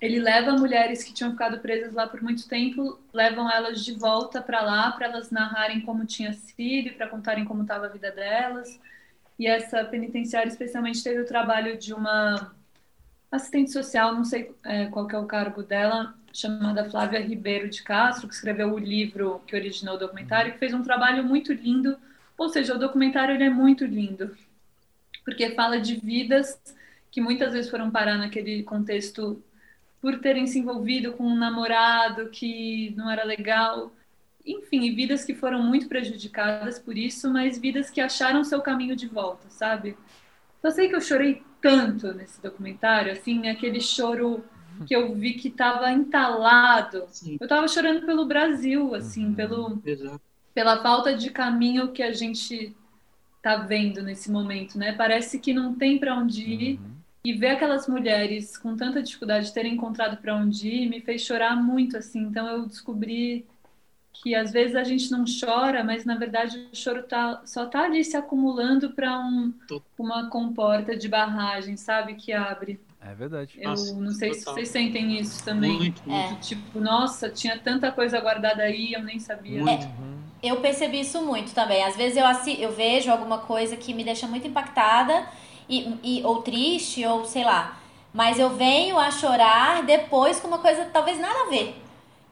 ele 0.00 0.20
leva 0.20 0.52
mulheres 0.52 1.02
que 1.02 1.12
tinham 1.12 1.30
ficado 1.32 1.58
presas 1.58 1.94
lá 1.94 2.06
por 2.06 2.22
muito 2.22 2.46
tempo, 2.48 2.98
levam 3.12 3.50
elas 3.50 3.82
de 3.84 3.94
volta 3.94 4.42
para 4.42 4.60
lá 4.60 4.92
para 4.92 5.06
elas 5.06 5.30
narrarem 5.30 5.80
como 5.80 6.04
tinha 6.04 6.32
sido, 6.34 6.94
para 6.94 7.08
contarem 7.08 7.44
como 7.44 7.62
estava 7.62 7.86
a 7.86 7.88
vida 7.88 8.10
delas. 8.10 8.78
E 9.38 9.46
essa 9.46 9.84
penitenciária 9.84 10.48
especialmente 10.48 11.02
teve 11.02 11.20
o 11.20 11.26
trabalho 11.26 11.78
de 11.78 11.94
uma 11.94 12.54
assistente 13.30 13.72
social, 13.72 14.14
não 14.14 14.24
sei 14.24 14.54
é, 14.64 14.86
qual 14.86 15.08
é 15.10 15.18
o 15.18 15.26
cargo 15.26 15.62
dela, 15.62 16.14
chamada 16.32 16.88
Flávia 16.90 17.20
Ribeiro 17.20 17.68
de 17.68 17.82
Castro, 17.82 18.28
que 18.28 18.34
escreveu 18.34 18.72
o 18.72 18.78
livro 18.78 19.42
que 19.46 19.56
originou 19.56 19.94
o 19.94 19.98
documentário, 19.98 20.52
que 20.52 20.58
fez 20.58 20.74
um 20.74 20.82
trabalho 20.82 21.24
muito 21.24 21.52
lindo 21.52 21.96
ou 22.36 22.48
seja, 22.48 22.74
o 22.74 22.78
documentário 22.78 23.34
ele 23.34 23.44
é 23.44 23.50
muito 23.50 23.84
lindo, 23.84 24.36
porque 25.24 25.50
fala 25.50 25.80
de 25.80 25.96
vidas 25.96 26.60
que 27.10 27.20
muitas 27.20 27.52
vezes 27.52 27.70
foram 27.70 27.90
parar 27.90 28.18
naquele 28.18 28.62
contexto 28.62 29.42
por 30.00 30.18
terem 30.20 30.46
se 30.46 30.58
envolvido 30.58 31.14
com 31.14 31.24
um 31.24 31.36
namorado 31.36 32.28
que 32.28 32.92
não 32.96 33.10
era 33.10 33.24
legal. 33.24 33.90
Enfim, 34.44 34.94
vidas 34.94 35.24
que 35.24 35.34
foram 35.34 35.62
muito 35.62 35.88
prejudicadas 35.88 36.78
por 36.78 36.96
isso, 36.96 37.32
mas 37.32 37.58
vidas 37.58 37.90
que 37.90 38.00
acharam 38.00 38.44
seu 38.44 38.60
caminho 38.60 38.94
de 38.94 39.08
volta, 39.08 39.48
sabe? 39.48 39.96
Eu 40.62 40.70
sei 40.70 40.88
que 40.88 40.94
eu 40.94 41.00
chorei 41.00 41.42
tanto 41.60 42.12
nesse 42.12 42.40
documentário, 42.40 43.12
assim, 43.12 43.48
aquele 43.48 43.80
choro 43.80 44.44
que 44.86 44.94
eu 44.94 45.14
vi 45.14 45.34
que 45.34 45.48
estava 45.48 45.90
entalado. 45.90 47.04
Sim. 47.08 47.38
Eu 47.40 47.46
estava 47.46 47.66
chorando 47.66 48.04
pelo 48.04 48.26
Brasil, 48.26 48.94
assim, 48.94 49.26
uhum. 49.26 49.34
pelo 49.34 49.82
Exato 49.84 50.25
pela 50.56 50.82
falta 50.82 51.14
de 51.14 51.28
caminho 51.28 51.92
que 51.92 52.02
a 52.02 52.14
gente 52.14 52.74
tá 53.42 53.58
vendo 53.58 54.02
nesse 54.02 54.30
momento, 54.30 54.78
né? 54.78 54.94
Parece 54.94 55.38
que 55.38 55.52
não 55.52 55.74
tem 55.74 55.98
para 55.98 56.16
onde 56.16 56.42
ir. 56.42 56.80
Uhum. 56.80 56.96
E 57.26 57.34
ver 57.34 57.48
aquelas 57.48 57.86
mulheres 57.86 58.56
com 58.56 58.74
tanta 58.74 59.02
dificuldade 59.02 59.46
de 59.46 59.52
terem 59.52 59.74
encontrado 59.74 60.16
para 60.16 60.34
onde 60.34 60.66
ir 60.66 60.88
me 60.88 61.02
fez 61.02 61.20
chorar 61.20 61.54
muito, 61.56 61.98
assim. 61.98 62.20
Então 62.20 62.48
eu 62.48 62.64
descobri 62.64 63.44
que 64.14 64.34
às 64.34 64.50
vezes 64.50 64.76
a 64.76 64.82
gente 64.82 65.10
não 65.10 65.24
chora, 65.26 65.84
mas 65.84 66.06
na 66.06 66.16
verdade 66.16 66.68
o 66.72 66.74
choro 66.74 67.02
tá, 67.02 67.42
só 67.44 67.66
tá 67.66 67.82
ali 67.82 68.02
se 68.02 68.16
acumulando 68.16 68.92
para 68.92 69.18
um, 69.18 69.52
uma 69.98 70.30
comporta 70.30 70.96
de 70.96 71.06
barragem, 71.06 71.76
sabe? 71.76 72.14
Que 72.14 72.32
abre. 72.32 72.80
É 72.98 73.14
verdade. 73.14 73.58
Eu 73.60 73.70
nossa, 73.70 73.94
não 73.94 74.12
sei 74.12 74.30
total. 74.30 74.40
se 74.40 74.50
vocês 74.54 74.68
sentem 74.70 75.20
isso 75.20 75.44
também. 75.44 75.76
Muito, 75.76 76.02
muito. 76.08 76.34
É. 76.34 76.38
Tipo, 76.40 76.80
nossa, 76.80 77.28
tinha 77.28 77.58
tanta 77.58 77.92
coisa 77.92 78.18
guardada 78.20 78.62
aí, 78.62 78.94
eu 78.94 79.02
nem 79.02 79.18
sabia. 79.18 79.60
É, 79.60 79.90
eu 80.48 80.56
percebi 80.60 81.00
isso 81.00 81.22
muito 81.22 81.52
também. 81.54 81.82
Às 81.84 81.96
vezes 81.96 82.16
eu, 82.16 82.24
eu 82.58 82.72
vejo 82.72 83.10
alguma 83.10 83.38
coisa 83.38 83.76
que 83.76 83.94
me 83.94 84.04
deixa 84.04 84.26
muito 84.26 84.46
impactada 84.46 85.26
e, 85.68 85.94
e, 86.02 86.22
ou 86.24 86.42
triste, 86.42 87.04
ou 87.04 87.24
sei 87.24 87.44
lá. 87.44 87.78
Mas 88.12 88.38
eu 88.38 88.50
venho 88.50 88.98
a 88.98 89.10
chorar 89.10 89.82
depois 89.82 90.40
com 90.40 90.48
uma 90.48 90.58
coisa 90.58 90.88
talvez 90.92 91.18
nada 91.18 91.46
a 91.46 91.50
ver. 91.50 91.82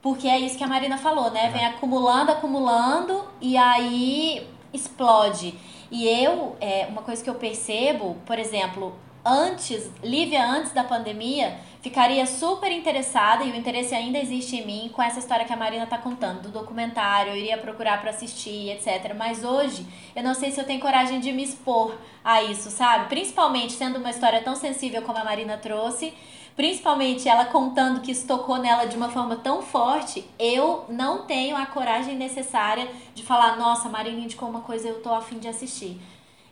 Porque 0.01 0.29
é 0.29 0.39
isso 0.39 0.59
que 0.59 0.65
a 0.65 0.67
Marina 0.67 0.99
falou, 0.99 1.31
né? 1.31 1.51
Vem 1.51 1.65
acumulando, 1.65 2.31
acumulando 2.31 3.25
e 3.41 3.57
aí 3.57 4.47
explode. 4.73 5.55
E 5.91 6.07
eu, 6.09 6.57
é, 6.61 6.87
uma 6.89 7.03
coisa 7.03 7.23
que 7.23 7.31
eu 7.31 7.35
percebo, 7.35 8.17
por 8.27 8.39
exemplo, 8.39 8.95
antes, 9.25 9.91
Lívia, 10.03 10.45
antes 10.45 10.73
da 10.73 10.85
pandemia, 10.85 11.57
ficaria 11.81 12.27
super 12.27 12.71
interessada, 12.71 13.45
e 13.45 13.51
o 13.51 13.57
interesse 13.57 13.95
ainda 13.95 14.19
existe 14.19 14.57
em 14.57 14.67
mim, 14.67 14.91
com 14.93 15.03
essa 15.03 15.19
história 15.19 15.45
que 15.45 15.53
a 15.53 15.57
Marina 15.57 15.85
está 15.85 15.99
contando, 15.99 16.43
do 16.43 16.49
documentário, 16.49 17.33
eu 17.33 17.37
iria 17.37 17.59
procurar 17.59 18.01
para 18.01 18.11
assistir, 18.11 18.71
etc. 18.71 19.15
Mas 19.17 19.45
hoje, 19.45 19.87
eu 20.15 20.23
não 20.23 20.35
sei 20.35 20.51
se 20.51 20.61
eu 20.61 20.65
tenho 20.65 20.81
coragem 20.81 21.21
de 21.21 21.33
me 21.33 21.43
expor 21.43 21.97
a 22.25 22.43
isso, 22.43 22.71
sabe? 22.71 23.09
Principalmente 23.09 23.75
sendo 23.75 23.99
uma 23.99 24.11
história 24.11 24.43
tão 24.43 24.57
sensível 24.57 25.03
como 25.03 25.19
a 25.19 25.25
Marina 25.25 25.59
trouxe, 25.59 26.15
principalmente 26.57 27.29
ela 27.29 27.47
contando 27.47 28.01
que 28.01 28.13
isso 28.13 28.27
tocou 28.27 28.59
nela 28.59 28.87
de 28.87 28.97
uma 28.97 29.09
forma 29.09 29.37
tão 29.37 29.61
forte, 29.61 30.25
eu 30.39 30.85
não 30.89 31.27
tenho 31.27 31.57
a 31.57 31.67
coragem 31.67 32.17
necessária 32.17 32.89
de 33.15 33.23
falar, 33.23 33.57
nossa, 33.57 33.89
Marina 33.89 34.21
indicou 34.21 34.49
uma 34.49 34.61
coisa, 34.61 34.89
eu 34.89 35.03
tô 35.03 35.13
afim 35.13 35.39
de 35.39 35.49
assistir. 35.49 36.01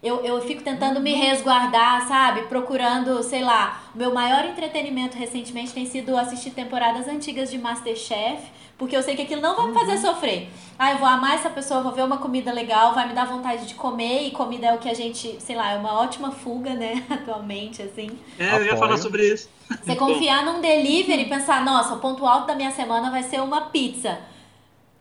Eu, 0.03 0.24
eu 0.24 0.40
fico 0.40 0.62
tentando 0.62 0.98
me 1.00 1.14
resguardar, 1.14 2.09
sabe? 2.09 2.42
Procurando, 2.42 3.22
sei 3.22 3.40
lá. 3.40 3.82
O 3.94 3.98
meu 3.98 4.12
maior 4.12 4.44
entretenimento 4.44 5.16
recentemente 5.16 5.72
tem 5.72 5.86
sido 5.86 6.16
assistir 6.16 6.50
temporadas 6.50 7.07
antigas 7.07 7.48
de 7.53 7.57
Masterchef, 7.57 8.42
porque 8.76 8.96
eu 8.96 9.03
sei 9.03 9.14
que 9.14 9.22
aquilo 9.22 9.40
não 9.40 9.55
vai 9.55 9.68
me 9.68 9.74
fazer 9.74 9.92
uhum. 9.92 10.14
sofrer. 10.14 10.48
Ah, 10.76 10.90
eu 10.90 10.98
vou 10.98 11.07
amar 11.07 11.36
essa 11.36 11.48
pessoa, 11.48 11.82
vou 11.82 11.92
ver 11.92 12.03
uma 12.03 12.18
comida 12.18 12.53
legal, 12.53 12.92
vai 12.92 13.07
me 13.07 13.14
dar 13.14 13.26
vontade 13.26 13.64
de 13.64 13.74
comer, 13.74 14.26
e 14.26 14.32
comida 14.32 14.66
é 14.66 14.74
o 14.74 14.78
que 14.78 14.88
a 14.88 14.94
gente, 14.94 15.36
sei 15.40 15.55
lá, 15.55 15.70
é 15.70 15.76
uma 15.76 16.00
ótima 16.00 16.32
fuga, 16.32 16.74
né? 16.74 17.05
Atualmente, 17.09 17.80
assim. 17.80 18.11
É, 18.40 18.57
eu 18.57 18.64
ia 18.64 18.76
falar 18.76 18.96
sobre 18.96 19.32
isso. 19.32 19.48
Você 19.84 19.94
confiar 19.94 20.44
num 20.44 20.61
delivery 20.61 21.22
e 21.22 21.28
pensar, 21.28 21.64
nossa, 21.64 21.94
o 21.94 22.00
ponto 22.00 22.26
alto 22.26 22.48
da 22.48 22.57
minha 22.57 22.72
semana 22.72 23.09
vai 23.09 23.22
ser 23.22 23.40
uma 23.40 23.66
pizza. 23.66 24.18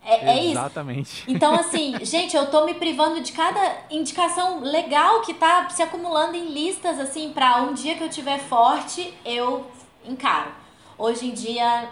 É, 0.03 0.31
é, 0.31 0.39
isso. 0.39 0.51
Exatamente. 0.51 1.23
Então, 1.27 1.53
assim, 1.53 1.93
gente, 2.03 2.35
eu 2.35 2.49
tô 2.49 2.65
me 2.65 2.73
privando 2.73 3.21
de 3.21 3.31
cada 3.31 3.77
indicação 3.89 4.61
legal 4.61 5.21
que 5.21 5.33
tá 5.33 5.69
se 5.69 5.81
acumulando 5.81 6.35
em 6.35 6.49
listas, 6.49 6.99
assim, 6.99 7.31
pra 7.31 7.61
um 7.61 7.73
dia 7.73 7.95
que 7.95 8.03
eu 8.03 8.09
tiver 8.09 8.39
forte, 8.39 9.13
eu 9.23 9.65
encaro. 10.03 10.51
Hoje 10.97 11.27
em 11.27 11.33
dia, 11.33 11.89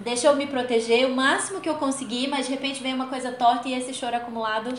deixa 0.00 0.28
eu 0.28 0.36
me 0.36 0.46
proteger 0.46 1.06
o 1.06 1.14
máximo 1.14 1.60
que 1.60 1.68
eu 1.68 1.74
conseguir, 1.74 2.28
mas 2.28 2.46
de 2.46 2.52
repente 2.52 2.82
vem 2.82 2.94
uma 2.94 3.06
coisa 3.06 3.32
torta 3.32 3.68
e 3.68 3.74
esse 3.74 3.92
choro 3.92 4.16
acumulado 4.16 4.74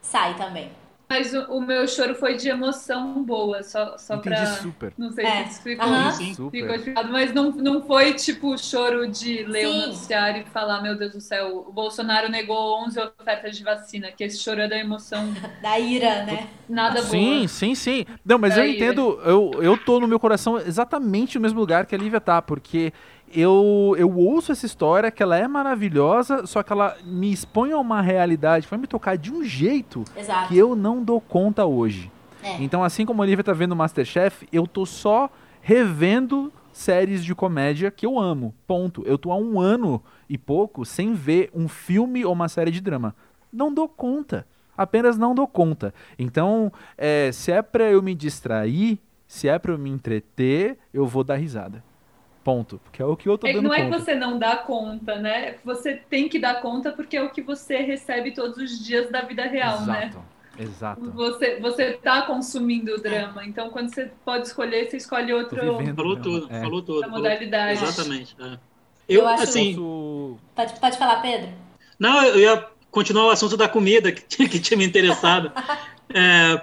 sai 0.00 0.34
também. 0.34 0.70
Mas 1.08 1.32
o, 1.32 1.40
o, 1.52 1.60
meu 1.60 1.86
choro 1.86 2.16
foi 2.16 2.34
de 2.34 2.48
emoção 2.48 3.22
boa, 3.22 3.62
só, 3.62 3.96
só 3.96 4.16
Entendi 4.16 4.36
pra. 4.36 4.46
super. 4.46 4.92
Não 4.98 5.12
sei 5.12 5.24
é. 5.24 5.44
se 5.46 5.62
ficou, 5.62 5.86
uhum. 5.86 6.10
sim, 6.10 6.34
ficou 6.34 6.74
explicado, 6.74 7.12
mas 7.12 7.32
não, 7.32 7.52
não 7.52 7.82
foi 7.86 8.12
tipo 8.14 8.58
choro 8.58 9.06
de 9.06 9.44
ler 9.44 9.66
sim. 9.66 9.72
o 9.72 9.86
noticiário 9.86 10.42
e 10.42 10.50
falar: 10.50 10.82
Meu 10.82 10.98
Deus 10.98 11.12
do 11.12 11.20
céu, 11.20 11.64
o 11.68 11.72
Bolsonaro 11.72 12.28
negou 12.28 12.84
11 12.84 12.98
ofertas 12.98 13.56
de 13.56 13.62
vacina, 13.62 14.10
que 14.10 14.24
esse 14.24 14.38
choro 14.38 14.60
é 14.60 14.68
da 14.68 14.76
emoção. 14.76 15.32
da 15.62 15.78
ira, 15.78 16.24
né? 16.24 16.48
Nada 16.68 17.00
sim, 17.02 17.24
boa. 17.24 17.40
Sim, 17.40 17.48
sim, 17.48 17.74
sim. 17.76 18.06
Não, 18.24 18.36
mas 18.36 18.56
da 18.56 18.62
eu 18.62 18.66
ira. 18.66 18.76
entendo, 18.76 19.20
eu, 19.24 19.50
eu 19.62 19.78
tô 19.78 20.00
no 20.00 20.08
meu 20.08 20.18
coração 20.18 20.58
exatamente 20.58 21.36
no 21.36 21.42
mesmo 21.42 21.60
lugar 21.60 21.86
que 21.86 21.94
a 21.94 21.98
Lívia 21.98 22.20
tá, 22.20 22.42
porque 22.42 22.92
eu, 23.34 23.94
eu 23.98 24.14
ouço 24.16 24.52
essa 24.52 24.66
história, 24.66 25.10
que 25.10 25.22
ela 25.22 25.36
é 25.36 25.46
maravilhosa, 25.48 26.46
só 26.46 26.62
que 26.62 26.72
ela 26.72 26.96
me 27.04 27.32
expõe 27.32 27.72
a 27.72 27.78
uma 27.78 28.00
realidade, 28.00 28.66
vai 28.68 28.78
me 28.78 28.86
tocar 28.86 29.16
de 29.16 29.32
um 29.32 29.42
jeito 29.42 30.04
Exato. 30.16 30.48
que 30.48 30.56
eu 30.56 30.76
não 30.76 31.02
dou 31.02 31.20
conta 31.20 31.64
hoje. 31.66 32.10
É. 32.42 32.62
Então, 32.62 32.84
assim 32.84 33.04
como 33.04 33.22
a 33.22 33.24
Olivia 33.24 33.42
tá 33.42 33.52
vendo 33.52 33.74
Masterchef, 33.74 34.46
eu 34.52 34.66
tô 34.66 34.86
só 34.86 35.28
revendo 35.60 36.52
séries 36.72 37.24
de 37.24 37.34
comédia 37.34 37.90
que 37.90 38.06
eu 38.06 38.18
amo. 38.18 38.54
Ponto. 38.66 39.02
Eu 39.04 39.18
tô 39.18 39.32
há 39.32 39.36
um 39.36 39.58
ano 39.58 40.02
e 40.28 40.38
pouco 40.38 40.84
sem 40.84 41.14
ver 41.14 41.50
um 41.54 41.66
filme 41.66 42.24
ou 42.24 42.32
uma 42.32 42.48
série 42.48 42.70
de 42.70 42.80
drama. 42.80 43.16
Não 43.52 43.72
dou 43.72 43.88
conta. 43.88 44.46
Apenas 44.76 45.16
não 45.16 45.34
dou 45.34 45.48
conta. 45.48 45.92
Então, 46.18 46.70
é, 46.96 47.30
se 47.32 47.50
é 47.50 47.62
pra 47.62 47.84
eu 47.84 48.02
me 48.02 48.14
distrair, 48.14 48.98
se 49.26 49.48
é 49.48 49.58
pra 49.58 49.72
eu 49.72 49.78
me 49.78 49.90
entreter, 49.90 50.78
eu 50.92 51.06
vou 51.06 51.24
dar 51.24 51.36
risada. 51.36 51.82
Ponto. 52.46 52.80
Porque 52.84 53.02
é 53.02 53.04
o 53.04 53.16
que 53.16 53.28
eu 53.28 53.36
tô 53.36 53.48
é, 53.48 53.54
dando 53.54 53.64
Não 53.64 53.74
é 53.74 53.82
conta. 53.82 53.96
que 53.96 54.04
você 54.04 54.14
não 54.14 54.38
dá 54.38 54.56
conta, 54.56 55.16
né? 55.16 55.56
Você 55.64 55.96
tem 56.08 56.28
que 56.28 56.38
dar 56.38 56.60
conta 56.60 56.92
porque 56.92 57.16
é 57.16 57.22
o 57.24 57.28
que 57.28 57.42
você 57.42 57.78
recebe 57.78 58.30
todos 58.30 58.56
os 58.56 58.78
dias 58.86 59.10
da 59.10 59.22
vida 59.22 59.42
real, 59.46 59.78
Exato. 59.82 59.90
né? 59.90 60.12
Exato. 60.56 61.10
Você, 61.10 61.58
você 61.58 61.94
tá 61.94 62.22
consumindo 62.22 62.94
o 62.94 63.00
drama. 63.00 63.44
Então, 63.44 63.68
quando 63.70 63.92
você 63.92 64.12
pode 64.24 64.46
escolher, 64.46 64.88
você 64.88 64.96
escolhe 64.96 65.32
outro. 65.32 65.56
Falou 65.96 66.16
tudo, 66.16 66.46
é. 66.48 66.60
falou 66.60 66.82
tudo. 66.82 67.10
modalidade. 67.10 67.82
Exatamente. 67.82 68.36
É. 68.40 68.58
Eu, 69.08 69.22
eu 69.22 69.26
acho... 69.26 69.42
assim. 69.42 70.38
Pode, 70.54 70.78
pode 70.78 70.98
falar, 70.98 71.16
Pedro? 71.16 71.48
Não, 71.98 72.22
eu 72.26 72.38
ia 72.38 72.64
continuar 72.92 73.26
o 73.26 73.30
assunto 73.30 73.56
da 73.56 73.68
comida 73.68 74.12
que, 74.12 74.48
que 74.48 74.60
tinha 74.60 74.78
me 74.78 74.86
interessado. 74.86 75.50
é, 76.14 76.62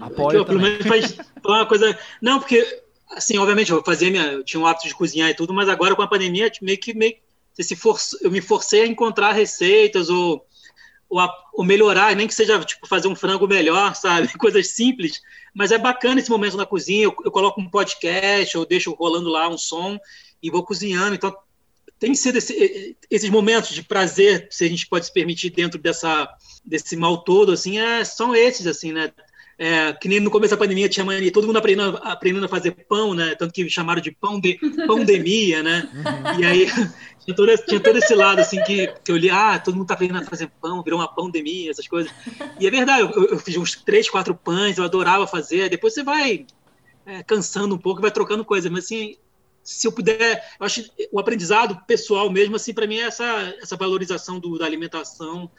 Apoio. 0.00 0.46
Pelo 0.46 0.58
menos 0.58 0.86
faz 0.86 1.18
uma 1.44 1.66
coisa. 1.66 1.98
Não, 2.22 2.38
porque 2.38 2.82
assim, 3.10 3.38
obviamente, 3.38 3.70
eu 3.70 3.82
fazia 3.84 4.10
minha, 4.10 4.32
eu 4.32 4.44
tinha 4.44 4.60
um 4.60 4.66
hábito 4.66 4.88
de 4.88 4.94
cozinhar 4.94 5.30
e 5.30 5.34
tudo, 5.34 5.52
mas 5.52 5.68
agora 5.68 5.94
com 5.94 6.02
a 6.02 6.08
pandemia, 6.08 6.50
meio 6.62 6.78
que 6.78 6.94
meio 6.94 7.16
se 7.62 7.76
for, 7.76 7.98
eu 8.20 8.30
me 8.30 8.40
forcei 8.40 8.82
a 8.82 8.86
encontrar 8.86 9.32
receitas 9.32 10.08
ou, 10.08 10.46
ou, 11.08 11.18
a, 11.18 11.32
ou, 11.52 11.64
melhorar, 11.64 12.14
nem 12.14 12.28
que 12.28 12.34
seja 12.34 12.58
tipo 12.64 12.86
fazer 12.86 13.08
um 13.08 13.16
frango 13.16 13.48
melhor, 13.48 13.94
sabe? 13.94 14.28
Coisas 14.38 14.68
simples, 14.68 15.20
mas 15.54 15.72
é 15.72 15.78
bacana 15.78 16.20
esse 16.20 16.30
momento 16.30 16.56
na 16.56 16.66
cozinha. 16.66 17.04
Eu, 17.04 17.16
eu 17.24 17.30
coloco 17.30 17.60
um 17.60 17.68
podcast, 17.68 18.54
eu 18.54 18.64
deixo 18.64 18.92
rolando 18.92 19.28
lá 19.28 19.48
um 19.48 19.58
som 19.58 19.98
e 20.42 20.50
vou 20.50 20.62
cozinhando. 20.62 21.14
Então, 21.14 21.34
tem 21.98 22.14
sido 22.14 22.38
esse, 22.38 22.96
esses 23.10 23.28
momentos 23.28 23.70
de 23.70 23.82
prazer, 23.82 24.46
se 24.50 24.64
a 24.64 24.68
gente 24.68 24.86
pode 24.86 25.06
se 25.06 25.12
permitir 25.12 25.50
dentro 25.50 25.80
dessa 25.80 26.28
desse 26.64 26.96
mal 26.96 27.24
todo, 27.24 27.50
assim, 27.50 27.78
é, 27.78 28.04
são 28.04 28.36
esses, 28.36 28.66
assim, 28.66 28.92
né? 28.92 29.10
É, 29.60 29.92
que 29.92 30.06
nem 30.06 30.20
no 30.20 30.30
começo 30.30 30.54
da 30.54 30.56
pandemia 30.56 30.88
tinha 30.88 31.04
mania, 31.04 31.32
todo 31.32 31.44
mundo 31.44 31.56
aprendendo, 31.56 31.98
aprendendo 32.02 32.46
a 32.46 32.48
fazer 32.48 32.70
pão, 32.88 33.12
né? 33.12 33.34
Tanto 33.34 33.52
que 33.52 33.68
chamaram 33.68 34.00
de 34.00 34.12
pão 34.12 34.38
de 34.38 34.54
pandemia, 34.86 35.64
né? 35.64 35.88
Uhum. 35.92 36.40
E 36.40 36.44
aí 36.44 36.66
tinha 37.18 37.34
todo, 37.34 37.58
tinha 37.66 37.80
todo 37.80 37.98
esse 37.98 38.14
lado 38.14 38.40
assim 38.40 38.62
que, 38.62 38.86
que 39.04 39.10
eu 39.10 39.16
li, 39.16 39.28
ah, 39.28 39.58
todo 39.58 39.74
mundo 39.74 39.88
tá 39.88 39.94
aprendendo 39.94 40.22
a 40.22 40.24
fazer 40.24 40.48
pão, 40.60 40.80
virou 40.84 41.00
uma 41.00 41.12
pandemia, 41.12 41.72
essas 41.72 41.88
coisas. 41.88 42.12
E 42.60 42.68
é 42.68 42.70
verdade, 42.70 43.02
eu, 43.02 43.24
eu 43.30 43.38
fiz 43.40 43.56
uns 43.56 43.74
três, 43.74 44.08
quatro 44.08 44.32
pães, 44.32 44.78
eu 44.78 44.84
adorava 44.84 45.26
fazer. 45.26 45.68
Depois 45.68 45.92
você 45.92 46.04
vai 46.04 46.46
é, 47.04 47.24
cansando 47.24 47.74
um 47.74 47.78
pouco, 47.78 48.00
vai 48.00 48.12
trocando 48.12 48.44
coisas, 48.44 48.70
mas 48.70 48.84
assim, 48.84 49.16
se 49.64 49.88
eu 49.88 49.92
puder, 49.92 50.54
eu 50.60 50.66
acho 50.66 50.88
o 51.10 51.18
aprendizado 51.18 51.82
pessoal 51.84 52.30
mesmo, 52.30 52.54
assim, 52.54 52.72
para 52.72 52.86
mim 52.86 52.98
é 52.98 53.06
essa, 53.06 53.56
essa 53.60 53.76
valorização 53.76 54.38
do, 54.38 54.56
da 54.56 54.64
alimentação, 54.64 55.50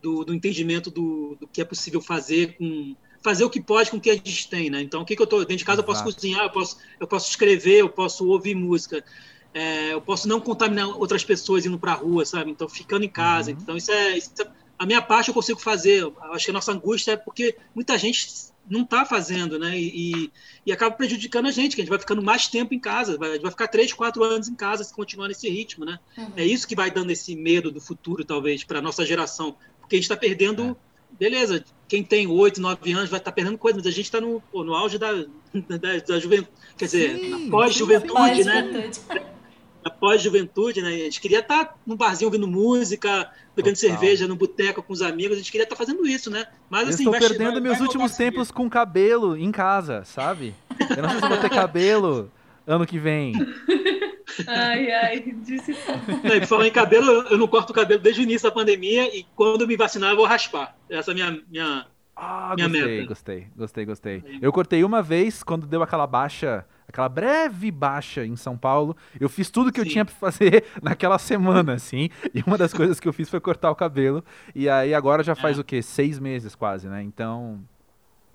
do, 0.00 0.24
do 0.24 0.32
entendimento 0.32 0.92
do, 0.92 1.36
do 1.40 1.48
que 1.48 1.60
é 1.60 1.64
possível 1.64 2.00
fazer 2.00 2.56
com 2.56 2.94
fazer 3.22 3.44
o 3.44 3.50
que 3.50 3.60
pode 3.60 3.90
com 3.90 3.96
o 3.96 4.00
que 4.00 4.10
a 4.10 4.14
gente 4.14 4.48
tem, 4.48 4.70
né? 4.70 4.80
Então, 4.80 5.02
o 5.02 5.04
que, 5.04 5.16
que 5.16 5.22
eu 5.22 5.24
estou 5.24 5.40
dentro 5.40 5.56
de 5.56 5.64
casa, 5.64 5.80
eu 5.80 5.84
posso 5.84 6.04
cozinhar, 6.04 6.44
eu 6.44 6.50
posso, 6.50 6.78
eu 7.00 7.06
posso 7.06 7.30
escrever, 7.30 7.80
eu 7.80 7.88
posso 7.88 8.26
ouvir 8.28 8.54
música, 8.54 9.04
é, 9.52 9.92
eu 9.92 10.00
posso 10.00 10.28
não 10.28 10.40
contaminar 10.40 10.88
outras 10.88 11.24
pessoas 11.24 11.66
indo 11.66 11.78
para 11.78 11.92
a 11.92 11.96
rua, 11.96 12.24
sabe? 12.24 12.50
Então, 12.50 12.68
ficando 12.68 13.04
em 13.04 13.08
casa. 13.08 13.50
Uhum. 13.50 13.58
Então, 13.60 13.76
isso 13.76 13.90
é, 13.90 14.16
isso 14.16 14.30
é, 14.40 14.46
a 14.78 14.86
minha 14.86 15.02
parte 15.02 15.28
eu 15.28 15.34
consigo 15.34 15.58
fazer. 15.58 16.02
Eu 16.02 16.16
acho 16.32 16.44
que 16.44 16.50
a 16.50 16.54
nossa 16.54 16.72
angústia 16.72 17.12
é 17.12 17.16
porque 17.16 17.56
muita 17.74 17.98
gente 17.98 18.28
não 18.70 18.82
está 18.82 19.04
fazendo, 19.04 19.58
né? 19.58 19.78
E, 19.78 20.30
e, 20.64 20.72
acaba 20.72 20.94
prejudicando 20.94 21.46
a 21.46 21.50
gente, 21.50 21.74
que 21.74 21.80
a 21.80 21.84
gente 21.84 21.90
vai 21.90 21.98
ficando 21.98 22.22
mais 22.22 22.46
tempo 22.46 22.74
em 22.74 22.78
casa, 22.78 23.16
vai, 23.16 23.30
a 23.30 23.32
gente 23.32 23.42
vai 23.42 23.50
ficar 23.50 23.66
três, 23.68 23.92
quatro 23.92 24.22
anos 24.22 24.46
em 24.46 24.54
casa 24.54 24.84
se 24.84 24.92
continuar 24.92 25.28
nesse 25.28 25.48
ritmo, 25.48 25.84
né? 25.84 25.98
Uhum. 26.16 26.32
É 26.36 26.44
isso 26.44 26.68
que 26.68 26.76
vai 26.76 26.90
dando 26.90 27.10
esse 27.10 27.34
medo 27.34 27.72
do 27.72 27.80
futuro, 27.80 28.24
talvez, 28.24 28.62
para 28.64 28.78
a 28.78 28.82
nossa 28.82 29.04
geração, 29.06 29.56
porque 29.80 29.96
a 29.96 29.98
gente 29.98 30.04
está 30.04 30.16
perdendo 30.16 30.76
é 30.76 30.87
beleza, 31.10 31.64
quem 31.86 32.02
tem 32.02 32.26
8, 32.26 32.60
9 32.60 32.92
anos 32.92 33.10
vai 33.10 33.18
estar 33.18 33.30
tá 33.30 33.34
perdendo 33.34 33.58
coisa, 33.58 33.78
mas 33.78 33.86
a 33.86 33.90
gente 33.90 34.04
está 34.04 34.20
no, 34.20 34.42
no 34.52 34.74
auge 34.74 34.98
da, 34.98 35.12
da, 35.54 35.98
da 36.06 36.18
juventude, 36.18 36.50
quer 36.76 36.84
dizer, 36.84 37.48
pós-juventude, 37.50 38.44
né? 38.44 38.90
na 39.84 39.90
pós-juventude, 39.90 40.82
né? 40.82 40.88
A 40.88 40.98
gente 40.98 41.20
queria 41.20 41.40
estar 41.40 41.64
tá 41.64 41.74
num 41.86 41.96
barzinho 41.96 42.28
ouvindo 42.28 42.46
música, 42.46 43.30
bebendo 43.56 43.76
cerveja 43.76 44.26
no 44.26 44.36
boteco 44.36 44.82
com 44.82 44.92
os 44.92 45.02
amigos, 45.02 45.36
a 45.36 45.38
gente 45.38 45.50
queria 45.50 45.64
estar 45.64 45.76
tá 45.76 45.84
fazendo 45.84 46.06
isso, 46.06 46.30
né? 46.30 46.46
Mas 46.68 46.88
assim, 46.88 47.04
eu 47.04 47.12
estou 47.12 47.28
perdendo 47.28 47.52
vai, 47.52 47.60
meus 47.60 47.78
vai 47.78 47.86
últimos 47.86 48.16
tempos 48.16 48.50
com 48.50 48.68
cabelo 48.68 49.36
em 49.36 49.50
casa, 49.50 50.04
sabe? 50.04 50.54
Eu 50.96 51.02
não 51.02 51.10
sei 51.10 51.20
se 51.20 51.28
vou 51.28 51.38
ter 51.38 51.50
cabelo 51.50 52.30
ano 52.66 52.86
que 52.86 52.98
vem. 52.98 53.32
Ai, 54.46 54.90
ai, 54.90 55.20
disse 55.42 55.74
tudo. 55.74 56.46
Falando 56.46 56.66
em 56.66 56.72
cabelo, 56.72 57.10
eu 57.28 57.38
não 57.38 57.48
corto 57.48 57.72
o 57.72 57.74
cabelo 57.74 58.00
desde 58.00 58.22
o 58.22 58.24
início 58.24 58.48
da 58.48 58.54
pandemia 58.54 59.14
e 59.16 59.24
quando 59.34 59.66
me 59.66 59.76
vacinar 59.76 60.10
eu 60.10 60.16
vou 60.16 60.26
raspar. 60.26 60.76
Essa 60.88 61.10
é 61.10 61.12
a 61.12 61.14
minha, 61.14 61.42
minha, 61.48 61.86
ah, 62.20 62.54
minha 62.56 62.68
gostei, 62.68 62.96
meta. 62.96 63.06
Gostei, 63.06 63.46
gostei, 63.56 63.84
gostei. 63.84 64.24
Eu 64.42 64.52
cortei 64.52 64.82
uma 64.82 65.00
vez 65.00 65.42
quando 65.44 65.66
deu 65.66 65.82
aquela 65.82 66.06
baixa, 66.06 66.66
aquela 66.88 67.08
breve 67.08 67.70
baixa 67.70 68.26
em 68.26 68.34
São 68.34 68.58
Paulo. 68.58 68.96
Eu 69.20 69.28
fiz 69.28 69.50
tudo 69.50 69.70
que 69.70 69.80
Sim. 69.80 69.86
eu 69.86 69.92
tinha 69.92 70.04
pra 70.04 70.14
fazer 70.14 70.64
naquela 70.82 71.18
semana, 71.18 71.74
assim. 71.74 72.10
E 72.34 72.42
uma 72.44 72.58
das 72.58 72.74
coisas 72.74 72.98
que 72.98 73.06
eu 73.06 73.12
fiz 73.12 73.30
foi 73.30 73.40
cortar 73.40 73.70
o 73.70 73.76
cabelo. 73.76 74.24
E 74.52 74.68
aí 74.68 74.94
agora 74.94 75.22
já 75.22 75.36
faz 75.36 75.58
é. 75.58 75.60
o 75.60 75.64
quê? 75.64 75.80
Seis 75.80 76.18
meses 76.18 76.56
quase, 76.56 76.88
né? 76.88 77.02
Então, 77.02 77.60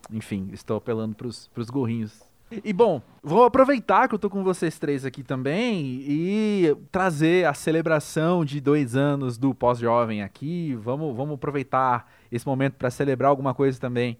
enfim, 0.10 0.49
estou 0.54 0.78
apelando 0.78 1.14
pros, 1.14 1.49
pros 1.54 1.70
gorrinhos 1.70 2.32
e 2.64 2.74
bom, 2.74 3.01
vou 3.22 3.43
aproveitar 3.45 4.08
que 4.08 4.16
eu 4.16 4.20
tô 4.20 4.30
com 4.30 4.43
vocês 4.43 4.78
três 4.78 5.06
aqui 5.06 5.24
também 5.24 6.04
e 6.08 6.76
trazer 6.91 7.45
a 7.45 7.54
celebração 7.54 8.43
de 8.43 8.60
dois 8.60 8.95
anos 8.95 9.38
do 9.38 9.54
pós-jovem 9.54 10.22
aqui. 10.22 10.76
Vamos, 10.76 11.16
vamos 11.16 11.36
aproveitar 11.36 12.12
esse 12.32 12.45
momento 12.45 12.74
para 12.74 12.91
celebrar 12.91 13.30
alguma 13.30 13.54
coisa 13.54 13.80
também. 13.80 14.18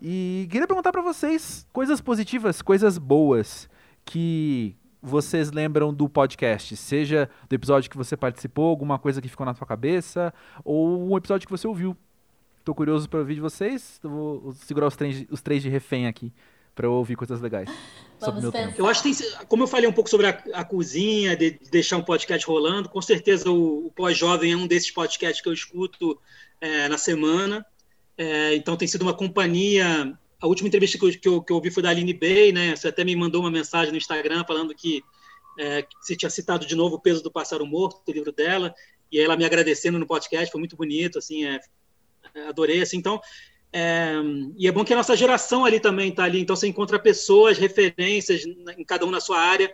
E 0.00 0.46
queria 0.50 0.66
perguntar 0.66 0.92
para 0.92 1.02
vocês 1.02 1.66
coisas 1.72 2.00
positivas, 2.00 2.62
coisas 2.62 2.96
boas 2.96 3.68
que 4.04 4.76
vocês 5.02 5.50
lembram 5.50 5.92
do 5.92 6.08
podcast, 6.08 6.76
seja 6.76 7.28
do 7.48 7.54
episódio 7.54 7.90
que 7.90 7.96
você 7.96 8.16
participou, 8.16 8.68
alguma 8.68 8.98
coisa 8.98 9.20
que 9.20 9.28
ficou 9.28 9.46
na 9.46 9.54
sua 9.54 9.66
cabeça, 9.66 10.32
ou 10.64 11.10
um 11.10 11.16
episódio 11.16 11.46
que 11.46 11.52
você 11.52 11.66
ouviu. 11.66 11.96
Tô 12.64 12.74
curioso 12.74 13.08
para 13.08 13.20
ouvir 13.20 13.34
de 13.34 13.40
vocês. 13.40 13.98
vou 14.02 14.52
segurar 14.52 14.86
os 14.86 14.96
três, 14.96 15.26
os 15.30 15.40
três 15.40 15.62
de 15.62 15.68
refém 15.68 16.06
aqui 16.06 16.32
para 16.78 16.86
eu 16.86 16.92
ouvir 16.92 17.16
coisas 17.16 17.40
legais. 17.40 17.68
Vamos 18.20 18.40
sobre 18.44 18.66
meu 18.66 18.74
Eu 18.78 18.86
acho 18.86 19.02
que 19.02 19.12
tem, 19.12 19.32
como 19.48 19.64
eu 19.64 19.66
falei 19.66 19.88
um 19.88 19.92
pouco 19.92 20.08
sobre 20.08 20.28
a, 20.28 20.44
a 20.54 20.64
cozinha, 20.64 21.36
de, 21.36 21.50
de, 21.50 21.70
deixar 21.72 21.96
um 21.96 22.04
podcast 22.04 22.46
rolando, 22.46 22.88
com 22.88 23.02
certeza 23.02 23.50
o, 23.50 23.86
o 23.86 23.90
Pós-Jovem 23.90 24.52
é 24.52 24.56
um 24.56 24.64
desses 24.64 24.92
podcasts 24.92 25.40
que 25.42 25.48
eu 25.48 25.52
escuto 25.52 26.16
é, 26.60 26.88
na 26.88 26.96
semana. 26.96 27.66
É, 28.16 28.54
então 28.54 28.76
tem 28.76 28.86
sido 28.86 29.02
uma 29.02 29.12
companhia. 29.12 30.16
A 30.40 30.46
última 30.46 30.68
entrevista 30.68 30.96
que 30.96 31.04
eu, 31.04 31.10
que 31.10 31.28
eu, 31.28 31.42
que 31.42 31.52
eu 31.52 31.56
ouvi 31.56 31.68
foi 31.68 31.82
da 31.82 31.90
Aline 31.90 32.14
Bey, 32.14 32.52
né? 32.52 32.76
Você 32.76 32.86
até 32.86 33.02
me 33.02 33.16
mandou 33.16 33.40
uma 33.40 33.50
mensagem 33.50 33.90
no 33.90 33.98
Instagram 33.98 34.44
falando 34.46 34.72
que 34.72 35.02
é, 35.58 35.84
você 36.00 36.14
tinha 36.14 36.30
citado 36.30 36.64
de 36.64 36.76
novo 36.76 36.94
o 36.94 37.00
peso 37.00 37.24
do 37.24 37.30
pássaro 37.30 37.66
morto, 37.66 38.00
o 38.06 38.12
livro 38.12 38.30
dela, 38.30 38.72
e 39.10 39.18
aí 39.18 39.24
ela 39.24 39.36
me 39.36 39.44
agradecendo 39.44 39.98
no 39.98 40.06
podcast, 40.06 40.52
foi 40.52 40.60
muito 40.60 40.76
bonito, 40.76 41.18
assim, 41.18 41.44
é, 41.44 41.58
adorei, 42.48 42.80
assim, 42.80 42.98
então 42.98 43.20
é, 43.72 44.14
e 44.56 44.66
é 44.66 44.72
bom 44.72 44.84
que 44.84 44.92
a 44.92 44.96
nossa 44.96 45.16
geração 45.16 45.64
ali 45.64 45.78
também 45.78 46.08
está 46.08 46.24
ali, 46.24 46.40
então 46.40 46.56
você 46.56 46.66
encontra 46.66 46.98
pessoas, 46.98 47.58
referências 47.58 48.44
em 48.44 48.84
cada 48.84 49.04
um 49.04 49.10
na 49.10 49.20
sua 49.20 49.38
área, 49.38 49.72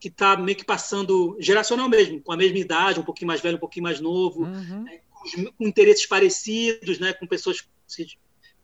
que 0.00 0.08
está 0.08 0.36
meio 0.36 0.56
que 0.56 0.64
passando 0.64 1.36
geracional 1.40 1.88
mesmo, 1.88 2.20
com 2.20 2.32
a 2.32 2.36
mesma 2.36 2.58
idade, 2.58 3.00
um 3.00 3.04
pouquinho 3.04 3.28
mais 3.28 3.40
velho, 3.40 3.56
um 3.56 3.60
pouquinho 3.60 3.84
mais 3.84 4.00
novo, 4.00 4.44
uhum. 4.44 4.84
é, 4.88 5.00
com, 5.10 5.52
com, 5.52 5.66
interesses 5.66 6.06
parecidos, 6.06 6.98
né, 6.98 7.12
com 7.12 7.26
pessoas, 7.26 7.66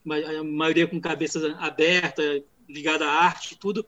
a 0.07 0.45
maioria 0.45 0.87
com 0.87 1.01
cabeça 1.01 1.57
aberta, 1.59 2.43
ligada 2.68 3.07
à 3.07 3.11
arte 3.11 3.53
e 3.53 3.57
tudo. 3.57 3.87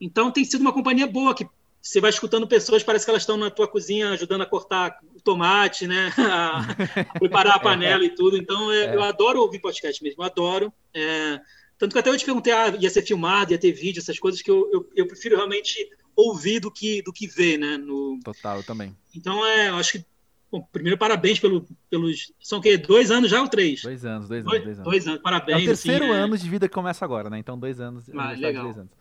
Então 0.00 0.30
tem 0.30 0.44
sido 0.44 0.60
uma 0.60 0.72
companhia 0.72 1.06
boa 1.06 1.34
que 1.34 1.46
você 1.80 2.00
vai 2.00 2.10
escutando 2.10 2.46
pessoas, 2.46 2.82
parece 2.82 3.04
que 3.04 3.10
elas 3.10 3.22
estão 3.22 3.36
na 3.36 3.50
tua 3.50 3.68
cozinha 3.68 4.10
ajudando 4.10 4.42
a 4.42 4.46
cortar 4.46 4.98
tomate, 5.26 5.86
né? 5.88 6.12
A, 6.16 7.18
preparar 7.18 7.56
a 7.56 7.58
panela 7.58 8.04
é. 8.04 8.06
e 8.06 8.14
tudo. 8.14 8.38
Então, 8.38 8.72
é, 8.72 8.84
é. 8.84 8.94
eu 8.94 9.02
adoro 9.02 9.40
ouvir 9.40 9.58
podcast 9.58 10.02
mesmo, 10.02 10.22
adoro. 10.22 10.72
É, 10.94 11.40
tanto 11.76 11.92
que 11.92 11.98
até 11.98 12.08
eu 12.08 12.16
te 12.16 12.24
perguntei, 12.24 12.52
ah, 12.52 12.74
ia 12.78 12.88
ser 12.88 13.02
filmado, 13.02 13.52
ia 13.52 13.58
ter 13.58 13.72
vídeo, 13.72 13.98
essas 13.98 14.18
coisas 14.18 14.40
que 14.40 14.50
eu, 14.50 14.70
eu, 14.72 14.88
eu, 14.94 15.06
prefiro 15.06 15.36
realmente 15.36 15.76
ouvir 16.14 16.60
do 16.60 16.70
que, 16.70 17.02
do 17.02 17.12
que 17.12 17.26
ver, 17.26 17.58
né? 17.58 17.76
No... 17.76 18.18
Total, 18.24 18.58
eu 18.58 18.62
também. 18.62 18.96
Então, 19.14 19.44
é, 19.44 19.68
eu 19.68 19.76
acho 19.76 19.92
que 19.92 20.04
Bom, 20.48 20.62
primeiro, 20.70 20.96
parabéns 20.96 21.40
pelo, 21.40 21.66
pelos. 21.90 22.32
São 22.40 22.60
o 22.60 22.62
quê? 22.62 22.78
Dois 22.78 23.10
anos 23.10 23.28
já 23.28 23.42
ou 23.42 23.48
três? 23.48 23.82
Dois 23.82 24.04
anos, 24.04 24.28
dois 24.28 24.46
anos. 24.46 24.52
Dois, 24.52 24.62
dois 24.62 24.78
anos, 24.78 24.90
dois 24.90 25.08
anos 25.08 25.20
parabéns. 25.20 25.58
É 25.58 25.62
o 25.62 25.66
terceiro 25.66 26.04
assim, 26.04 26.14
ano 26.14 26.34
é... 26.36 26.38
de 26.38 26.48
vida 26.48 26.68
que 26.68 26.74
começa 26.74 27.04
agora, 27.04 27.28
né? 27.28 27.36
Então, 27.36 27.58
dois 27.58 27.80
anos. 27.80 28.08
Ah, 28.14 28.30
legal. 28.30 28.62
Dois 28.62 28.78
anos. 28.78 28.92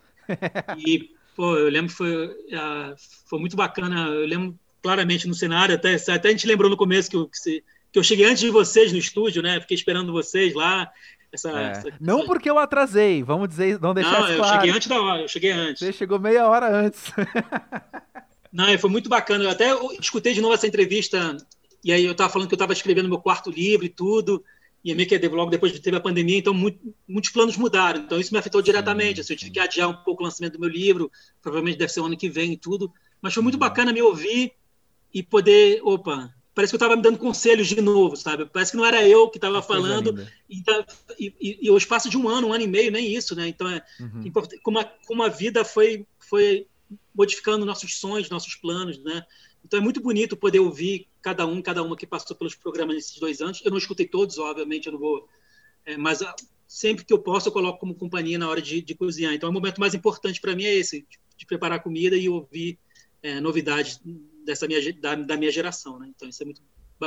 e 0.84 1.16
Pô, 1.36 1.58
eu 1.58 1.70
lembro 1.70 1.92
que 1.92 1.98
foi, 1.98 2.28
uh, 2.28 2.96
foi 3.26 3.40
muito 3.40 3.58
bacana. 3.58 4.08
Eu 4.08 4.26
lembro 4.26 4.58
claramente 4.86 5.28
no 5.28 5.34
cenário, 5.34 5.74
até, 5.74 5.96
até 5.96 6.28
a 6.28 6.32
gente 6.32 6.46
lembrou 6.46 6.70
no 6.70 6.78
começo 6.78 7.10
que 7.10 7.18
eu, 7.18 7.28
que, 7.28 7.64
que 7.92 7.98
eu 7.98 8.04
cheguei 8.04 8.28
antes 8.28 8.42
de 8.42 8.52
vocês 8.52 8.92
no 8.92 9.00
estúdio, 9.00 9.42
né? 9.42 9.60
Fiquei 9.60 9.74
esperando 9.74 10.14
vocês 10.14 10.54
lá. 10.54 10.88
Essa, 11.34 11.50
é. 11.50 11.72
essa, 11.72 11.94
não 12.00 12.28
porque 12.28 12.48
eu 12.48 12.60
atrasei, 12.60 13.24
vamos 13.24 13.50
dizer, 13.50 13.82
não 13.82 13.96
deixar 13.96 14.22
Não, 14.22 14.30
eu 14.30 14.38
claro. 14.38 14.62
cheguei 14.62 14.78
antes 14.78 14.88
da 14.88 15.02
hora, 15.02 15.22
eu 15.24 15.28
cheguei 15.28 15.52
antes. 15.52 15.80
Você 15.80 15.92
chegou 15.92 16.20
meia 16.20 16.48
hora 16.48 16.70
antes. 16.70 17.12
não, 18.54 18.78
foi 18.78 18.90
muito 18.92 19.10
bacana. 19.10 19.44
Eu 19.44 19.50
até 19.50 19.72
escutei 20.00 20.36
de 20.36 20.42
novo 20.42 20.54
essa 20.54 20.68
entrevista, 20.68 21.36
e 21.84 21.92
aí 21.92 22.06
eu 22.06 22.12
estava 22.12 22.32
falando 22.32 22.48
que 22.48 22.54
eu 22.54 22.58
estava 22.58 22.74
escrevendo 22.74 23.10
meu 23.10 23.18
quarto 23.18 23.50
livro 23.50 23.88
e 23.88 23.90
tudo 23.90 24.44
e 24.86 24.92
é 24.92 24.94
meio 24.94 25.10
que 25.10 25.18
logo 25.30 25.50
depois 25.50 25.78
teve 25.80 25.98
a 25.98 26.00
pandemia, 26.00 26.38
então 26.38 26.54
muito, 26.54 26.94
muitos 27.10 27.32
planos 27.32 27.58
mudaram. 27.58 28.02
Então 28.02 28.20
isso 28.20 28.32
me 28.32 28.38
afetou 28.38 28.62
diretamente. 28.62 29.20
Assim, 29.20 29.34
eu 29.34 29.38
tive 29.38 29.50
que 29.50 29.60
adiar 29.60 29.90
um 29.90 29.96
pouco 29.96 30.22
o 30.22 30.26
lançamento 30.26 30.54
do 30.54 30.60
meu 30.60 30.70
livro, 30.70 31.12
provavelmente 31.42 31.80
deve 31.80 31.92
ser 31.92 32.02
o 32.02 32.06
ano 32.06 32.16
que 32.16 32.30
vem 32.30 32.52
e 32.52 32.58
tudo. 32.58 32.94
Mas 33.20 33.34
foi 33.34 33.42
muito 33.42 33.56
uhum. 33.56 33.62
bacana 33.62 33.92
me 33.92 34.04
ouvir 34.04 34.54
e 35.16 35.24
poder, 35.24 35.80
opa, 35.82 36.30
parece 36.54 36.72
que 36.72 36.76
eu 36.76 36.78
estava 36.78 36.98
me 36.98 37.02
dando 37.02 37.18
conselhos 37.18 37.68
de 37.68 37.80
novo, 37.80 38.18
sabe? 38.18 38.46
Parece 38.46 38.72
que 38.72 38.78
não 38.78 38.86
era 38.86 39.08
eu 39.08 39.30
que 39.30 39.38
estava 39.38 39.62
falando. 39.62 40.14
Tá, 40.66 40.86
e, 41.18 41.34
e, 41.40 41.60
e, 41.62 41.72
o 41.72 41.78
espaço 41.78 42.10
de 42.10 42.18
um 42.18 42.28
ano, 42.28 42.50
um 42.50 42.54
ano 42.54 42.66
e 42.66 42.68
meio, 42.68 42.92
nem 42.92 43.16
isso, 43.16 43.34
né? 43.34 43.48
Então, 43.48 43.66
é, 43.70 43.82
uhum. 43.98 44.30
como, 44.62 44.80
a, 44.80 44.84
como 44.84 45.24
a 45.24 45.30
vida 45.30 45.64
foi, 45.64 46.06
foi 46.20 46.68
modificando 47.16 47.66
nossos 47.66 47.98
sonhos, 47.98 48.30
nossos 48.30 48.56
planos, 48.56 49.02
né? 49.02 49.24
Então 49.64 49.80
é 49.80 49.82
muito 49.82 50.02
bonito 50.02 50.36
poder 50.36 50.60
ouvir 50.60 51.08
cada 51.22 51.46
um, 51.46 51.62
cada 51.62 51.82
uma 51.82 51.96
que 51.96 52.06
passou 52.06 52.36
pelos 52.36 52.54
programas 52.54 52.98
nesses 52.98 53.18
dois 53.18 53.40
anos. 53.40 53.62
Eu 53.64 53.72
não 53.72 53.78
escutei 53.78 54.06
todos, 54.06 54.38
obviamente, 54.38 54.88
eu 54.88 54.92
não 54.92 55.00
vou. 55.00 55.30
É, 55.86 55.96
mas 55.96 56.22
ah, 56.22 56.36
sempre 56.68 57.06
que 57.06 57.14
eu 57.14 57.20
posso, 57.20 57.48
eu 57.48 57.54
coloco 57.54 57.80
como 57.80 57.96
companhia 57.96 58.38
na 58.38 58.50
hora 58.50 58.62
de, 58.62 58.82
de 58.82 58.94
cozinhar. 58.94 59.34
Então, 59.34 59.50
o 59.50 59.54
momento 59.54 59.80
mais 59.80 59.94
importante 59.94 60.42
para 60.42 60.54
mim 60.54 60.66
é 60.66 60.76
esse, 60.76 61.00
de, 61.10 61.20
de, 61.38 61.46
preparar 61.46 61.82
comida 61.82 62.18
e 62.18 62.28
ouvir 62.28 62.78
é, 63.24 63.40
novidades 63.40 64.02
dessa 64.46 64.68
minha, 64.68 64.80
da, 64.94 65.16
da, 65.16 65.38
minha 65.38 65.52
geração. 65.52 66.00
Né? 66.00 66.08
Então, 66.16 66.28
isso 66.30 66.44
é 66.44 66.46
muito. 66.46 66.62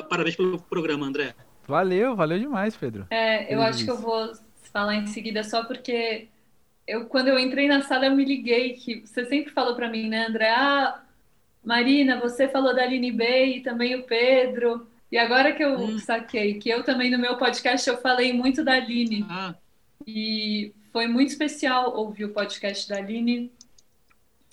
Parabéns 0.09 0.37
pelo 0.37 0.61
programa, 0.61 1.07
André. 1.07 1.35
Valeu, 1.67 2.15
valeu 2.15 2.39
demais, 2.39 2.77
Pedro. 2.77 3.07
É, 3.11 3.53
eu 3.55 3.63
acho 3.63 3.85
que 3.85 3.91
eu 3.91 3.97
vou 3.97 4.33
falar 4.73 4.97
em 4.97 5.07
seguida 5.07 5.43
só 5.43 5.65
porque 5.65 6.29
eu, 6.87 7.07
quando 7.07 7.29
eu 7.29 7.39
entrei 7.39 7.69
na 7.69 7.83
sala, 7.83 8.07
eu 8.07 8.17
me 8.17 8.25
liguei 8.25 8.73
que 8.73 9.07
você 9.07 9.27
sempre 9.27 9.53
falou 9.53 9.75
para 9.75 9.91
mim, 9.91 10.09
né, 10.09 10.27
André? 10.27 10.51
Ah, 10.51 11.03
Marina, 11.63 12.19
você 12.19 12.49
falou 12.49 12.75
da 12.75 12.83
Aline 12.83 13.13
Bey 13.13 13.59
e 13.59 13.63
também 13.63 13.95
o 13.95 14.05
Pedro. 14.05 14.87
E 15.13 15.19
agora 15.19 15.53
que 15.53 15.63
eu 15.63 15.75
hum. 15.79 15.99
saquei, 15.99 16.55
que 16.55 16.69
eu 16.69 16.83
também 16.83 17.11
no 17.11 17.19
meu 17.19 17.37
podcast 17.37 17.89
eu 17.89 17.99
falei 17.99 18.33
muito 18.33 18.65
da 18.65 18.75
Aline. 18.75 19.27
Ah. 19.29 19.55
E 20.07 20.73
foi 20.93 21.07
muito 21.07 21.29
especial 21.29 21.95
ouvir 21.95 22.25
o 22.25 22.33
podcast 22.33 22.89
da 22.89 22.97
Aline. 22.97 23.53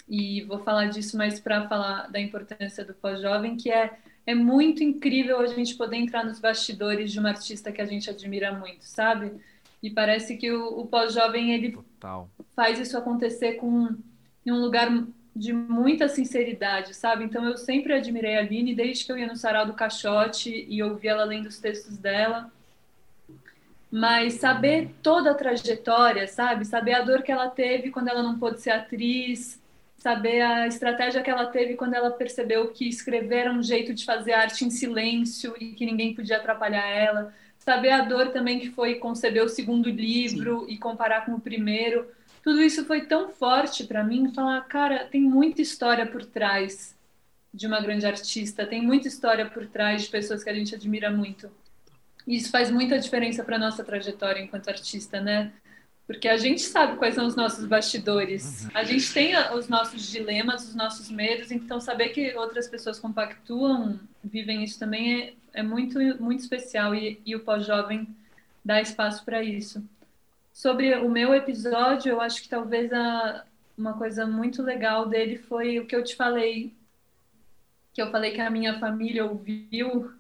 E 0.07 0.43
vou 0.43 0.59
falar 0.59 0.85
disso 0.87 1.17
mais 1.17 1.39
para 1.39 1.67
falar 1.67 2.07
da 2.11 2.19
importância 2.19 2.85
do 2.85 2.93
pós-jovem, 2.93 3.57
que 3.57 3.71
é, 3.71 3.97
é 4.25 4.35
muito 4.35 4.83
incrível 4.83 5.39
a 5.39 5.47
gente 5.47 5.75
poder 5.75 5.97
entrar 5.97 6.23
nos 6.23 6.39
bastidores 6.39 7.11
de 7.11 7.19
uma 7.19 7.29
artista 7.29 7.71
que 7.71 7.81
a 7.81 7.85
gente 7.85 8.09
admira 8.09 8.51
muito, 8.51 8.85
sabe? 8.85 9.31
E 9.81 9.89
parece 9.89 10.37
que 10.37 10.51
o, 10.51 10.79
o 10.79 10.87
pós-jovem 10.87 11.51
ele 11.53 11.71
Total. 11.71 12.29
faz 12.55 12.79
isso 12.79 12.97
acontecer 12.97 13.53
com 13.53 13.95
em 14.45 14.51
um 14.51 14.61
lugar 14.61 14.89
de 15.35 15.51
muita 15.51 16.07
sinceridade, 16.07 16.93
sabe? 16.93 17.25
Então 17.25 17.43
eu 17.43 17.57
sempre 17.57 17.93
admirei 17.93 18.37
a 18.37 18.39
Aline 18.39 18.73
desde 18.73 19.03
que 19.03 19.11
eu 19.11 19.17
ia 19.17 19.27
no 19.27 19.35
Sarau 19.35 19.65
do 19.65 19.73
Caixote 19.73 20.65
e 20.69 20.81
ouvia 20.81 21.11
ela 21.11 21.25
lendo 21.25 21.47
os 21.47 21.59
textos 21.59 21.97
dela. 21.97 22.51
Mas 23.91 24.35
saber 24.35 24.91
toda 25.01 25.31
a 25.31 25.35
trajetória, 25.35 26.27
sabe? 26.27 26.63
Saber 26.63 26.93
a 26.93 27.01
dor 27.01 27.21
que 27.21 27.31
ela 27.31 27.49
teve 27.49 27.91
quando 27.91 28.07
ela 28.07 28.23
não 28.23 28.39
pôde 28.39 28.61
ser 28.61 28.71
atriz, 28.71 29.61
saber 30.05 30.41
a 30.41 30.67
estratégia 30.67 31.23
que 31.23 31.31
ela 31.31 31.47
teve 31.47 31.73
quando 31.73 31.95
ela 31.95 32.11
percebeu 32.11 32.67
que 32.67 32.87
escrever 32.87 33.37
era 33.37 33.51
um 33.51 33.63
jeito 33.63 33.91
de 33.91 34.05
fazer 34.05 34.33
arte 34.33 34.63
em 34.63 34.69
silêncio 34.69 35.55
e 35.59 35.73
que 35.73 35.83
ninguém 35.83 36.13
podia 36.13 36.37
atrapalhar 36.37 36.87
ela. 36.87 37.33
Saber 37.57 37.89
a 37.89 38.01
dor 38.03 38.27
também 38.27 38.59
que 38.59 38.69
foi 38.69 38.95
conceber 38.95 39.43
o 39.43 39.49
segundo 39.49 39.89
livro 39.89 40.59
Sim. 40.59 40.73
e 40.73 40.77
comparar 40.77 41.25
com 41.25 41.33
o 41.33 41.41
primeiro 41.41 42.05
tudo 42.43 42.61
isso 42.61 42.85
foi 42.85 43.07
tão 43.07 43.29
forte 43.29 43.85
para 43.85 44.03
mim, 44.03 44.31
falar, 44.31 44.61
cara, 44.67 45.05
tem 45.05 45.19
muita 45.19 45.63
história 45.63 46.05
por 46.05 46.23
trás 46.23 46.95
de 47.51 47.65
uma 47.65 47.81
grande 47.81 48.05
artista, 48.05 48.67
tem 48.67 48.83
muita 48.83 49.07
história 49.07 49.47
por 49.49 49.65
trás 49.65 50.03
de 50.03 50.09
pessoas 50.09 50.43
que 50.43 50.51
a 50.51 50.53
gente 50.53 50.75
admira 50.75 51.09
muito. 51.09 51.49
E 52.27 52.35
isso 52.35 52.51
faz 52.51 52.69
muita 52.69 52.99
diferença 52.99 53.43
para 53.43 53.57
nossa 53.57 53.83
trajetória 53.83 54.39
enquanto 54.39 54.67
artista, 54.67 55.19
né? 55.19 55.53
Porque 56.07 56.27
a 56.27 56.37
gente 56.37 56.61
sabe 56.61 56.97
quais 56.97 57.15
são 57.15 57.25
os 57.25 57.35
nossos 57.35 57.65
bastidores. 57.65 58.65
Uhum. 58.65 58.71
A 58.75 58.83
gente 58.83 59.11
tem 59.11 59.33
os 59.53 59.67
nossos 59.67 60.07
dilemas, 60.07 60.67
os 60.67 60.75
nossos 60.75 61.09
medos, 61.09 61.51
então 61.51 61.79
saber 61.79 62.09
que 62.09 62.35
outras 62.35 62.67
pessoas 62.67 62.99
compactuam, 62.99 63.99
vivem 64.23 64.63
isso 64.63 64.77
também 64.77 65.23
é, 65.23 65.33
é 65.53 65.63
muito, 65.63 65.99
muito 66.21 66.41
especial 66.41 66.93
e, 66.93 67.19
e 67.25 67.35
o 67.35 67.39
pós-jovem 67.39 68.07
dá 68.63 68.79
espaço 68.79 69.25
para 69.25 69.43
isso. 69.43 69.83
Sobre 70.53 70.95
o 70.95 71.09
meu 71.09 71.33
episódio, 71.33 72.11
eu 72.11 72.21
acho 72.21 72.41
que 72.41 72.49
talvez 72.49 72.93
a, 72.93 73.43
uma 73.77 73.93
coisa 73.93 74.27
muito 74.27 74.61
legal 74.61 75.07
dele 75.07 75.37
foi 75.37 75.79
o 75.79 75.85
que 75.85 75.95
eu 75.95 76.03
te 76.03 76.15
falei, 76.15 76.71
que 77.93 78.01
eu 78.01 78.11
falei 78.11 78.31
que 78.31 78.41
a 78.41 78.49
minha 78.49 78.79
família 78.79 79.25
ouviu 79.25 80.13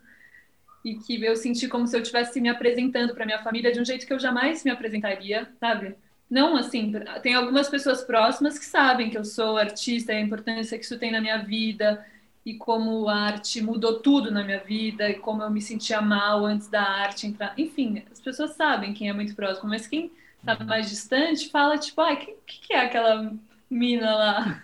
e 0.85 0.93
que 0.93 1.25
eu 1.25 1.35
senti 1.35 1.67
como 1.67 1.87
se 1.87 1.97
eu 1.97 2.01
estivesse 2.01 2.39
me 2.39 2.47
apresentando 2.47 3.15
para 3.15 3.25
minha 3.25 3.41
família 3.41 3.71
de 3.71 3.81
um 3.81 3.85
jeito 3.85 4.05
que 4.05 4.13
eu 4.13 4.19
jamais 4.19 4.63
me 4.63 4.69
apresentaria, 4.69 5.49
sabe? 5.59 5.95
Não 6.29 6.55
assim, 6.55 6.93
tem 7.23 7.33
algumas 7.33 7.67
pessoas 7.67 8.03
próximas 8.03 8.59
que 8.59 8.65
sabem 8.65 9.09
que 9.09 9.17
eu 9.17 9.25
sou 9.25 9.57
artista 9.57 10.13
e 10.13 10.17
a 10.17 10.21
importância 10.21 10.77
que 10.77 10.85
isso 10.85 10.99
tem 10.99 11.11
na 11.11 11.19
minha 11.19 11.39
vida 11.39 12.05
e 12.45 12.53
como 12.53 13.09
a 13.09 13.15
arte 13.15 13.63
mudou 13.63 13.99
tudo 13.99 14.29
na 14.29 14.43
minha 14.43 14.59
vida 14.59 15.09
e 15.09 15.15
como 15.15 15.41
eu 15.41 15.49
me 15.49 15.59
sentia 15.59 15.99
mal 16.01 16.45
antes 16.45 16.67
da 16.67 16.83
arte 16.83 17.25
entrar. 17.25 17.55
Enfim, 17.57 18.03
as 18.11 18.19
pessoas 18.19 18.51
sabem 18.51 18.93
quem 18.93 19.09
é 19.09 19.13
muito 19.13 19.33
próximo, 19.35 19.69
mas 19.69 19.87
quem 19.87 20.11
tá 20.45 20.55
uhum. 20.59 20.67
mais 20.67 20.87
distante 20.87 21.49
fala 21.49 21.79
tipo, 21.79 21.99
ai, 21.99 22.17
quem 22.17 22.35
que 22.45 22.73
é 22.73 22.81
aquela 22.81 23.33
mina 23.67 24.15
lá? 24.15 24.63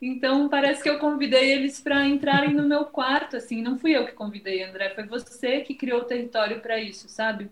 Então 0.00 0.48
parece 0.48 0.82
que 0.82 0.88
eu 0.88 0.98
convidei 0.98 1.52
eles 1.52 1.80
para 1.80 2.06
entrarem 2.06 2.54
no 2.54 2.62
meu 2.62 2.84
quarto, 2.84 3.36
assim. 3.36 3.60
Não 3.60 3.78
fui 3.78 3.96
eu 3.96 4.06
que 4.06 4.12
convidei, 4.12 4.62
André, 4.62 4.90
foi 4.90 5.04
você 5.04 5.60
que 5.60 5.74
criou 5.74 6.00
o 6.02 6.04
território 6.04 6.60
para 6.60 6.78
isso, 6.78 7.08
sabe? 7.08 7.50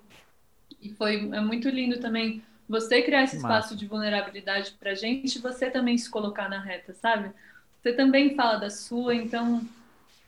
E 0.80 0.90
foi 0.90 1.28
é 1.32 1.40
muito 1.40 1.68
lindo 1.68 1.98
também 1.98 2.42
você 2.68 3.02
criar 3.02 3.24
esse 3.24 3.36
espaço 3.36 3.68
Massa. 3.68 3.76
de 3.76 3.86
vulnerabilidade 3.86 4.74
para 4.78 4.94
gente, 4.94 5.38
você 5.38 5.70
também 5.70 5.96
se 5.98 6.10
colocar 6.10 6.48
na 6.48 6.60
reta, 6.60 6.92
sabe? 6.94 7.30
Você 7.82 7.92
também 7.92 8.34
fala 8.34 8.56
da 8.56 8.70
sua, 8.70 9.14
então 9.14 9.62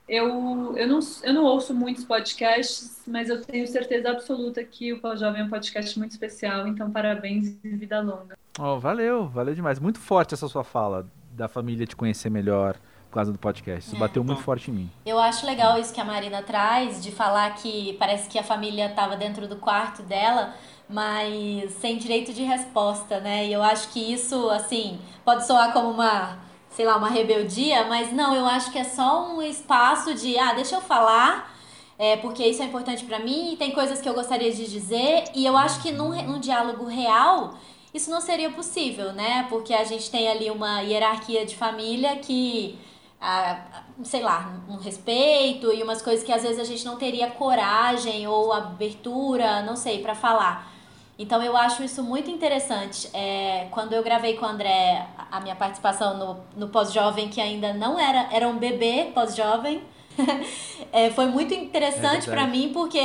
eu, 0.09 0.77
eu, 0.77 0.87
não, 0.87 1.01
eu 1.23 1.35
não 1.35 1.45
ouço 1.45 1.75
muitos 1.75 2.05
podcasts, 2.05 3.03
mas 3.07 3.29
eu 3.29 3.43
tenho 3.43 3.67
certeza 3.67 4.11
absoluta 4.11 4.63
que 4.65 4.93
o 4.93 5.01
Pau 5.01 5.17
Jovem 5.17 5.43
é 5.43 5.45
um 5.45 5.51
podcast 5.51 5.99
muito 5.99 6.13
especial, 6.13 6.67
então 6.67 6.91
parabéns 6.91 7.57
e 7.63 7.69
vida 7.71 8.01
longa. 8.01 8.39
Oh, 8.59 8.79
valeu, 8.79 9.27
valeu 9.27 9.55
demais. 9.55 9.79
Muito 9.79 9.99
forte 9.99 10.35
essa 10.35 10.49
sua 10.49 10.65
fala 10.65 11.07
da 11.39 11.49
família 11.49 11.87
te 11.87 11.97
conhecer 11.97 12.29
melhor 12.29 12.77
por 13.09 13.15
causa 13.15 13.33
do 13.33 13.39
podcast. 13.39 13.87
Isso 13.87 13.97
é. 13.97 13.99
bateu 13.99 14.23
muito 14.23 14.43
forte 14.43 14.71
em 14.71 14.75
mim. 14.75 14.91
Eu 15.07 15.19
acho 15.19 15.47
legal 15.47 15.79
isso 15.79 15.95
que 15.95 16.01
a 16.01 16.05
Marina 16.05 16.43
traz, 16.43 17.03
de 17.03 17.11
falar 17.11 17.55
que 17.55 17.95
parece 17.99 18.29
que 18.29 18.39
a 18.39 18.43
família 18.43 18.87
estava 18.87 19.17
dentro 19.17 19.49
do 19.49 19.57
quarto 19.57 20.03
dela, 20.03 20.55
mas 20.89 21.73
sem 21.75 21.97
direito 21.97 22.33
de 22.35 22.43
resposta, 22.43 23.21
né? 23.21 23.47
E 23.47 23.53
eu 23.53 23.63
acho 23.63 23.89
que 23.91 24.01
isso, 24.13 24.51
assim, 24.51 24.99
pode 25.25 25.47
soar 25.47 25.73
como 25.73 25.91
uma, 25.91 26.39
sei 26.71 26.85
lá, 26.85 26.97
uma 26.97 27.09
rebeldia, 27.09 27.87
mas 27.87 28.13
não, 28.13 28.35
eu 28.35 28.45
acho 28.45 28.71
que 28.71 28.79
é 28.79 28.85
só 28.85 29.33
um 29.33 29.41
espaço 29.41 30.15
de, 30.15 30.37
ah, 30.39 30.53
deixa 30.53 30.75
eu 30.75 30.81
falar. 30.81 31.57
É, 32.01 32.17
porque 32.19 32.47
isso 32.47 32.63
é 32.63 32.65
importante 32.65 33.05
para 33.05 33.19
mim, 33.19 33.57
tem 33.59 33.73
coisas 33.73 34.01
que 34.01 34.09
eu 34.09 34.15
gostaria 34.15 34.53
de 34.53 34.71
dizer, 34.71 35.25
e 35.35 35.45
eu 35.45 35.57
acho 35.57 35.83
que 35.83 35.91
num, 35.91 36.11
num 36.23 36.39
diálogo 36.39 36.85
real, 36.85 37.55
isso 37.93 38.11
não 38.11 38.21
seria 38.21 38.51
possível, 38.51 39.13
né? 39.13 39.47
Porque 39.49 39.73
a 39.73 39.85
gente 39.85 40.11
tem 40.11 40.29
ali 40.29 40.51
uma 40.51 40.81
hierarquia 40.81 41.47
de 41.47 41.57
família 41.57 42.17
que, 42.17 42.79
ah, 43.21 43.61
sei 44.05 44.23
lá, 44.23 44.61
um 44.69 44.77
respeito 44.77 45.73
e 45.73 45.83
umas 45.83 46.03
coisas 46.03 46.25
que 46.25 46.33
às 46.33 46.43
vezes 46.43 46.59
a 46.59 46.65
gente 46.65 46.85
não 46.85 46.97
teria 46.97 47.31
coragem 47.31 48.27
ou 48.27 48.53
abertura, 48.53 49.63
não 49.63 49.77
sei, 49.77 50.03
para 50.03 50.15
falar. 50.15 50.71
Então 51.19 51.43
eu 51.43 51.57
acho 51.57 51.83
isso 51.83 52.03
muito 52.03 52.31
interessante. 52.31 53.11
É, 53.13 53.67
quando 53.73 53.93
eu 53.93 54.03
gravei 54.05 54.37
com 54.37 54.47
o 54.47 54.49
André 54.49 55.05
a 55.31 55.41
minha 55.41 55.57
participação 55.57 56.17
no, 56.17 56.37
no 56.57 56.69
pós-jovem, 56.69 57.29
que 57.29 57.41
ainda 57.41 57.73
não 57.73 57.99
era, 57.99 58.29
era 58.31 58.47
um 58.47 58.57
bebê 58.57 59.11
pós-jovem, 59.13 59.83
é, 60.93 61.11
foi 61.11 61.27
muito 61.27 61.53
interessante 61.55 62.29
é 62.29 62.33
para 62.33 62.47
mim, 62.47 62.71
porque, 62.73 63.01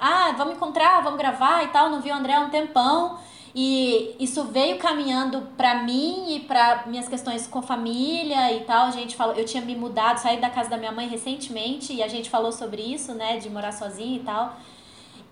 ah, 0.00 0.32
vamos 0.36 0.54
encontrar, 0.54 1.02
vamos 1.02 1.18
gravar 1.18 1.64
e 1.64 1.68
tal, 1.68 1.90
não 1.90 2.00
vi 2.00 2.10
o 2.10 2.14
André 2.14 2.34
há 2.34 2.40
um 2.40 2.50
tempão. 2.50 3.18
E 3.54 4.14
isso 4.20 4.44
veio 4.44 4.78
caminhando 4.78 5.40
para 5.56 5.82
mim 5.82 6.36
e 6.36 6.40
para 6.40 6.84
minhas 6.86 7.08
questões 7.08 7.46
com 7.46 7.62
família 7.62 8.52
e 8.52 8.60
tal. 8.60 8.86
A 8.86 8.90
gente 8.90 9.16
falou, 9.16 9.34
eu 9.34 9.44
tinha 9.44 9.62
me 9.62 9.74
mudado, 9.74 10.18
saí 10.18 10.38
da 10.40 10.50
casa 10.50 10.70
da 10.70 10.76
minha 10.76 10.92
mãe 10.92 11.08
recentemente 11.08 11.92
e 11.92 12.02
a 12.02 12.08
gente 12.08 12.28
falou 12.28 12.52
sobre 12.52 12.82
isso, 12.82 13.14
né, 13.14 13.38
de 13.38 13.48
morar 13.48 13.72
sozinha 13.72 14.16
e 14.16 14.20
tal. 14.20 14.56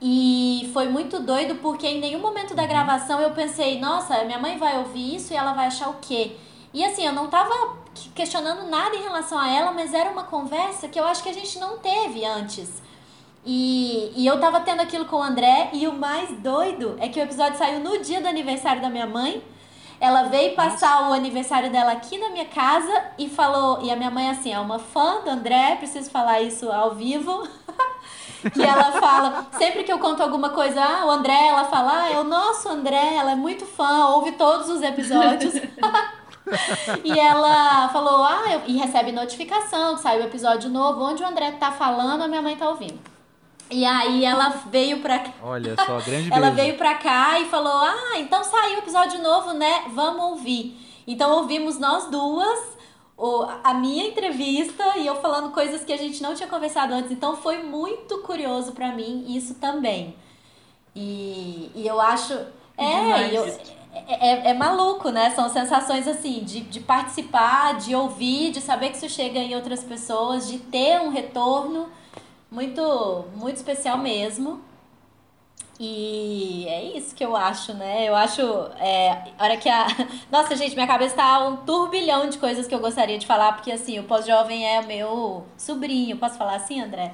E 0.00 0.70
foi 0.72 0.88
muito 0.88 1.20
doido 1.20 1.56
porque 1.56 1.86
em 1.86 2.00
nenhum 2.00 2.20
momento 2.20 2.54
da 2.54 2.66
gravação 2.66 3.20
eu 3.20 3.30
pensei, 3.30 3.80
nossa, 3.80 4.24
minha 4.24 4.38
mãe 4.38 4.58
vai 4.58 4.78
ouvir 4.78 5.16
isso 5.16 5.32
e 5.32 5.36
ela 5.36 5.52
vai 5.52 5.66
achar 5.66 5.88
o 5.88 5.96
quê? 6.00 6.36
E 6.74 6.84
assim, 6.84 7.06
eu 7.06 7.12
não 7.12 7.28
tava 7.28 7.78
questionando 8.14 8.68
nada 8.68 8.94
em 8.94 9.02
relação 9.02 9.38
a 9.38 9.48
ela, 9.48 9.72
mas 9.72 9.94
era 9.94 10.10
uma 10.10 10.24
conversa 10.24 10.88
que 10.88 11.00
eu 11.00 11.04
acho 11.04 11.22
que 11.22 11.28
a 11.30 11.32
gente 11.32 11.58
não 11.58 11.78
teve 11.78 12.24
antes. 12.24 12.82
E, 13.48 14.12
e 14.16 14.26
eu 14.26 14.40
tava 14.40 14.58
tendo 14.58 14.82
aquilo 14.82 15.04
com 15.04 15.16
o 15.16 15.22
André, 15.22 15.70
e 15.72 15.86
o 15.86 15.92
mais 15.92 16.30
doido 16.40 16.96
é 16.98 17.08
que 17.08 17.20
o 17.20 17.22
episódio 17.22 17.56
saiu 17.56 17.78
no 17.78 17.98
dia 18.02 18.20
do 18.20 18.26
aniversário 18.26 18.82
da 18.82 18.90
minha 18.90 19.06
mãe. 19.06 19.40
Ela 20.00 20.24
veio 20.24 20.54
passar 20.56 21.02
Nossa. 21.02 21.10
o 21.10 21.12
aniversário 21.14 21.70
dela 21.70 21.92
aqui 21.92 22.18
na 22.18 22.28
minha 22.28 22.44
casa 22.46 23.04
e 23.16 23.28
falou. 23.28 23.78
E 23.82 23.90
a 23.90 23.96
minha 23.96 24.10
mãe, 24.10 24.28
assim, 24.28 24.52
é 24.52 24.58
uma 24.58 24.80
fã 24.80 25.20
do 25.22 25.30
André, 25.30 25.76
preciso 25.76 26.10
falar 26.10 26.42
isso 26.42 26.70
ao 26.72 26.96
vivo. 26.96 27.48
que 28.52 28.62
ela 28.66 28.92
fala, 29.00 29.46
sempre 29.52 29.84
que 29.84 29.92
eu 29.92 30.00
conto 30.00 30.22
alguma 30.22 30.50
coisa, 30.50 30.82
ah, 30.82 31.06
o 31.06 31.10
André, 31.10 31.46
ela 31.46 31.64
fala, 31.66 32.02
ah, 32.02 32.12
é 32.12 32.18
o 32.18 32.24
nosso 32.24 32.68
André, 32.68 33.14
ela 33.14 33.30
é 33.30 33.36
muito 33.36 33.64
fã, 33.64 34.08
ouve 34.08 34.32
todos 34.32 34.68
os 34.68 34.82
episódios. 34.82 35.54
e 37.02 37.18
ela 37.18 37.88
falou, 37.90 38.24
ah, 38.24 38.44
eu... 38.52 38.62
e 38.66 38.76
recebe 38.76 39.12
notificação 39.12 39.94
que 39.94 40.02
saiu 40.02 40.22
o 40.22 40.26
episódio 40.26 40.68
novo, 40.68 41.02
onde 41.02 41.22
o 41.22 41.26
André 41.26 41.52
tá 41.52 41.70
falando, 41.70 42.22
a 42.22 42.28
minha 42.28 42.42
mãe 42.42 42.56
tá 42.56 42.68
ouvindo. 42.68 43.15
E 43.70 43.84
aí 43.84 44.24
ela 44.24 44.48
veio 44.70 45.00
pra 45.00 45.18
cá. 45.18 45.32
Olha 45.42 45.74
só, 45.76 45.98
grande 46.04 46.32
Ela 46.32 46.50
veio 46.50 46.76
pra 46.76 46.94
cá 46.94 47.40
e 47.40 47.46
falou: 47.46 47.72
Ah, 47.72 48.18
então 48.18 48.42
saiu 48.44 48.76
o 48.76 48.78
episódio 48.78 49.22
novo, 49.22 49.52
né? 49.52 49.84
Vamos 49.92 50.24
ouvir. 50.24 50.76
Então 51.06 51.32
ouvimos 51.32 51.78
nós 51.78 52.10
duas 52.10 52.76
a 53.64 53.72
minha 53.72 54.06
entrevista 54.06 54.98
e 54.98 55.06
eu 55.06 55.16
falando 55.16 55.50
coisas 55.50 55.82
que 55.82 55.92
a 55.92 55.96
gente 55.96 56.22
não 56.22 56.34
tinha 56.34 56.48
conversado 56.48 56.92
antes. 56.92 57.10
Então 57.10 57.36
foi 57.36 57.62
muito 57.62 58.18
curioso 58.18 58.72
para 58.72 58.92
mim 58.92 59.24
isso 59.34 59.54
também. 59.54 60.14
E, 60.94 61.70
e 61.74 61.86
eu 61.86 62.00
acho. 62.00 62.34
É, 62.76 63.34
eu, 63.34 63.44
é, 64.08 64.48
é, 64.48 64.50
é, 64.50 64.54
maluco, 64.54 65.08
né? 65.08 65.30
São 65.30 65.48
sensações 65.48 66.06
assim, 66.06 66.44
de, 66.44 66.60
de 66.60 66.80
participar, 66.80 67.78
de 67.78 67.94
ouvir, 67.94 68.50
de 68.50 68.60
saber 68.60 68.90
que 68.90 68.98
isso 68.98 69.08
chega 69.08 69.38
em 69.38 69.54
outras 69.54 69.82
pessoas, 69.82 70.46
de 70.46 70.58
ter 70.58 71.00
um 71.00 71.08
retorno 71.08 71.88
muito, 72.56 73.26
muito 73.34 73.56
especial 73.56 73.98
mesmo. 73.98 74.62
E 75.78 76.64
é 76.66 76.96
isso 76.96 77.14
que 77.14 77.22
eu 77.22 77.36
acho, 77.36 77.74
né? 77.74 78.08
Eu 78.08 78.16
acho. 78.16 78.40
É, 78.80 79.24
hora 79.38 79.58
que 79.58 79.68
a. 79.68 79.86
Nossa, 80.32 80.56
gente, 80.56 80.74
minha 80.74 80.86
cabeça 80.86 81.14
tá 81.14 81.46
um 81.46 81.58
turbilhão 81.58 82.30
de 82.30 82.38
coisas 82.38 82.66
que 82.66 82.74
eu 82.74 82.80
gostaria 82.80 83.18
de 83.18 83.26
falar, 83.26 83.52
porque 83.52 83.70
assim, 83.70 83.98
o 83.98 84.04
pós-jovem 84.04 84.66
é 84.66 84.80
meu 84.80 85.44
sobrinho. 85.58 86.16
Posso 86.16 86.38
falar 86.38 86.54
assim, 86.54 86.80
André? 86.80 87.12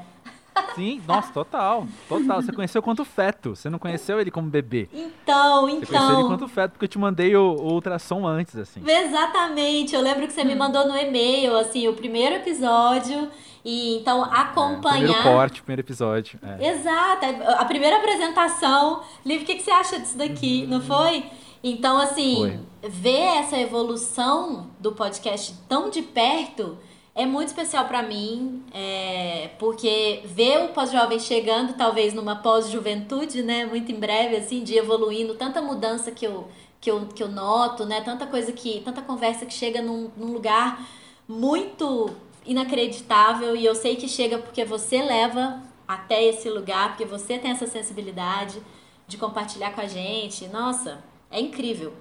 Sim, 0.76 1.02
nossa, 1.08 1.32
total. 1.32 1.88
Total. 2.08 2.40
Você 2.40 2.52
conheceu 2.52 2.80
quanto 2.80 3.04
feto. 3.04 3.56
Você 3.56 3.68
não 3.68 3.80
conheceu 3.80 4.20
ele 4.20 4.30
como 4.30 4.48
bebê. 4.48 4.88
Então, 4.92 5.68
então. 5.68 5.80
Você 5.80 5.86
conheceu 5.86 6.02
ele 6.02 6.12
então. 6.12 6.28
quanto 6.28 6.46
feto, 6.46 6.70
porque 6.72 6.84
eu 6.84 6.88
te 6.88 6.98
mandei 7.00 7.34
o, 7.34 7.56
o 7.56 7.72
ultrassom 7.72 8.24
antes, 8.24 8.54
assim. 8.54 8.80
Exatamente. 8.86 9.92
Eu 9.92 10.02
lembro 10.02 10.24
que 10.28 10.32
você 10.32 10.44
me 10.44 10.54
mandou 10.54 10.86
no 10.86 10.96
e-mail, 10.96 11.56
assim, 11.56 11.88
o 11.88 11.94
primeiro 11.94 12.36
episódio. 12.36 13.28
E 13.64 13.96
então 13.96 14.24
acompanhar. 14.24 14.96
É, 14.96 15.04
primeiro 15.04 15.22
corte, 15.22 15.62
primeiro 15.62 15.82
episódio. 15.82 16.38
É. 16.42 16.70
Exato. 16.70 17.26
A 17.58 17.64
primeira 17.64 17.96
apresentação. 17.96 19.02
Liv, 19.24 19.42
o 19.42 19.44
que, 19.44 19.54
que 19.54 19.62
você 19.62 19.70
acha 19.70 19.98
disso 19.98 20.18
daqui? 20.18 20.62
Uhum. 20.64 20.70
Não 20.70 20.80
foi? 20.80 21.24
Então, 21.62 21.96
assim, 21.96 22.36
foi. 22.80 22.90
ver 22.90 23.38
essa 23.38 23.56
evolução 23.56 24.70
do 24.80 24.92
podcast 24.92 25.54
tão 25.68 25.90
de 25.90 26.02
perto 26.02 26.76
é 27.14 27.26
muito 27.26 27.48
especial 27.48 27.84
para 27.84 28.02
mim, 28.02 28.62
é, 28.72 29.50
porque 29.58 30.22
ver 30.24 30.64
o 30.64 30.68
pós-jovem 30.68 31.18
chegando, 31.18 31.74
talvez 31.74 32.14
numa 32.14 32.36
pós-juventude, 32.36 33.42
né, 33.42 33.66
muito 33.66 33.92
em 33.92 34.00
breve, 34.00 34.36
assim, 34.36 34.64
de 34.64 34.76
evoluindo, 34.76 35.34
tanta 35.34 35.60
mudança 35.60 36.10
que 36.10 36.26
eu, 36.26 36.48
que 36.80 36.90
eu, 36.90 37.06
que 37.14 37.22
eu 37.22 37.28
noto, 37.28 37.84
né, 37.84 38.00
tanta 38.00 38.26
coisa 38.26 38.50
que, 38.50 38.80
tanta 38.80 39.02
conversa 39.02 39.44
que 39.44 39.52
chega 39.52 39.82
num, 39.82 40.10
num 40.16 40.32
lugar 40.32 40.82
muito 41.28 42.10
inacreditável 42.44 43.54
e 43.56 43.64
eu 43.64 43.74
sei 43.74 43.96
que 43.96 44.08
chega 44.08 44.38
porque 44.38 44.64
você 44.64 45.02
leva 45.02 45.62
até 45.86 46.22
esse 46.24 46.48
lugar, 46.48 46.90
porque 46.90 47.04
você 47.04 47.38
tem 47.38 47.50
essa 47.50 47.66
sensibilidade 47.66 48.60
de 49.06 49.16
compartilhar 49.16 49.72
com 49.72 49.80
a 49.80 49.86
gente. 49.86 50.48
Nossa, 50.48 51.02
é 51.30 51.40
incrível. 51.40 51.92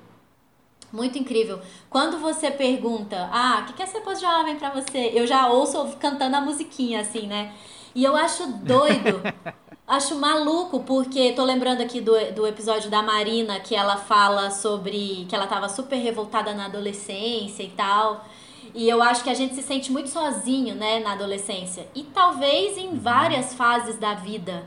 Muito 0.92 1.18
incrível. 1.18 1.60
Quando 1.90 2.18
você 2.20 2.52
pergunta, 2.52 3.30
ah, 3.32 3.66
o 3.70 3.74
que 3.74 3.82
é 3.82 3.86
ser 3.86 4.02
pós-jovem 4.02 4.58
pra 4.58 4.70
você? 4.70 5.12
Eu 5.14 5.26
já 5.26 5.48
ouço 5.48 5.96
cantando 6.00 6.36
a 6.36 6.42
musiquinha, 6.42 7.02
assim, 7.02 7.28
né? 7.28 7.54
E 7.96 8.04
eu 8.04 8.16
acho 8.16 8.48
doido. 8.48 9.22
Acho 9.88 10.16
maluco, 10.16 10.80
porque 10.84 11.34
tô 11.34 11.44
lembrando 11.44 11.82
aqui 11.82 12.00
do, 12.00 12.14
do 12.34 12.48
episódio 12.48 12.90
da 12.90 13.04
Marina, 13.04 13.60
que 13.60 13.76
ela 13.76 13.98
fala 13.98 14.50
sobre 14.50 15.26
que 15.28 15.36
ela 15.36 15.48
tava 15.48 15.68
super 15.68 15.98
revoltada 15.98 16.54
na 16.54 16.68
adolescência 16.68 17.62
e 17.62 17.68
tal. 17.72 18.26
E 18.74 18.88
eu 18.88 19.02
acho 19.02 19.24
que 19.24 19.30
a 19.30 19.34
gente 19.34 19.56
se 19.56 19.62
sente 19.62 19.92
muito 19.92 20.10
sozinho, 20.10 20.76
né, 20.76 21.00
na 21.00 21.14
adolescência. 21.14 21.88
E 21.94 22.04
talvez 22.04 22.78
em 22.78 22.98
várias 22.98 23.54
fases 23.54 23.98
da 23.98 24.14
vida. 24.14 24.64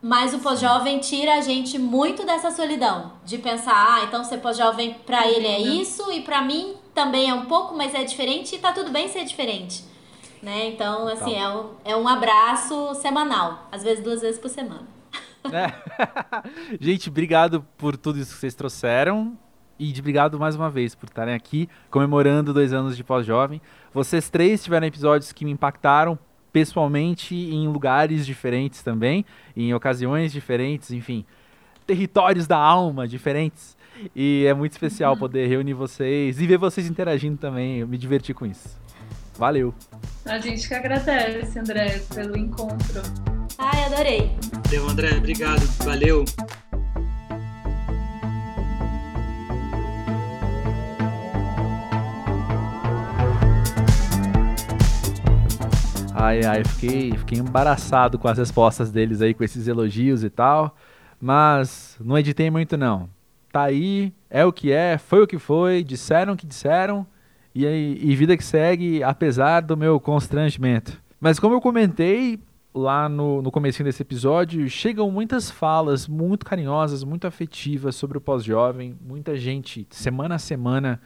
Mas 0.00 0.34
o 0.34 0.38
pós-jovem 0.38 1.00
tira 1.00 1.34
a 1.34 1.40
gente 1.40 1.78
muito 1.78 2.24
dessa 2.24 2.50
solidão. 2.50 3.12
De 3.24 3.38
pensar, 3.38 3.74
ah, 3.74 4.04
então 4.04 4.22
ser 4.22 4.38
pós-jovem 4.38 4.94
pra 5.04 5.26
ele 5.26 5.46
é 5.46 5.60
isso 5.60 6.12
e 6.12 6.20
pra 6.22 6.42
mim 6.42 6.76
também 6.94 7.28
é 7.28 7.34
um 7.34 7.46
pouco, 7.46 7.76
mas 7.76 7.94
é 7.94 8.04
diferente 8.04 8.54
e 8.54 8.58
tá 8.58 8.72
tudo 8.72 8.90
bem 8.90 9.08
ser 9.08 9.24
diferente. 9.24 9.84
Né? 10.42 10.68
Então, 10.68 11.08
assim, 11.08 11.34
é 11.34 11.48
um, 11.48 11.70
é 11.84 11.96
um 11.96 12.06
abraço 12.06 12.94
semanal. 12.96 13.68
Às 13.72 13.82
vezes 13.82 14.04
duas 14.04 14.20
vezes 14.20 14.38
por 14.38 14.48
semana. 14.48 14.86
É. 15.52 15.72
gente, 16.80 17.08
obrigado 17.08 17.66
por 17.76 17.96
tudo 17.96 18.18
isso 18.18 18.34
que 18.34 18.40
vocês 18.40 18.54
trouxeram. 18.54 19.36
E 19.78 19.92
de 19.92 20.00
obrigado 20.00 20.38
mais 20.38 20.56
uma 20.56 20.70
vez 20.70 20.94
por 20.94 21.06
estarem 21.06 21.34
aqui 21.34 21.68
comemorando 21.90 22.52
dois 22.52 22.72
anos 22.72 22.96
de 22.96 23.04
pós-jovem. 23.04 23.60
Vocês 23.92 24.30
três 24.30 24.62
tiveram 24.64 24.86
episódios 24.86 25.32
que 25.32 25.44
me 25.44 25.50
impactaram 25.50 26.18
pessoalmente 26.52 27.34
em 27.34 27.68
lugares 27.68 28.24
diferentes 28.24 28.82
também, 28.82 29.24
em 29.54 29.74
ocasiões 29.74 30.32
diferentes, 30.32 30.90
enfim, 30.90 31.24
territórios 31.86 32.46
da 32.46 32.56
alma 32.56 33.06
diferentes. 33.06 33.76
E 34.14 34.44
é 34.46 34.54
muito 34.54 34.72
especial 34.72 35.12
uhum. 35.12 35.18
poder 35.18 35.46
reunir 35.46 35.74
vocês 35.74 36.40
e 36.40 36.46
ver 36.46 36.58
vocês 36.58 36.86
interagindo 36.86 37.36
também. 37.36 37.78
Eu 37.78 37.88
me 37.88 37.98
diverti 37.98 38.32
com 38.32 38.46
isso. 38.46 38.78
Valeu. 39.38 39.74
A 40.24 40.38
gente 40.38 40.66
que 40.66 40.74
agradece, 40.74 41.58
André, 41.58 42.00
pelo 42.14 42.36
encontro. 42.36 43.02
Ai, 43.58 43.84
adorei. 43.84 44.32
Valeu, 44.64 44.88
André. 44.88 45.16
Obrigado. 45.16 45.60
Valeu. 45.84 46.24
Ai, 56.18 56.40
ai, 56.46 56.64
fiquei, 56.64 57.12
fiquei 57.12 57.38
embaraçado 57.38 58.18
com 58.18 58.26
as 58.26 58.38
respostas 58.38 58.90
deles 58.90 59.20
aí, 59.20 59.34
com 59.34 59.44
esses 59.44 59.68
elogios 59.68 60.24
e 60.24 60.30
tal. 60.30 60.74
Mas 61.20 61.94
não 62.00 62.16
editei 62.16 62.50
muito, 62.50 62.74
não. 62.74 63.10
Tá 63.52 63.64
aí, 63.64 64.14
é 64.30 64.42
o 64.42 64.50
que 64.50 64.72
é, 64.72 64.96
foi 64.96 65.22
o 65.22 65.26
que 65.26 65.38
foi, 65.38 65.84
disseram 65.84 66.32
o 66.32 66.36
que 66.36 66.46
disseram. 66.46 67.06
E, 67.54 67.66
e 67.66 68.16
vida 68.16 68.34
que 68.34 68.42
segue, 68.42 69.02
apesar 69.02 69.60
do 69.60 69.76
meu 69.76 70.00
constrangimento. 70.00 70.98
Mas 71.20 71.38
como 71.38 71.54
eu 71.54 71.60
comentei 71.60 72.40
lá 72.74 73.10
no, 73.10 73.42
no 73.42 73.50
começo 73.50 73.84
desse 73.84 74.00
episódio, 74.00 74.66
chegam 74.70 75.10
muitas 75.10 75.50
falas 75.50 76.08
muito 76.08 76.46
carinhosas, 76.46 77.04
muito 77.04 77.26
afetivas 77.26 77.94
sobre 77.94 78.16
o 78.16 78.22
pós-jovem. 78.22 78.96
Muita 79.06 79.36
gente, 79.36 79.86
semana 79.90 80.36
a 80.36 80.38
semana, 80.38 80.98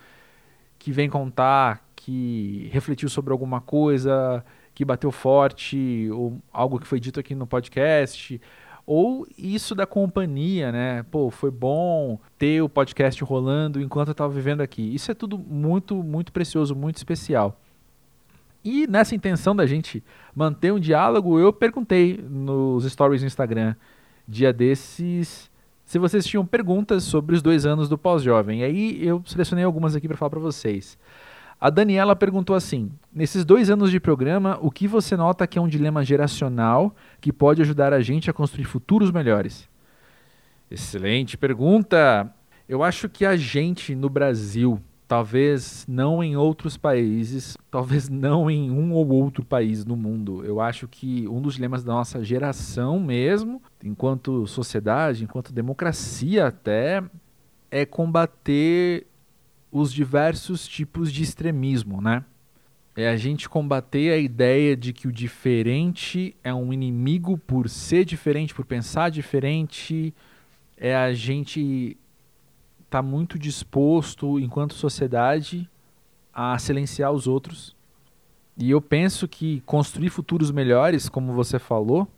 que 0.78 0.92
vem 0.92 1.11
contar 1.11 1.84
que 1.96 2.70
refletiu 2.72 3.08
sobre 3.08 3.32
alguma 3.32 3.61
coisa, 3.61 4.44
que 4.80 4.84
bateu 4.86 5.12
forte, 5.12 6.08
ou 6.10 6.38
algo 6.50 6.80
que 6.80 6.86
foi 6.86 6.98
dito 6.98 7.20
aqui 7.20 7.34
no 7.34 7.46
podcast, 7.46 8.40
ou 8.86 9.26
isso 9.36 9.74
da 9.74 9.84
companhia, 9.84 10.72
né? 10.72 11.02
Pô, 11.10 11.30
foi 11.30 11.50
bom 11.50 12.18
ter 12.38 12.62
o 12.62 12.68
podcast 12.68 13.22
rolando 13.22 13.78
enquanto 13.78 14.08
eu 14.08 14.12
estava 14.12 14.32
vivendo 14.32 14.62
aqui. 14.62 14.94
Isso 14.94 15.10
é 15.10 15.14
tudo 15.14 15.36
muito, 15.36 15.96
muito 15.96 16.32
precioso, 16.32 16.74
muito 16.74 16.96
especial. 16.96 17.60
E 18.64 18.86
nessa 18.86 19.14
intenção 19.14 19.54
da 19.54 19.66
gente 19.66 20.02
manter 20.34 20.72
um 20.72 20.80
diálogo, 20.80 21.38
eu 21.38 21.52
perguntei 21.52 22.18
nos 22.26 22.90
stories 22.90 23.20
do 23.20 23.26
Instagram, 23.26 23.74
dia 24.26 24.50
desses, 24.50 25.50
se 25.84 25.98
vocês 25.98 26.24
tinham 26.24 26.46
perguntas 26.46 27.04
sobre 27.04 27.36
os 27.36 27.42
dois 27.42 27.66
anos 27.66 27.86
do 27.86 27.98
pós-jovem. 27.98 28.60
E 28.60 28.64
aí 28.64 29.06
eu 29.06 29.22
selecionei 29.26 29.62
algumas 29.62 29.94
aqui 29.94 30.08
para 30.08 30.16
falar 30.16 30.30
para 30.30 30.40
vocês. 30.40 30.96
A 31.61 31.68
Daniela 31.68 32.16
perguntou 32.16 32.56
assim: 32.56 32.90
Nesses 33.12 33.44
dois 33.44 33.68
anos 33.68 33.90
de 33.90 34.00
programa, 34.00 34.58
o 34.62 34.70
que 34.70 34.88
você 34.88 35.14
nota 35.16 35.46
que 35.46 35.58
é 35.58 35.62
um 35.62 35.68
dilema 35.68 36.02
geracional 36.02 36.94
que 37.20 37.32
pode 37.32 37.61
ajudar 37.61 37.92
a 37.92 38.00
gente 38.00 38.30
a 38.30 38.32
construir 38.32 38.64
futuros 38.64 39.11
melhores? 39.11 39.68
Excelente 40.70 41.36
pergunta! 41.36 42.32
Eu 42.66 42.82
acho 42.82 43.08
que 43.08 43.26
a 43.26 43.36
gente 43.36 43.94
no 43.94 44.08
Brasil, 44.08 44.80
talvez 45.06 45.84
não 45.88 46.22
em 46.22 46.36
outros 46.36 46.76
países, 46.76 47.58
talvez 47.70 48.08
não 48.08 48.48
em 48.48 48.70
um 48.70 48.92
ou 48.92 49.08
outro 49.08 49.44
país 49.44 49.84
no 49.84 49.96
mundo, 49.96 50.44
eu 50.44 50.61
acho 50.61 50.86
que 50.86 51.26
um 51.26 51.42
dos 51.42 51.56
dilemas 51.56 51.82
da 51.82 51.92
nossa 51.92 52.22
geração 52.22 53.00
mesmo, 53.00 53.61
enquanto 53.84 54.46
sociedade, 54.46 55.24
enquanto 55.24 55.52
democracia 55.52 56.46
até, 56.46 57.02
é 57.70 57.84
combater 57.84 59.09
os 59.70 59.92
diversos 59.92 60.66
tipos 60.66 61.12
de 61.12 61.22
extremismo, 61.22 62.00
né? 62.00 62.24
É 62.96 63.08
a 63.08 63.16
gente 63.16 63.48
combater 63.48 64.12
a 64.12 64.16
ideia 64.16 64.76
de 64.76 64.92
que 64.92 65.06
o 65.06 65.12
diferente 65.12 66.34
é 66.42 66.52
um 66.52 66.72
inimigo 66.72 67.38
por 67.38 67.68
ser 67.68 68.04
diferente, 68.04 68.54
por 68.54 68.64
pensar 68.64 69.10
diferente. 69.10 70.12
É 70.76 70.94
a 70.94 71.12
gente 71.14 71.96
tá 72.90 73.00
muito 73.00 73.38
disposto, 73.38 74.40
enquanto 74.40 74.74
sociedade, 74.74 75.70
a 76.34 76.58
silenciar 76.58 77.12
os 77.12 77.28
outros. 77.28 77.76
E 78.58 78.70
eu 78.70 78.80
penso 78.80 79.28
que 79.28 79.60
construir 79.60 80.10
futuros 80.10 80.50
melhores, 80.50 81.08
como 81.08 81.32
você 81.32 81.58
falou, 81.58 82.08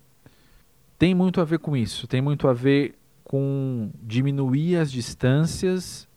tem 0.98 1.14
muito 1.14 1.40
a 1.40 1.44
ver 1.44 1.59
com 1.59 1.76
isso. 1.76 2.07
Tem 2.07 2.22
muito 2.22 2.48
a 2.48 2.53
ver 2.55 2.94
com 3.22 3.90
diminuir 4.03 4.76
as 4.76 4.90
distâncias 4.90 6.09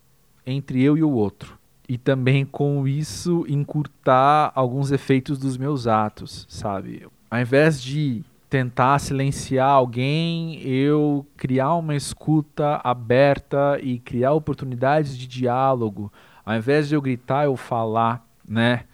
entre 0.45 0.81
eu 0.81 0.97
e 0.97 1.03
o 1.03 1.11
outro. 1.11 1.57
E 1.87 1.97
também 1.97 2.45
com 2.45 2.87
isso 2.87 3.45
encurtar 3.47 4.51
alguns 4.55 4.91
efeitos 4.91 5.37
dos 5.37 5.57
meus 5.57 5.87
atos, 5.87 6.45
sabe? 6.49 7.07
Ao 7.29 7.39
invés 7.39 7.81
de 7.81 8.23
tentar 8.49 8.99
silenciar 8.99 9.69
alguém, 9.69 10.61
eu 10.61 11.25
criar 11.35 11.75
uma 11.75 11.95
escuta 11.95 12.79
aberta 12.83 13.79
e 13.81 13.99
criar 13.99 14.33
oportunidades 14.33 15.17
de 15.17 15.27
diálogo. 15.27 16.11
Ao 16.45 16.55
invés 16.55 16.87
de 16.87 16.95
eu 16.95 17.01
gritar, 17.01 17.45
eu 17.45 17.55
falar, 17.55 18.25
né? 18.47 18.85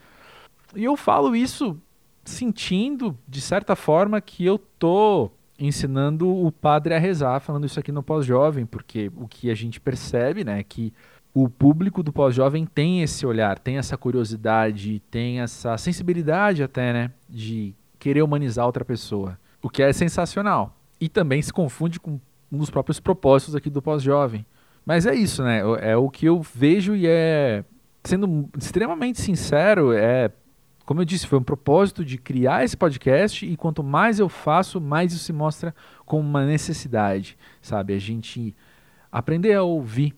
E 0.75 0.83
eu 0.83 0.97
falo 0.97 1.35
isso 1.35 1.77
sentindo, 2.23 3.17
de 3.27 3.41
certa 3.41 3.75
forma, 3.75 4.21
que 4.21 4.45
eu 4.45 4.57
tô 4.57 5.29
ensinando 5.59 6.27
o 6.27 6.51
padre 6.51 6.93
a 6.93 6.99
rezar, 6.99 7.39
falando 7.39 7.65
isso 7.65 7.79
aqui 7.79 7.91
no 7.91 8.01
pós-jovem, 8.01 8.65
porque 8.65 9.11
o 9.15 9.27
que 9.27 9.51
a 9.51 9.55
gente 9.55 9.79
percebe, 9.79 10.43
né, 10.43 10.59
é 10.59 10.63
que 10.63 10.91
o 11.33 11.49
público 11.49 12.03
do 12.03 12.11
pós-jovem 12.11 12.65
tem 12.65 13.01
esse 13.01 13.25
olhar, 13.25 13.57
tem 13.57 13.77
essa 13.77 13.97
curiosidade, 13.97 15.01
tem 15.09 15.39
essa 15.39 15.77
sensibilidade 15.77 16.61
até, 16.61 16.91
né, 16.91 17.11
de 17.29 17.73
querer 17.97 18.21
humanizar 18.21 18.65
outra 18.65 18.83
pessoa, 18.83 19.39
o 19.61 19.69
que 19.69 19.81
é 19.81 19.93
sensacional. 19.93 20.75
E 20.99 21.07
também 21.07 21.41
se 21.41 21.53
confunde 21.53 21.99
com 21.99 22.19
um 22.51 22.57
dos 22.57 22.69
próprios 22.69 22.99
propósitos 22.99 23.55
aqui 23.55 23.69
do 23.69 23.81
pós-jovem. 23.81 24.45
Mas 24.85 25.05
é 25.05 25.15
isso, 25.15 25.43
né? 25.43 25.61
É 25.79 25.95
o 25.95 26.09
que 26.09 26.25
eu 26.25 26.41
vejo 26.41 26.95
e 26.95 27.05
é 27.07 27.63
sendo 28.03 28.49
extremamente 28.57 29.21
sincero, 29.21 29.93
é 29.93 30.31
como 30.85 30.99
eu 30.99 31.05
disse, 31.05 31.27
foi 31.27 31.39
um 31.39 31.43
propósito 31.43 32.03
de 32.03 32.17
criar 32.17 32.65
esse 32.65 32.75
podcast 32.75 33.45
e 33.45 33.55
quanto 33.55 33.83
mais 33.83 34.19
eu 34.19 34.27
faço, 34.27 34.81
mais 34.81 35.13
isso 35.13 35.23
se 35.23 35.31
mostra 35.31 35.73
como 36.05 36.27
uma 36.27 36.45
necessidade, 36.45 37.37
sabe? 37.61 37.93
A 37.93 37.99
gente 37.99 38.53
aprender 39.11 39.53
a 39.53 39.63
ouvir 39.63 40.13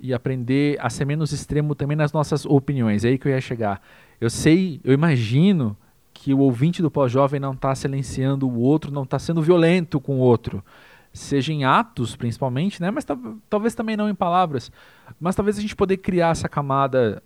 e 0.00 0.14
aprender 0.14 0.78
a 0.80 0.88
ser 0.88 1.04
menos 1.04 1.32
extremo 1.32 1.74
também 1.74 1.96
nas 1.96 2.12
nossas 2.12 2.46
opiniões. 2.46 3.04
É 3.04 3.08
aí 3.08 3.18
que 3.18 3.28
eu 3.28 3.32
ia 3.32 3.40
chegar. 3.40 3.82
Eu 4.20 4.30
sei, 4.30 4.80
eu 4.82 4.92
imagino 4.92 5.76
que 6.12 6.34
o 6.34 6.38
ouvinte 6.38 6.82
do 6.82 6.90
pós-jovem 6.90 7.38
não 7.38 7.52
está 7.52 7.74
silenciando 7.74 8.48
o 8.48 8.58
outro, 8.58 8.90
não 8.90 9.04
está 9.04 9.18
sendo 9.18 9.42
violento 9.42 10.00
com 10.00 10.16
o 10.16 10.20
outro. 10.20 10.64
Seja 11.12 11.52
em 11.52 11.64
atos, 11.64 12.14
principalmente, 12.16 12.80
né? 12.80 12.90
mas 12.90 13.06
talvez 13.48 13.74
também 13.74 13.96
não 13.96 14.08
em 14.08 14.14
palavras. 14.14 14.70
Mas 15.18 15.34
talvez 15.34 15.58
a 15.58 15.60
gente 15.60 15.76
poder 15.76 15.96
criar 15.98 16.30
essa 16.30 16.48
camada 16.48 17.22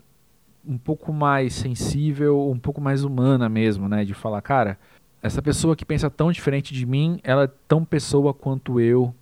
um 0.67 0.79
pouco 0.79 1.13
mais 1.13 1.55
sensível, 1.55 2.51
um 2.51 2.59
pouco 2.59 2.81
mais 2.81 3.05
humana 3.05 3.49
mesmo, 3.49 3.89
né? 3.89 4.05
De 4.05 4.15
falar, 4.15 4.41
cara, 4.41 4.79
essa 5.23 5.43
pessoa 5.43 5.77
que 5.77 5.85
pensa 5.85 6.09
tão 6.09 6.33
diferente 6.33 6.73
de 6.73 6.87
mim, 6.87 7.21
ela 7.23 7.45
é 7.45 7.51
tão 7.69 7.85
pessoa 7.85 8.33
quanto 8.33 8.81
eu, 8.81 9.15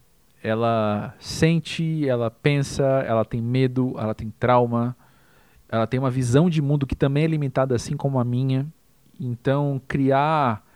ela 0.43 1.15
sente, 1.21 2.07
ela 2.09 2.31
pensa, 2.31 2.85
ela 3.07 3.25
tem 3.25 3.41
medo, 3.41 3.95
ela 3.97 4.15
tem 4.15 4.31
trauma, 4.39 4.97
ela 5.69 5.87
tem 5.87 6.01
uma 6.01 6.11
visão 6.11 6.51
de 6.51 6.61
mundo 6.61 6.87
que 6.87 6.97
também 6.97 7.25
é 7.25 7.29
limitada 7.29 7.75
assim 7.75 7.97
como 7.97 8.19
a 8.19 8.25
minha. 8.25 8.67
Então, 9.19 9.81
criar 9.87 10.67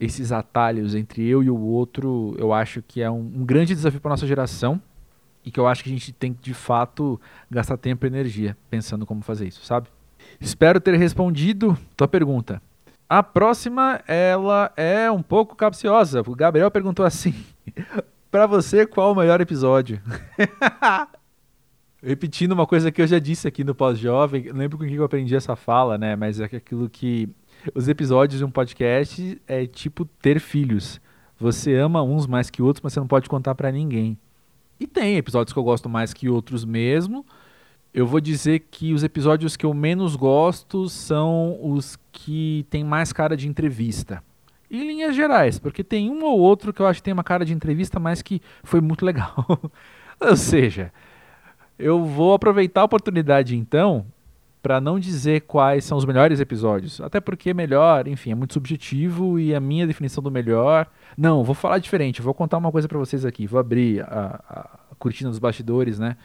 esses 0.00 0.32
atalhos 0.32 0.94
entre 0.94 1.24
eu 1.26 1.42
e 1.42 1.48
o 1.48 1.56
outro, 1.56 2.34
eu 2.36 2.52
acho 2.52 2.82
que 2.82 3.00
é 3.00 3.10
um, 3.10 3.20
um 3.20 3.44
grande 3.44 3.74
desafio 3.74 4.00
para 4.00 4.10
nossa 4.10 4.26
geração 4.26 4.82
e 5.44 5.50
que 5.50 5.60
eu 5.60 5.68
acho 5.68 5.84
que 5.84 5.90
a 5.90 5.92
gente 5.92 6.12
tem 6.12 6.32
que 6.34 6.42
de 6.42 6.54
fato 6.54 7.20
gastar 7.48 7.76
tempo 7.76 8.04
e 8.04 8.08
energia 8.08 8.56
pensando 8.68 9.06
como 9.06 9.22
fazer 9.22 9.46
isso, 9.46 9.64
sabe? 9.64 9.88
Espero 10.40 10.80
ter 10.80 10.96
respondido 10.96 11.78
tua 11.96 12.08
pergunta. 12.08 12.60
A 13.08 13.22
próxima, 13.22 14.00
ela 14.08 14.72
é 14.76 15.10
um 15.10 15.22
pouco 15.22 15.54
capciosa. 15.54 16.22
O 16.26 16.34
Gabriel 16.34 16.70
perguntou 16.70 17.04
assim: 17.04 17.34
Pra 18.32 18.46
você, 18.46 18.86
qual 18.86 19.12
o 19.12 19.14
melhor 19.14 19.42
episódio? 19.42 20.00
Repetindo 22.02 22.52
uma 22.52 22.66
coisa 22.66 22.90
que 22.90 23.02
eu 23.02 23.06
já 23.06 23.18
disse 23.18 23.46
aqui 23.46 23.62
no 23.62 23.74
Pós-Jovem, 23.74 24.46
não 24.46 24.56
lembro 24.56 24.78
com 24.78 24.86
que 24.86 24.94
eu 24.94 25.04
aprendi 25.04 25.36
essa 25.36 25.54
fala, 25.54 25.98
né? 25.98 26.16
Mas 26.16 26.40
é 26.40 26.44
aquilo 26.44 26.88
que 26.88 27.28
os 27.74 27.88
episódios 27.88 28.38
de 28.38 28.44
um 28.46 28.50
podcast 28.50 29.38
é 29.46 29.66
tipo 29.66 30.06
ter 30.06 30.40
filhos. 30.40 30.98
Você 31.38 31.74
ama 31.74 32.02
uns 32.02 32.26
mais 32.26 32.48
que 32.48 32.62
outros, 32.62 32.82
mas 32.82 32.94
você 32.94 33.00
não 33.00 33.06
pode 33.06 33.28
contar 33.28 33.54
para 33.54 33.70
ninguém. 33.70 34.16
E 34.80 34.86
tem 34.86 35.18
episódios 35.18 35.52
que 35.52 35.58
eu 35.58 35.64
gosto 35.64 35.86
mais 35.90 36.14
que 36.14 36.30
outros 36.30 36.64
mesmo. 36.64 37.26
Eu 37.92 38.06
vou 38.06 38.18
dizer 38.18 38.60
que 38.70 38.94
os 38.94 39.04
episódios 39.04 39.58
que 39.58 39.66
eu 39.66 39.74
menos 39.74 40.16
gosto 40.16 40.88
são 40.88 41.58
os 41.62 41.98
que 42.10 42.64
tem 42.70 42.82
mais 42.82 43.12
cara 43.12 43.36
de 43.36 43.46
entrevista. 43.46 44.24
Em 44.72 44.86
linhas 44.86 45.14
gerais, 45.14 45.58
porque 45.58 45.84
tem 45.84 46.08
um 46.08 46.24
ou 46.24 46.40
outro 46.40 46.72
que 46.72 46.80
eu 46.80 46.86
acho 46.86 47.00
que 47.00 47.04
tem 47.04 47.12
uma 47.12 47.22
cara 47.22 47.44
de 47.44 47.52
entrevista, 47.52 48.00
mas 48.00 48.22
que 48.22 48.40
foi 48.64 48.80
muito 48.80 49.04
legal. 49.04 49.34
ou 50.18 50.34
seja, 50.34 50.90
eu 51.78 52.02
vou 52.06 52.32
aproveitar 52.32 52.80
a 52.80 52.84
oportunidade 52.84 53.54
então 53.54 54.06
para 54.62 54.80
não 54.80 54.98
dizer 54.98 55.42
quais 55.42 55.84
são 55.84 55.98
os 55.98 56.06
melhores 56.06 56.40
episódios, 56.40 57.02
até 57.02 57.20
porque 57.20 57.52
melhor, 57.52 58.08
enfim, 58.08 58.30
é 58.30 58.34
muito 58.34 58.54
subjetivo 58.54 59.38
e 59.38 59.54
a 59.54 59.60
minha 59.60 59.86
definição 59.86 60.22
do 60.22 60.30
melhor. 60.30 60.86
Não, 61.18 61.44
vou 61.44 61.54
falar 61.54 61.78
diferente. 61.78 62.22
Vou 62.22 62.32
contar 62.32 62.56
uma 62.56 62.72
coisa 62.72 62.88
para 62.88 62.96
vocês 62.96 63.26
aqui. 63.26 63.46
Vou 63.46 63.60
abrir 63.60 64.00
a, 64.02 64.40
a 64.90 64.94
cortina 64.98 65.28
dos 65.28 65.38
bastidores, 65.38 65.98
né? 65.98 66.16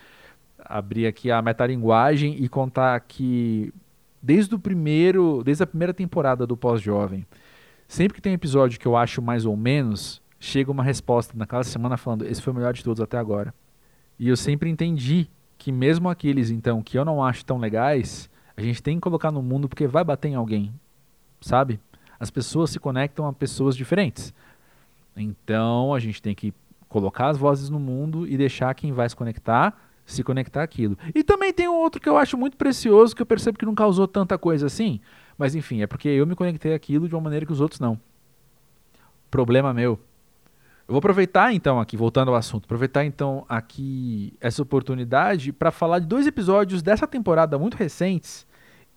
Abrir 0.60 1.06
aqui 1.06 1.30
a 1.30 1.42
metalinguagem 1.42 2.42
e 2.42 2.48
contar 2.48 2.98
que 3.02 3.74
desde 4.22 4.56
o 4.56 4.60
primeiro, 4.60 5.42
desde 5.44 5.64
a 5.64 5.68
primeira 5.68 5.94
temporada 5.94 6.48
do 6.48 6.56
Pós-Jovem, 6.56 7.26
sempre 7.88 8.16
que 8.16 8.22
tem 8.22 8.32
um 8.32 8.36
episódio 8.36 8.80
que 8.80 8.88
eu 8.88 8.96
acho 8.96 9.22
mais 9.22 9.46
ou 9.46 9.56
menos, 9.56 10.22
chega 10.40 10.72
uma 10.72 10.84
resposta 10.84 11.38
naquela 11.38 11.64
semana 11.64 11.98
falando: 11.98 12.26
esse 12.26 12.42
foi 12.42 12.54
o 12.54 12.56
melhor 12.56 12.74
de 12.74 12.84
todos 12.84 13.02
até 13.02 13.18
agora. 13.18 13.54
E 14.20 14.28
eu 14.28 14.38
sempre 14.38 14.70
entendi 14.70 15.30
que 15.58 15.72
mesmo 15.72 16.10
aqueles 16.10 16.50
então 16.50 16.82
que 16.82 16.98
eu 16.98 17.06
não 17.06 17.24
acho 17.24 17.46
tão 17.46 17.58
legais, 17.58 18.30
a 18.56 18.62
gente 18.62 18.82
tem 18.82 18.98
que 18.98 19.02
colocar 19.02 19.32
no 19.32 19.42
mundo 19.42 19.70
porque 19.70 19.88
vai 19.88 20.04
bater 20.04 20.30
em 20.30 20.36
alguém, 20.36 20.74
sabe? 21.42 21.80
As 22.20 22.32
pessoas 22.32 22.72
se 22.72 22.80
conectam 22.80 23.28
a 23.28 23.34
pessoas 23.34 23.76
diferentes. 23.76 24.34
Então 25.16 25.94
a 25.94 26.00
gente 26.00 26.22
tem 26.22 26.34
que 26.34 26.54
colocar 26.90 27.30
as 27.30 27.38
vozes 27.38 27.70
no 27.70 27.80
mundo 27.80 28.28
e 28.28 28.38
deixar 28.38 28.74
quem 28.74 28.92
vai 28.92 29.08
se 29.08 29.16
conectar 29.16 29.76
se 30.08 30.24
conectar 30.24 30.64
aquilo. 30.64 30.98
E 31.14 31.22
também 31.22 31.52
tem 31.52 31.68
um 31.68 31.76
outro 31.76 32.02
que 32.02 32.08
eu 32.08 32.18
acho 32.18 32.38
muito 32.38 32.56
precioso 32.56 33.14
que 33.14 33.22
eu 33.22 33.26
percebo 33.26 33.60
que 33.60 33.66
não 33.66 33.76
causou 33.76 34.08
tanta 34.08 34.38
coisa 34.38 34.66
assim, 34.66 35.02
mas 35.38 35.56
enfim, 35.56 35.82
é 35.82 35.88
porque 35.88 36.08
eu 36.08 36.26
me 36.26 36.36
conectei 36.36 36.74
aquilo 36.74 37.08
de 37.08 37.16
uma 37.16 37.22
maneira 37.22 37.46
que 37.46 37.52
os 37.52 37.62
outros 37.62 37.80
não. 37.80 38.00
Problema 39.30 39.74
meu. 39.74 40.00
Eu 40.88 40.94
vou 40.94 41.00
aproveitar 41.00 41.54
então 41.54 41.80
aqui, 41.80 41.98
voltando 41.98 42.30
ao 42.30 42.36
assunto, 42.36 42.64
aproveitar 42.64 43.04
então 43.04 43.46
aqui 43.50 44.34
essa 44.40 44.62
oportunidade 44.62 45.52
para 45.52 45.70
falar 45.70 46.00
de 46.00 46.08
dois 46.08 46.26
episódios 46.26 46.82
dessa 46.82 47.06
temporada 47.06 47.60
muito 47.60 47.76
recentes 47.76 48.48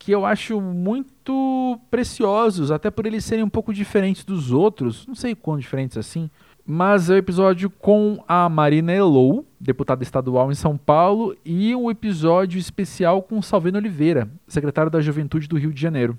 que 0.01 0.13
eu 0.13 0.25
acho 0.25 0.63
muito 0.63 1.79
preciosos, 1.91 2.71
até 2.71 2.91
por 2.91 3.05
eles 3.05 3.23
serem 3.23 3.45
um 3.45 3.51
pouco 3.51 3.73
diferentes 3.73 4.25
dos 4.25 4.51
outros, 4.51 5.07
não 5.07 5.15
sei 5.15 5.35
quão 5.35 5.59
diferentes 5.59 5.99
assim, 5.99 6.31
mas 6.67 7.11
é 7.11 7.15
o 7.15 7.17
episódio 7.19 7.69
com 7.69 8.25
a 8.27 8.49
Marina 8.49 8.95
Elou, 8.95 9.45
deputada 9.61 10.03
estadual 10.03 10.51
em 10.51 10.55
São 10.55 10.79
Paulo, 10.79 11.37
e 11.45 11.77
um 11.77 11.91
episódio 11.91 12.59
especial 12.59 13.23
com 13.23 13.43
Salvino 13.43 13.77
Oliveira, 13.77 14.31
secretário 14.49 14.91
da 14.91 15.03
Juventude 15.03 15.47
do 15.47 15.59
Rio 15.59 15.73
de 15.73 15.81
Janeiro. 15.81 16.19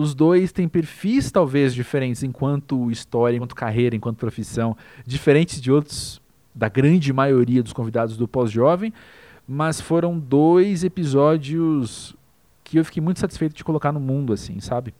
Os 0.00 0.14
dois 0.14 0.50
têm 0.50 0.66
perfis 0.66 1.30
talvez 1.30 1.74
diferentes 1.74 2.22
enquanto 2.22 2.90
história, 2.90 3.36
enquanto 3.36 3.54
carreira, 3.54 3.94
enquanto 3.94 4.16
profissão, 4.16 4.74
diferentes 5.06 5.60
de 5.60 5.70
outros, 5.70 6.22
da 6.54 6.70
grande 6.70 7.12
maioria 7.12 7.62
dos 7.62 7.74
convidados 7.74 8.16
do 8.16 8.26
Pós-Jovem, 8.26 8.94
mas 9.46 9.78
foram 9.78 10.18
dois 10.18 10.84
episódios 10.84 12.16
que 12.64 12.78
eu 12.78 12.84
fiquei 12.86 13.02
muito 13.02 13.20
satisfeito 13.20 13.54
de 13.54 13.62
colocar 13.62 13.92
no 13.92 14.00
mundo, 14.00 14.32
assim, 14.32 14.58
sabe? 14.58 14.94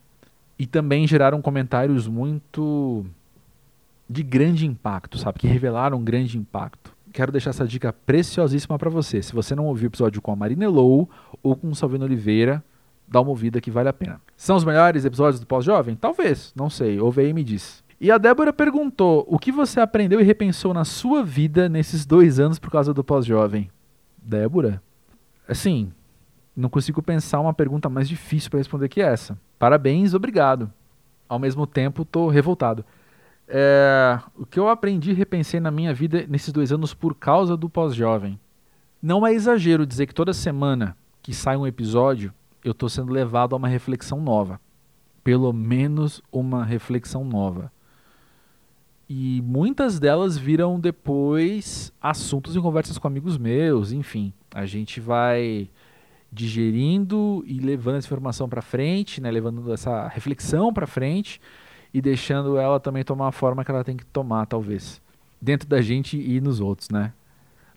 E 0.58 0.66
também 0.66 1.06
geraram 1.06 1.40
comentários 1.40 2.06
muito 2.06 3.06
de 4.06 4.22
grande 4.22 4.66
impacto, 4.66 5.16
sabe? 5.16 5.38
Que 5.38 5.46
revelaram 5.46 5.96
um 5.96 6.04
grande 6.04 6.36
impacto. 6.36 6.94
Quero 7.10 7.32
deixar 7.32 7.50
essa 7.50 7.66
dica 7.66 7.90
preciosíssima 7.90 8.78
para 8.78 8.90
você. 8.90 9.22
Se 9.22 9.32
você 9.32 9.54
não 9.54 9.64
ouviu 9.64 9.86
o 9.86 9.90
episódio 9.90 10.20
com 10.20 10.30
a 10.30 10.36
Marina 10.36 10.64
Elou 10.64 11.08
ou 11.42 11.56
com 11.56 11.70
o 11.70 11.74
Salvino 11.74 12.04
Oliveira, 12.04 12.62
dá 13.10 13.20
uma 13.20 13.30
ouvida 13.30 13.60
que 13.60 13.70
vale 13.70 13.88
a 13.88 13.92
pena. 13.92 14.20
São 14.36 14.56
os 14.56 14.64
melhores 14.64 15.04
episódios 15.04 15.40
do 15.40 15.46
Pós-Jovem? 15.46 15.96
Talvez, 15.96 16.52
não 16.54 16.70
sei. 16.70 17.00
Ouve 17.00 17.22
aí 17.22 17.30
e 17.30 17.34
me 17.34 17.42
diz. 17.42 17.82
E 18.00 18.10
a 18.10 18.16
Débora 18.16 18.52
perguntou: 18.52 19.26
o 19.28 19.38
que 19.38 19.50
você 19.50 19.80
aprendeu 19.80 20.20
e 20.20 20.24
repensou 20.24 20.72
na 20.72 20.84
sua 20.84 21.22
vida 21.24 21.68
nesses 21.68 22.06
dois 22.06 22.38
anos 22.38 22.58
por 22.58 22.70
causa 22.70 22.94
do 22.94 23.02
Pós-Jovem? 23.02 23.68
Débora? 24.16 24.80
Assim, 25.46 25.92
não 26.56 26.68
consigo 26.68 27.02
pensar 27.02 27.40
uma 27.40 27.52
pergunta 27.52 27.88
mais 27.88 28.08
difícil 28.08 28.48
para 28.48 28.58
responder 28.58 28.88
que 28.88 29.02
essa. 29.02 29.36
Parabéns, 29.58 30.14
obrigado. 30.14 30.72
Ao 31.28 31.38
mesmo 31.38 31.66
tempo, 31.66 32.02
estou 32.02 32.28
revoltado. 32.28 32.84
É, 33.48 34.18
o 34.36 34.46
que 34.46 34.58
eu 34.58 34.68
aprendi 34.68 35.10
e 35.10 35.14
repensei 35.14 35.58
na 35.58 35.70
minha 35.70 35.92
vida 35.92 36.24
nesses 36.28 36.52
dois 36.52 36.70
anos 36.70 36.94
por 36.94 37.16
causa 37.16 37.56
do 37.56 37.68
Pós-Jovem. 37.68 38.38
Não 39.02 39.26
é 39.26 39.32
exagero 39.32 39.84
dizer 39.84 40.06
que 40.06 40.14
toda 40.14 40.32
semana 40.32 40.96
que 41.22 41.34
sai 41.34 41.56
um 41.56 41.66
episódio, 41.66 42.32
eu 42.64 42.72
estou 42.72 42.88
sendo 42.88 43.12
levado 43.12 43.54
a 43.54 43.56
uma 43.58 43.68
reflexão 43.68 44.20
nova. 44.20 44.60
Pelo 45.22 45.52
menos 45.52 46.22
uma 46.32 46.64
reflexão 46.64 47.24
nova. 47.24 47.72
E 49.08 49.42
muitas 49.42 49.98
delas 49.98 50.38
viram 50.38 50.78
depois 50.78 51.92
assuntos 52.00 52.54
em 52.54 52.60
conversas 52.60 52.96
com 52.96 53.08
amigos 53.08 53.36
meus, 53.36 53.90
enfim. 53.90 54.32
A 54.54 54.64
gente 54.66 55.00
vai 55.00 55.68
digerindo 56.32 57.42
e 57.46 57.58
levando 57.58 57.96
essa 57.96 58.06
informação 58.06 58.48
para 58.48 58.62
frente, 58.62 59.20
né, 59.20 59.30
levando 59.30 59.72
essa 59.72 60.06
reflexão 60.06 60.72
para 60.72 60.86
frente 60.86 61.40
e 61.92 62.00
deixando 62.00 62.56
ela 62.56 62.78
também 62.78 63.02
tomar 63.02 63.28
a 63.28 63.32
forma 63.32 63.64
que 63.64 63.70
ela 63.70 63.82
tem 63.82 63.96
que 63.96 64.06
tomar, 64.06 64.46
talvez, 64.46 65.02
dentro 65.40 65.68
da 65.68 65.80
gente 65.80 66.16
e 66.16 66.40
nos 66.40 66.60
outros, 66.60 66.88
né? 66.88 67.12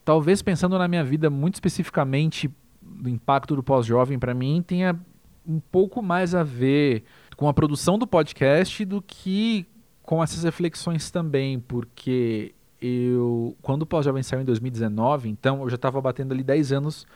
Talvez 0.05 0.41
pensando 0.41 0.77
na 0.77 0.87
minha 0.87 1.03
vida 1.03 1.29
muito 1.29 1.55
especificamente 1.55 2.51
do 2.93 3.09
impacto 3.09 3.55
do 3.55 3.63
pós-jovem 3.63 4.19
para 4.19 4.33
mim 4.33 4.63
tenha 4.65 4.99
um 5.45 5.59
pouco 5.59 6.01
mais 6.01 6.33
a 6.33 6.43
ver 6.43 7.03
com 7.35 7.47
a 7.47 7.53
produção 7.53 7.97
do 7.97 8.07
podcast 8.07 8.85
do 8.85 9.01
que 9.01 9.65
com 10.01 10.21
essas 10.21 10.43
reflexões 10.43 11.09
também, 11.09 11.59
porque 11.59 12.53
eu 12.81 13.55
quando 13.61 13.83
o 13.83 13.85
pós-jovem 13.85 14.21
saiu 14.21 14.41
em 14.41 14.45
2019, 14.45 15.29
então 15.29 15.61
eu 15.61 15.69
já 15.69 15.75
estava 15.75 16.01
batendo 16.01 16.33
ali 16.33 16.43
10 16.43 16.73
anos 16.73 17.07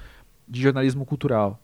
de 0.47 0.61
jornalismo 0.61 1.05
cultural. 1.05 1.59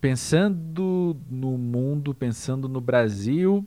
Pensando 0.00 1.16
no 1.28 1.58
mundo, 1.58 2.14
pensando 2.14 2.68
no 2.68 2.80
Brasil 2.80 3.66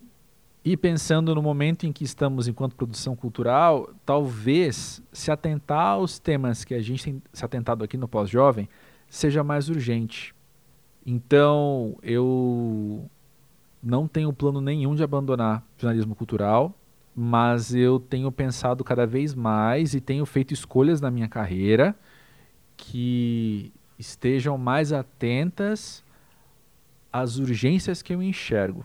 e 0.64 0.76
pensando 0.76 1.34
no 1.34 1.42
momento 1.42 1.84
em 1.86 1.92
que 1.92 2.04
estamos 2.04 2.46
enquanto 2.46 2.76
produção 2.76 3.16
cultural, 3.16 3.90
talvez 4.06 5.02
se 5.12 5.30
atentar 5.30 5.88
aos 5.88 6.18
temas 6.18 6.64
que 6.64 6.72
a 6.74 6.80
gente 6.80 7.04
tem 7.04 7.22
se 7.32 7.44
atentado 7.44 7.82
aqui 7.82 7.96
no 7.96 8.06
Pós-Jovem 8.06 8.68
seja 9.12 9.44
mais 9.44 9.68
urgente. 9.68 10.34
Então, 11.04 11.98
eu 12.02 13.04
não 13.82 14.08
tenho 14.08 14.32
plano 14.32 14.58
nenhum 14.58 14.94
de 14.94 15.02
abandonar 15.02 15.62
jornalismo 15.76 16.14
cultural, 16.14 16.74
mas 17.14 17.74
eu 17.74 18.00
tenho 18.00 18.32
pensado 18.32 18.82
cada 18.82 19.06
vez 19.06 19.34
mais 19.34 19.92
e 19.92 20.00
tenho 20.00 20.24
feito 20.24 20.54
escolhas 20.54 20.98
na 20.98 21.10
minha 21.10 21.28
carreira 21.28 21.94
que 22.74 23.70
estejam 23.98 24.56
mais 24.56 24.94
atentas 24.94 26.02
às 27.12 27.36
urgências 27.36 28.00
que 28.00 28.14
eu 28.14 28.22
enxergo. 28.22 28.82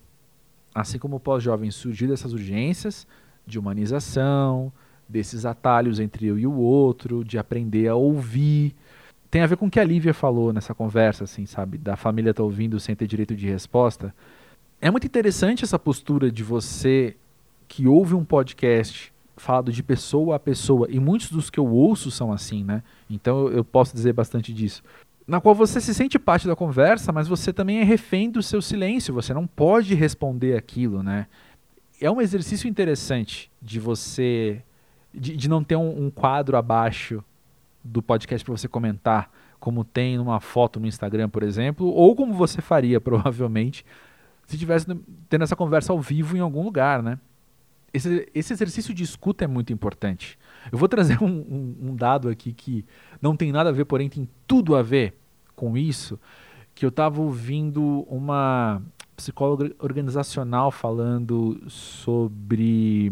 Assim 0.76 1.00
como 1.00 1.16
o 1.16 1.22
pós-jovem 1.22 1.72
surgiu 1.72 2.10
dessas 2.10 2.34
urgências 2.34 3.08
de 3.46 3.58
humanização, 3.58 4.74
desses 5.08 5.46
atalhos 5.46 6.02
entre 6.02 6.28
eu 6.28 6.38
e 6.38 6.46
o 6.46 6.54
outro, 6.54 7.24
de 7.24 7.38
aprender 7.38 7.88
a 7.88 7.96
ouvir, 7.96 8.76
tem 9.30 9.42
a 9.42 9.48
ver 9.48 9.58
com 9.58 9.68
o 9.68 9.70
que 9.70 9.80
a 9.80 9.84
Lívia 9.84 10.14
falou 10.14 10.54
nessa 10.54 10.74
conversa, 10.74 11.24
assim, 11.24 11.46
sabe? 11.46 11.78
Da 11.78 11.96
família 11.96 12.34
tá 12.34 12.44
ouvindo 12.44 12.80
sem 12.80 12.96
ter 12.96 13.08
direito 13.08 13.36
de 13.36 13.48
resposta. 13.48 14.14
É 14.80 14.90
muito 14.90 15.08
interessante 15.08 15.64
essa 15.64 15.78
postura 15.78 16.32
de 16.32 16.44
você 16.44 17.16
que 17.68 17.88
ouve 17.88 18.14
um 18.14 18.24
podcast 18.24 19.14
falado 19.36 19.72
de 19.72 19.84
pessoa 19.84 20.36
a 20.36 20.40
pessoa, 20.40 20.88
e 20.90 21.00
muitos 21.00 21.30
dos 21.30 21.50
que 21.50 21.60
eu 21.60 21.68
ouço 21.68 22.10
são 22.10 22.32
assim, 22.32 22.64
né? 22.64 22.82
Então 23.10 23.48
eu 23.50 23.64
posso 23.64 23.94
dizer 23.94 24.14
bastante 24.14 24.54
disso. 24.54 24.84
Na 25.28 25.42
qual 25.42 25.54
você 25.54 25.82
se 25.82 25.94
sente 25.94 26.18
parte 26.18 26.48
da 26.48 26.56
conversa, 26.56 27.12
mas 27.12 27.28
você 27.28 27.52
também 27.52 27.80
é 27.80 27.84
refém 27.84 28.32
do 28.32 28.42
seu 28.42 28.62
silêncio, 28.62 29.14
você 29.14 29.34
não 29.34 29.46
pode 29.46 29.94
responder 29.94 30.58
aquilo, 30.58 31.04
né? 31.04 31.28
É 32.00 32.10
um 32.10 32.22
exercício 32.22 32.68
interessante 32.68 33.52
de 33.62 33.80
você. 33.80 34.62
de, 35.14 35.36
de 35.36 35.50
não 35.50 35.64
ter 35.64 35.76
um, 35.76 36.06
um 36.06 36.10
quadro 36.10 36.56
abaixo 36.56 37.24
do 37.84 38.02
podcast 38.02 38.44
para 38.44 38.56
você 38.56 38.68
comentar, 38.68 39.32
como 39.60 39.84
tem 39.84 40.18
numa 40.18 40.40
foto 40.40 40.80
no 40.80 40.88
Instagram, 40.88 41.30
por 41.30 41.44
exemplo, 41.44 41.88
ou 41.88 42.16
como 42.16 42.34
você 42.34 42.62
faria 42.62 43.00
provavelmente 43.02 43.86
se 44.46 44.56
estivesse 44.56 44.86
tendo 45.30 45.44
essa 45.44 45.56
conversa 45.56 45.92
ao 45.92 46.00
vivo 46.00 46.38
em 46.38 46.40
algum 46.40 46.64
lugar, 46.64 47.04
né? 47.04 47.20
Esse, 47.94 48.30
esse 48.34 48.54
exercício 48.54 48.94
de 48.94 49.04
escuta 49.04 49.44
é 49.44 49.48
muito 49.48 49.74
importante. 49.74 50.38
Eu 50.72 50.78
vou 50.78 50.88
trazer 50.88 51.22
um, 51.24 51.28
um, 51.28 51.90
um 51.90 51.96
dado 51.96 52.30
aqui 52.30 52.54
que 52.54 52.86
não 53.22 53.36
tem 53.36 53.52
nada 53.52 53.70
a 53.70 53.74
ver, 53.74 53.86
porém 53.86 54.10
tem 54.10 54.28
tudo 54.46 54.76
a 54.76 54.82
ver 54.82 55.18
com 55.56 55.78
isso, 55.78 56.20
que 56.74 56.86
eu 56.86 56.90
estava 56.90 57.22
ouvindo 57.22 58.06
uma 58.08 58.82
psicóloga 59.16 59.76
organizacional 59.80 60.70
falando 60.72 61.60
sobre 61.68 63.12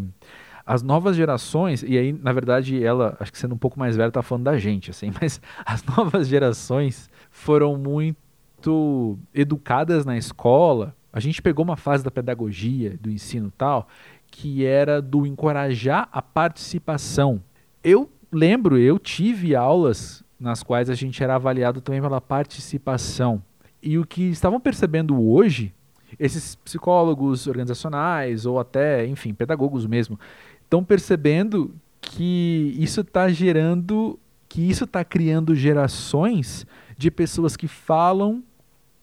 as 0.66 0.82
novas 0.82 1.16
gerações, 1.16 1.84
e 1.86 1.96
aí, 1.96 2.12
na 2.12 2.32
verdade, 2.32 2.82
ela, 2.82 3.16
acho 3.20 3.30
que 3.30 3.38
sendo 3.38 3.54
um 3.54 3.58
pouco 3.58 3.78
mais 3.78 3.96
velha, 3.96 4.10
tá 4.10 4.20
falando 4.20 4.44
da 4.44 4.58
gente, 4.58 4.90
assim, 4.90 5.12
mas 5.20 5.40
as 5.64 5.84
novas 5.84 6.26
gerações 6.26 7.08
foram 7.30 7.76
muito 7.76 9.16
educadas 9.32 10.04
na 10.04 10.16
escola. 10.16 10.94
A 11.12 11.20
gente 11.20 11.40
pegou 11.40 11.64
uma 11.64 11.76
fase 11.76 12.02
da 12.02 12.10
pedagogia, 12.10 12.98
do 13.00 13.08
ensino 13.08 13.52
tal, 13.56 13.86
que 14.28 14.66
era 14.66 15.00
do 15.00 15.24
encorajar 15.24 16.08
a 16.10 16.20
participação. 16.20 17.40
Eu 17.82 18.10
lembro, 18.32 18.76
eu 18.76 18.98
tive 18.98 19.54
aulas 19.54 20.24
nas 20.38 20.62
quais 20.62 20.90
a 20.90 20.94
gente 20.94 21.22
era 21.22 21.36
avaliado 21.36 21.80
também 21.80 22.02
pela 22.02 22.20
participação. 22.20 23.42
E 23.80 23.98
o 23.98 24.04
que 24.04 24.24
estavam 24.24 24.58
percebendo 24.58 25.22
hoje, 25.22 25.72
esses 26.18 26.56
psicólogos 26.56 27.46
organizacionais 27.46 28.44
ou 28.46 28.58
até, 28.58 29.06
enfim, 29.06 29.32
pedagogos 29.32 29.86
mesmo, 29.86 30.18
estão 30.66 30.84
percebendo 30.84 31.74
que 32.00 32.76
isso 32.78 33.00
está 33.00 33.28
gerando, 33.28 34.18
que 34.48 34.60
isso 34.60 34.84
está 34.84 35.04
criando 35.04 35.54
gerações 35.54 36.66
de 36.98 37.10
pessoas 37.10 37.56
que 37.56 37.68
falam 37.68 38.42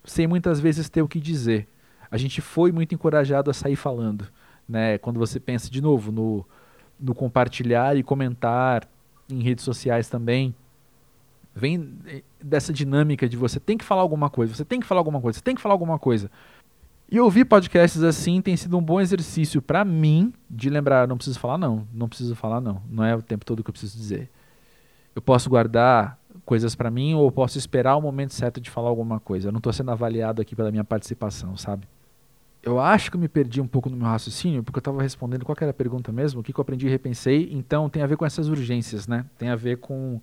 sem 0.03 0.27
muitas 0.27 0.59
vezes 0.59 0.89
ter 0.89 1.01
o 1.01 1.07
que 1.07 1.19
dizer. 1.19 1.67
A 2.11 2.17
gente 2.17 2.41
foi 2.41 2.71
muito 2.71 2.93
encorajado 2.93 3.49
a 3.49 3.53
sair 3.53 3.75
falando, 3.75 4.27
né? 4.67 4.97
Quando 4.97 5.17
você 5.17 5.39
pensa 5.39 5.69
de 5.69 5.81
novo 5.81 6.11
no, 6.11 6.45
no 6.99 7.15
compartilhar 7.15 7.97
e 7.97 8.03
comentar 8.03 8.87
em 9.29 9.41
redes 9.41 9.63
sociais 9.63 10.09
também, 10.09 10.53
vem 11.55 11.93
eh, 12.07 12.23
dessa 12.41 12.73
dinâmica 12.73 13.27
de 13.27 13.37
você 13.37 13.59
tem 13.59 13.77
que 13.77 13.85
falar 13.85 14.01
alguma 14.01 14.29
coisa, 14.29 14.53
você 14.53 14.65
tem 14.65 14.79
que 14.79 14.85
falar 14.85 14.99
alguma 14.99 15.21
coisa, 15.21 15.39
você 15.39 15.43
tem 15.43 15.55
que 15.55 15.61
falar 15.61 15.73
alguma 15.73 15.97
coisa. 15.97 16.29
E 17.13 17.19
ouvir 17.19 17.45
podcasts 17.45 18.01
assim 18.01 18.41
tem 18.41 18.57
sido 18.57 18.75
um 18.75 18.81
bom 18.81 18.99
exercício 18.99 19.61
para 19.61 19.85
mim 19.85 20.33
de 20.49 20.67
lembrar, 20.67 21.07
não 21.07 21.15
preciso 21.15 21.39
falar 21.39 21.59
não, 21.59 21.87
não 21.93 22.09
preciso 22.09 22.33
falar 22.33 22.59
não, 22.59 22.81
não 22.89 23.03
é 23.03 23.15
o 23.15 23.21
tempo 23.21 23.45
todo 23.45 23.63
que 23.63 23.69
eu 23.69 23.71
preciso 23.71 23.95
dizer. 23.95 24.31
Eu 25.15 25.21
posso 25.21 25.47
guardar 25.47 26.17
coisas 26.43 26.73
para 26.73 26.89
mim 26.89 27.13
ou 27.13 27.31
posso 27.31 27.55
esperar 27.55 27.95
o 27.97 28.01
momento 28.01 28.33
certo 28.33 28.59
de 28.59 28.67
falar 28.67 28.89
alguma 28.89 29.19
coisa. 29.19 29.49
Eu 29.49 29.51
não 29.51 29.59
estou 29.59 29.71
sendo 29.71 29.91
avaliado 29.91 30.41
aqui 30.41 30.55
pela 30.55 30.71
minha 30.71 30.83
participação, 30.83 31.55
sabe? 31.55 31.87
Eu 32.63 32.79
acho 32.79 33.11
que 33.11 33.17
eu 33.17 33.21
me 33.21 33.27
perdi 33.27 33.61
um 33.61 33.67
pouco 33.67 33.91
no 33.91 33.95
meu 33.95 34.07
raciocínio, 34.07 34.63
porque 34.63 34.79
eu 34.79 34.81
estava 34.81 34.99
respondendo 34.99 35.45
qual 35.45 35.55
era 35.61 35.69
a 35.69 35.73
pergunta 35.73 36.11
mesmo, 36.11 36.41
o 36.41 36.43
que, 36.43 36.51
que 36.51 36.59
eu 36.59 36.63
aprendi 36.63 36.87
e 36.87 36.89
repensei. 36.89 37.47
Então 37.51 37.91
tem 37.91 38.01
a 38.01 38.07
ver 38.07 38.17
com 38.17 38.25
essas 38.25 38.47
urgências, 38.47 39.07
né? 39.07 39.23
Tem 39.37 39.49
a 39.49 39.55
ver 39.55 39.77
com 39.77 40.19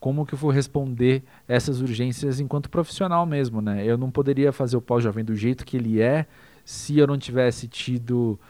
como 0.00 0.24
que 0.24 0.32
eu 0.32 0.38
vou 0.38 0.50
responder 0.50 1.22
essas 1.46 1.82
urgências 1.82 2.40
enquanto 2.40 2.70
profissional 2.70 3.26
mesmo, 3.26 3.60
né? 3.60 3.84
Eu 3.84 3.98
não 3.98 4.10
poderia 4.10 4.50
fazer 4.50 4.76
o 4.76 4.80
pós-jovem 4.80 5.22
do 5.22 5.36
jeito 5.36 5.64
que 5.64 5.76
ele 5.76 6.00
é 6.00 6.26
se 6.64 6.98
eu 6.98 7.06
não 7.06 7.18
tivesse 7.18 7.68
tido 7.68 8.40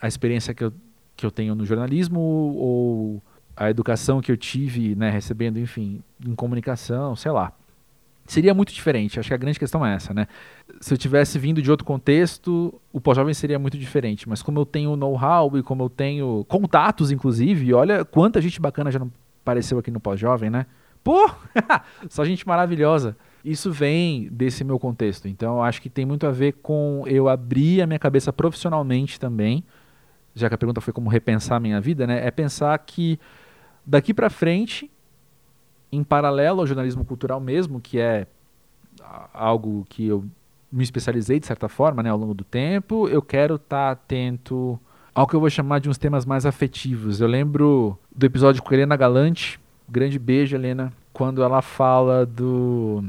a 0.00 0.08
experiência 0.08 0.54
que 0.54 0.64
eu, 0.64 0.72
que 1.14 1.26
eu 1.26 1.30
tenho 1.30 1.54
no 1.54 1.66
jornalismo 1.66 2.20
ou 2.20 3.22
a 3.54 3.68
educação 3.68 4.20
que 4.20 4.32
eu 4.32 4.36
tive, 4.36 4.96
né, 4.96 5.10
recebendo, 5.10 5.58
enfim, 5.58 6.02
em 6.26 6.34
comunicação, 6.34 7.14
sei 7.14 7.30
lá. 7.30 7.52
Seria 8.26 8.54
muito 8.54 8.72
diferente, 8.72 9.20
acho 9.20 9.28
que 9.28 9.34
a 9.34 9.36
grande 9.36 9.58
questão 9.58 9.84
é 9.84 9.94
essa, 9.94 10.14
né? 10.14 10.26
Se 10.80 10.94
eu 10.94 10.96
tivesse 10.96 11.38
vindo 11.38 11.60
de 11.60 11.70
outro 11.70 11.84
contexto, 11.84 12.80
o 12.90 12.98
pós-jovem 12.98 13.34
seria 13.34 13.58
muito 13.58 13.76
diferente, 13.76 14.26
mas 14.26 14.42
como 14.42 14.58
eu 14.58 14.64
tenho 14.64 14.96
know-how 14.96 15.54
e 15.58 15.62
como 15.62 15.82
eu 15.82 15.90
tenho 15.90 16.42
contatos, 16.48 17.10
inclusive, 17.10 17.74
olha 17.74 18.02
quanta 18.06 18.40
gente 18.40 18.58
bacana 18.58 18.90
já 18.90 18.98
não 18.98 19.12
apareceu 19.42 19.78
aqui 19.78 19.90
no 19.90 20.00
pós-jovem, 20.00 20.48
né? 20.48 20.64
Pô, 21.04 21.30
só 22.08 22.24
gente 22.24 22.48
maravilhosa. 22.48 23.14
Isso 23.44 23.70
vem 23.70 24.26
desse 24.32 24.64
meu 24.64 24.78
contexto. 24.78 25.28
Então, 25.28 25.58
eu 25.58 25.62
acho 25.62 25.82
que 25.82 25.90
tem 25.90 26.06
muito 26.06 26.26
a 26.26 26.30
ver 26.30 26.54
com 26.62 27.04
eu 27.06 27.28
abrir 27.28 27.82
a 27.82 27.86
minha 27.86 27.98
cabeça 27.98 28.32
profissionalmente 28.32 29.20
também. 29.20 29.62
Já 30.34 30.48
que 30.48 30.54
a 30.54 30.58
pergunta 30.58 30.80
foi 30.80 30.94
como 30.94 31.10
repensar 31.10 31.56
a 31.56 31.60
minha 31.60 31.78
vida, 31.78 32.06
né? 32.06 32.26
É 32.26 32.30
pensar 32.30 32.76
que 32.78 33.20
daqui 33.84 34.14
para 34.14 34.30
frente, 34.30 34.90
em 35.92 36.02
paralelo 36.02 36.60
ao 36.60 36.66
jornalismo 36.66 37.04
cultural 37.04 37.38
mesmo, 37.38 37.80
que 37.80 38.00
é 38.00 38.26
algo 39.32 39.84
que 39.90 40.06
eu 40.06 40.24
me 40.72 40.82
especializei 40.82 41.38
de 41.38 41.46
certa 41.46 41.68
forma, 41.68 42.02
né, 42.02 42.10
ao 42.10 42.18
longo 42.18 42.34
do 42.34 42.42
tempo, 42.42 43.08
eu 43.08 43.22
quero 43.22 43.56
estar 43.56 43.86
tá 43.86 43.90
atento 43.92 44.78
ao 45.14 45.26
que 45.26 45.36
eu 45.36 45.40
vou 45.40 45.48
chamar 45.48 45.78
de 45.78 45.88
uns 45.88 45.98
temas 45.98 46.26
mais 46.26 46.44
afetivos. 46.44 47.20
Eu 47.20 47.28
lembro 47.28 47.96
do 48.14 48.26
episódio 48.26 48.60
com 48.60 48.74
Helena 48.74 48.96
Galante, 48.96 49.60
Grande 49.88 50.18
beijo, 50.18 50.56
Helena. 50.56 50.92
Quando 51.12 51.42
ela 51.42 51.62
fala 51.62 52.26
do 52.26 53.04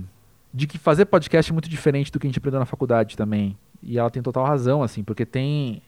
de 0.53 0.67
que 0.67 0.77
fazer 0.77 1.05
podcast 1.05 1.51
é 1.51 1.53
muito 1.53 1.67
diferente 1.67 2.09
do 2.09 2.17
que 2.17 2.25
a 2.25 2.29
gente 2.29 2.37
aprendeu 2.37 2.59
na 2.59 2.65
faculdade 2.65 3.17
também. 3.17 3.57
E 3.83 3.97
ela 3.99 4.09
tem 4.09 4.23
total 4.23 4.45
razão, 4.45 4.81
assim, 4.81 5.03
porque 5.03 5.25
tem 5.25 5.81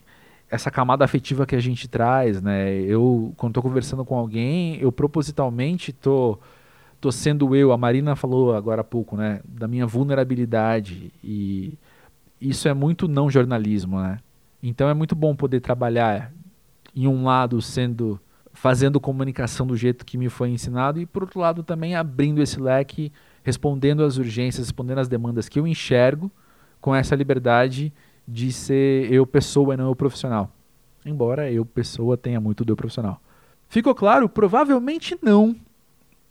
essa 0.50 0.70
camada 0.70 1.04
afetiva 1.04 1.46
que 1.46 1.56
a 1.56 1.60
gente 1.60 1.88
traz, 1.88 2.42
né? 2.42 2.74
Eu, 2.82 3.32
quando 3.36 3.52
estou 3.52 3.62
conversando 3.62 4.04
com 4.04 4.16
alguém, 4.16 4.76
eu 4.76 4.92
propositalmente 4.92 5.92
tô, 5.92 6.38
tô 7.00 7.10
sendo 7.10 7.56
eu. 7.56 7.72
A 7.72 7.78
Marina 7.78 8.14
falou 8.14 8.54
agora 8.54 8.82
há 8.82 8.84
pouco, 8.84 9.16
né? 9.16 9.40
Da 9.44 9.66
minha 9.66 9.86
vulnerabilidade. 9.86 11.12
E 11.24 11.74
isso 12.40 12.68
é 12.68 12.74
muito 12.74 13.08
não 13.08 13.30
jornalismo, 13.30 14.00
né? 14.00 14.18
Então 14.62 14.88
é 14.88 14.94
muito 14.94 15.14
bom 15.14 15.34
poder 15.34 15.60
trabalhar 15.60 16.30
em 16.94 17.06
um 17.06 17.24
lado 17.24 17.60
sendo 17.62 18.20
fazendo 18.58 18.98
comunicação 18.98 19.64
do 19.64 19.76
jeito 19.76 20.04
que 20.04 20.18
me 20.18 20.28
foi 20.28 20.50
ensinado 20.50 21.00
e 21.00 21.06
por 21.06 21.22
outro 21.22 21.38
lado 21.38 21.62
também 21.62 21.94
abrindo 21.94 22.42
esse 22.42 22.60
leque, 22.60 23.12
respondendo 23.44 24.02
às 24.02 24.16
urgências, 24.18 24.66
respondendo 24.66 24.98
às 24.98 25.06
demandas 25.06 25.48
que 25.48 25.60
eu 25.60 25.66
enxergo 25.66 26.28
com 26.80 26.92
essa 26.92 27.14
liberdade 27.14 27.92
de 28.26 28.52
ser 28.52 29.12
eu 29.12 29.24
pessoa 29.24 29.74
e 29.74 29.76
não 29.76 29.86
eu 29.86 29.94
profissional. 29.94 30.50
Embora 31.06 31.48
eu 31.52 31.64
pessoa 31.64 32.16
tenha 32.16 32.40
muito 32.40 32.64
do 32.64 32.72
eu 32.72 32.76
profissional. 32.76 33.22
Ficou 33.68 33.94
claro? 33.94 34.28
Provavelmente 34.28 35.16
não. 35.22 35.54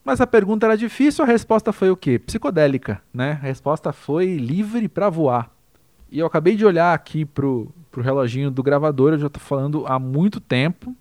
Mas 0.04 0.20
a 0.20 0.28
pergunta 0.28 0.66
era 0.66 0.76
difícil, 0.76 1.24
a 1.24 1.28
resposta 1.28 1.72
foi 1.72 1.90
o 1.90 1.96
quê? 1.96 2.20
Psicodélica, 2.20 3.02
né? 3.14 3.40
A 3.42 3.46
resposta 3.46 3.94
foi 3.94 4.36
livre 4.36 4.90
para 4.90 5.10
voar. 5.10 5.50
E 6.12 6.20
eu 6.20 6.26
acabei 6.26 6.58
de 6.58 6.66
olhar 6.66 6.94
aqui 6.94 7.24
pro, 7.24 7.74
pro 7.90 8.02
reloginho 8.02 8.52
do 8.52 8.62
gravador, 8.62 9.14
eu 9.14 9.20
já 9.20 9.28
estou 9.28 9.42
falando 9.42 9.86
há 9.88 9.98
muito 9.98 10.42
tempo, 10.42 10.94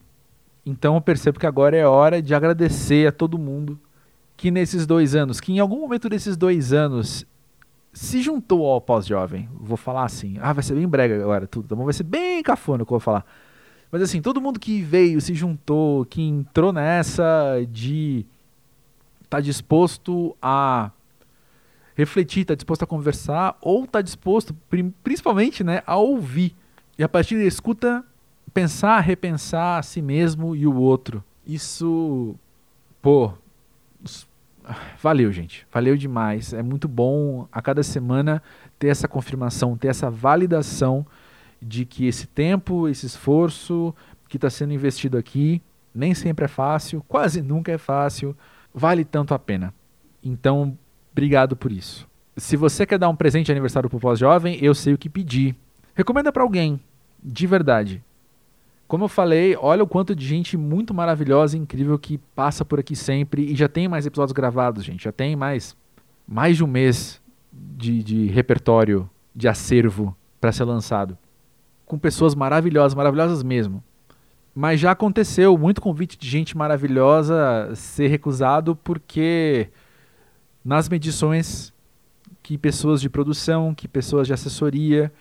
então 0.66 0.96
eu 0.96 1.00
percebo 1.00 1.38
que 1.38 1.46
agora 1.46 1.76
é 1.76 1.86
hora 1.86 2.20
de 2.20 2.34
agradecer 2.34 3.06
a 3.06 3.12
todo 3.12 3.38
mundo 3.38 3.78
que 4.36 4.50
nesses 4.50 4.84
dois 4.84 5.14
anos, 5.14 5.40
que 5.40 5.52
em 5.52 5.60
algum 5.60 5.80
momento 5.80 6.08
desses 6.08 6.36
dois 6.36 6.72
anos 6.72 7.24
se 7.92 8.20
juntou 8.20 8.66
ao 8.66 8.80
pós-jovem. 8.80 9.48
Vou 9.58 9.76
falar 9.76 10.04
assim, 10.04 10.36
ah, 10.40 10.52
vai 10.52 10.62
ser 10.62 10.74
bem 10.74 10.86
brega 10.86 11.22
agora 11.22 11.46
tudo, 11.46 11.68
tá 11.68 11.76
bom? 11.76 11.84
Vai 11.84 11.94
ser 11.94 12.02
bem 12.02 12.42
cafona 12.42 12.82
o 12.82 12.86
que 12.86 12.92
eu 12.92 12.98
vou 12.98 13.00
falar. 13.00 13.24
Mas 13.90 14.02
assim, 14.02 14.20
todo 14.20 14.40
mundo 14.40 14.60
que 14.60 14.82
veio, 14.82 15.20
se 15.20 15.32
juntou, 15.32 16.04
que 16.04 16.20
entrou 16.20 16.72
nessa 16.72 17.64
de 17.70 18.26
tá 19.30 19.40
disposto 19.40 20.36
a 20.42 20.90
refletir, 21.94 22.44
tá 22.44 22.54
disposto 22.54 22.82
a 22.82 22.86
conversar, 22.86 23.56
ou 23.62 23.86
tá 23.86 24.02
disposto, 24.02 24.54
principalmente, 25.02 25.64
né, 25.64 25.82
a 25.86 25.96
ouvir. 25.96 26.54
E 26.98 27.02
a 27.02 27.08
partir 27.08 27.36
da 27.36 27.44
escuta, 27.44 28.04
pensar, 28.56 28.98
repensar 29.00 29.78
a 29.78 29.82
si 29.82 30.00
mesmo 30.00 30.56
e 30.56 30.66
o 30.66 30.74
outro. 30.74 31.22
Isso, 31.46 32.34
pô, 33.02 33.34
valeu, 34.98 35.30
gente. 35.30 35.66
Valeu 35.70 35.94
demais. 35.94 36.54
É 36.54 36.62
muito 36.62 36.88
bom 36.88 37.46
a 37.52 37.60
cada 37.60 37.82
semana 37.82 38.42
ter 38.78 38.88
essa 38.88 39.06
confirmação, 39.06 39.76
ter 39.76 39.88
essa 39.88 40.08
validação 40.08 41.06
de 41.60 41.84
que 41.84 42.06
esse 42.06 42.26
tempo, 42.26 42.88
esse 42.88 43.04
esforço 43.04 43.94
que 44.26 44.38
está 44.38 44.48
sendo 44.48 44.72
investido 44.72 45.18
aqui, 45.18 45.60
nem 45.94 46.14
sempre 46.14 46.46
é 46.46 46.48
fácil, 46.48 47.04
quase 47.06 47.42
nunca 47.42 47.70
é 47.70 47.78
fácil, 47.78 48.34
vale 48.72 49.04
tanto 49.04 49.34
a 49.34 49.38
pena. 49.38 49.74
Então, 50.24 50.78
obrigado 51.12 51.54
por 51.54 51.70
isso. 51.70 52.08
Se 52.38 52.56
você 52.56 52.86
quer 52.86 52.98
dar 52.98 53.10
um 53.10 53.16
presente 53.16 53.46
de 53.46 53.52
aniversário 53.52 53.90
para 53.90 53.98
o 53.98 54.00
pós-jovem, 54.00 54.58
eu 54.64 54.74
sei 54.74 54.94
o 54.94 54.98
que 54.98 55.10
pedir. 55.10 55.54
Recomenda 55.94 56.32
para 56.32 56.42
alguém, 56.42 56.80
de 57.22 57.46
verdade. 57.46 58.02
Como 58.88 59.04
eu 59.04 59.08
falei, 59.08 59.56
olha 59.60 59.82
o 59.82 59.86
quanto 59.86 60.14
de 60.14 60.24
gente 60.24 60.56
muito 60.56 60.94
maravilhosa 60.94 61.56
e 61.56 61.60
incrível 61.60 61.98
que 61.98 62.18
passa 62.18 62.64
por 62.64 62.78
aqui 62.78 62.94
sempre 62.94 63.42
e 63.42 63.56
já 63.56 63.68
tem 63.68 63.88
mais 63.88 64.06
episódios 64.06 64.32
gravados, 64.32 64.84
gente. 64.84 65.04
Já 65.04 65.12
tem 65.12 65.34
mais, 65.34 65.76
mais 66.26 66.56
de 66.56 66.64
um 66.64 66.68
mês 66.68 67.20
de, 67.52 68.02
de 68.02 68.26
repertório, 68.26 69.08
de 69.34 69.48
acervo 69.48 70.16
para 70.40 70.52
ser 70.52 70.64
lançado. 70.64 71.18
Com 71.84 71.98
pessoas 71.98 72.34
maravilhosas, 72.34 72.94
maravilhosas 72.94 73.42
mesmo. 73.42 73.82
Mas 74.54 74.80
já 74.80 74.92
aconteceu 74.92 75.58
muito 75.58 75.80
convite 75.80 76.16
de 76.16 76.28
gente 76.28 76.56
maravilhosa 76.56 77.72
ser 77.74 78.06
recusado 78.06 78.76
porque 78.76 79.68
nas 80.64 80.88
medições 80.88 81.74
que 82.42 82.56
pessoas 82.56 83.00
de 83.00 83.10
produção, 83.10 83.74
que 83.74 83.88
pessoas 83.88 84.26
de 84.26 84.32
assessoria 84.32 85.12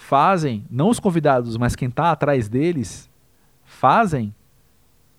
fazem, 0.00 0.64
não 0.70 0.88
os 0.88 0.98
convidados, 0.98 1.58
mas 1.58 1.76
quem 1.76 1.88
está 1.88 2.10
atrás 2.10 2.48
deles, 2.48 3.08
fazem 3.64 4.34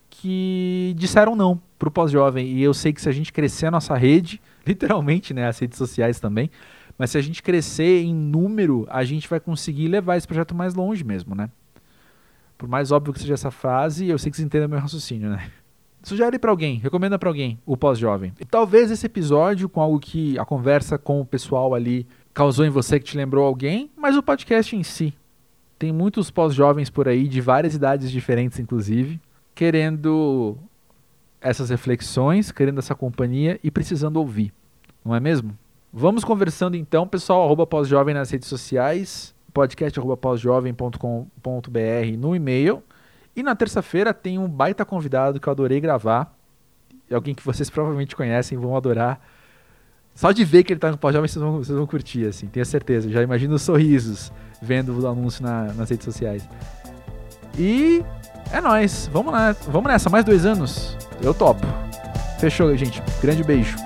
que 0.10 0.94
disseram 0.98 1.36
não 1.36 1.62
pro 1.78 1.92
pós-jovem. 1.92 2.48
E 2.48 2.64
eu 2.64 2.74
sei 2.74 2.92
que 2.92 3.00
se 3.00 3.08
a 3.08 3.12
gente 3.12 3.32
crescer 3.32 3.68
a 3.68 3.72
nossa 3.72 3.96
rede, 3.96 4.42
literalmente, 4.66 5.34
né, 5.34 5.48
as 5.48 5.60
redes 5.60 5.78
sociais 5.78 6.20
também, 6.20 6.50
mas 6.98 7.12
se 7.12 7.18
a 7.18 7.22
gente 7.22 7.44
crescer 7.44 8.02
em 8.02 8.14
número, 8.14 8.88
a 8.90 9.04
gente 9.04 9.30
vai 9.30 9.40
conseguir 9.40 9.88
levar 9.88 10.18
esse 10.18 10.28
projeto 10.28 10.54
mais 10.56 10.74
longe 10.74 11.04
mesmo, 11.04 11.36
né? 11.36 11.50
Por 12.58 12.68
mais 12.68 12.92
óbvio 12.92 13.14
que 13.14 13.20
seja 13.20 13.36
essa 13.36 13.52
frase, 13.52 14.08
eu 14.08 14.18
sei 14.18 14.32
que 14.32 14.38
você 14.38 14.44
entenda 14.44 14.68
meu 14.68 14.80
raciocínio, 14.80 15.30
né? 15.30 15.52
Sugere 16.04 16.40
para 16.40 16.50
alguém, 16.50 16.78
recomenda 16.80 17.18
para 17.20 17.30
alguém 17.30 17.60
o 17.66 17.78
pós-jovem. 17.78 18.34
E 18.40 18.46
talvez 18.46 18.90
esse 18.90 19.06
episódio, 19.06 19.70
com 19.70 19.80
algo 19.80 20.00
que 20.00 20.38
a 20.40 20.46
conversa 20.46 20.98
com 20.98 21.22
o 21.22 21.26
pessoal 21.26 21.76
ali 21.76 22.08
causou 22.34 22.66
em 22.66 22.70
você 22.70 23.00
que 23.00 23.06
te 23.06 23.18
lembrou 23.18 23.46
alguém, 23.46 23.90
mas 23.96 24.16
o 24.16 24.24
podcast 24.24 24.76
em 24.76 24.84
si. 24.84 25.14
Tem 25.78 25.92
muitos 25.92 26.30
pós-jovens 26.30 26.90
por 26.90 27.08
aí, 27.08 27.28
de 27.28 27.42
várias 27.42 27.74
idades 27.74 28.12
diferentes, 28.12 28.60
inclusive, 28.60 29.20
querendo 29.56 30.58
essas 31.42 31.70
reflexões, 31.70 32.52
querendo 32.52 32.80
essa 32.80 32.94
companhia 32.94 33.60
e 33.64 33.72
precisando 33.72 34.18
ouvir, 34.18 34.54
não 35.04 35.16
é 35.16 35.20
mesmo? 35.20 35.58
Vamos 35.92 36.24
conversando 36.24 36.78
então, 36.78 37.08
pessoal, 37.08 37.44
arroba 37.44 37.68
pós-jovem 37.68 38.14
nas 38.14 38.30
redes 38.30 38.48
sociais, 38.48 39.36
podcast 39.52 40.00
arroba 40.00 40.16
pós-jovem.com.br 40.16 42.18
no 42.18 42.36
e-mail. 42.36 42.82
E 43.36 43.44
na 43.44 43.56
terça-feira 43.56 44.14
tem 44.14 44.38
um 44.38 44.48
baita 44.48 44.86
convidado 44.86 45.40
que 45.40 45.48
eu 45.48 45.52
adorei 45.52 45.82
gravar. 45.82 46.34
Alguém 47.12 47.36
que 47.36 47.44
vocês 47.44 47.70
provavelmente 47.70 48.16
conhecem, 48.16 48.58
vão 48.58 48.76
adorar. 48.76 49.20
Só 50.14 50.32
de 50.32 50.44
ver 50.44 50.64
que 50.64 50.74
ele 50.74 50.78
está 50.78 50.92
no 50.92 50.98
pós-jovem, 50.98 51.28
vocês 51.28 51.42
vão, 51.42 51.58
vocês 51.58 51.78
vão 51.78 51.88
curtir, 51.88 52.26
assim, 52.26 52.48
tenho 52.48 52.66
certeza. 52.66 53.10
Já 53.10 53.22
imagino 53.22 53.56
os 53.56 53.62
sorrisos 53.62 54.32
vendo 54.62 55.00
o 55.00 55.08
anúncio 55.08 55.44
na, 55.44 55.74
nas 55.74 55.90
redes 55.90 56.06
sociais. 56.06 56.48
E 57.58 58.04
é 58.52 58.62
nóis, 58.62 59.10
vamos 59.12 59.34
lá, 59.34 59.56
vamos 59.68 59.92
nessa, 59.92 60.10
mais 60.10 60.24
dois 60.24 60.46
anos. 60.46 60.98
Eu 61.22 61.34
topo. 61.34 61.66
Fechou, 62.40 62.76
gente. 62.76 63.02
Grande 63.22 63.44
beijo. 63.44 63.78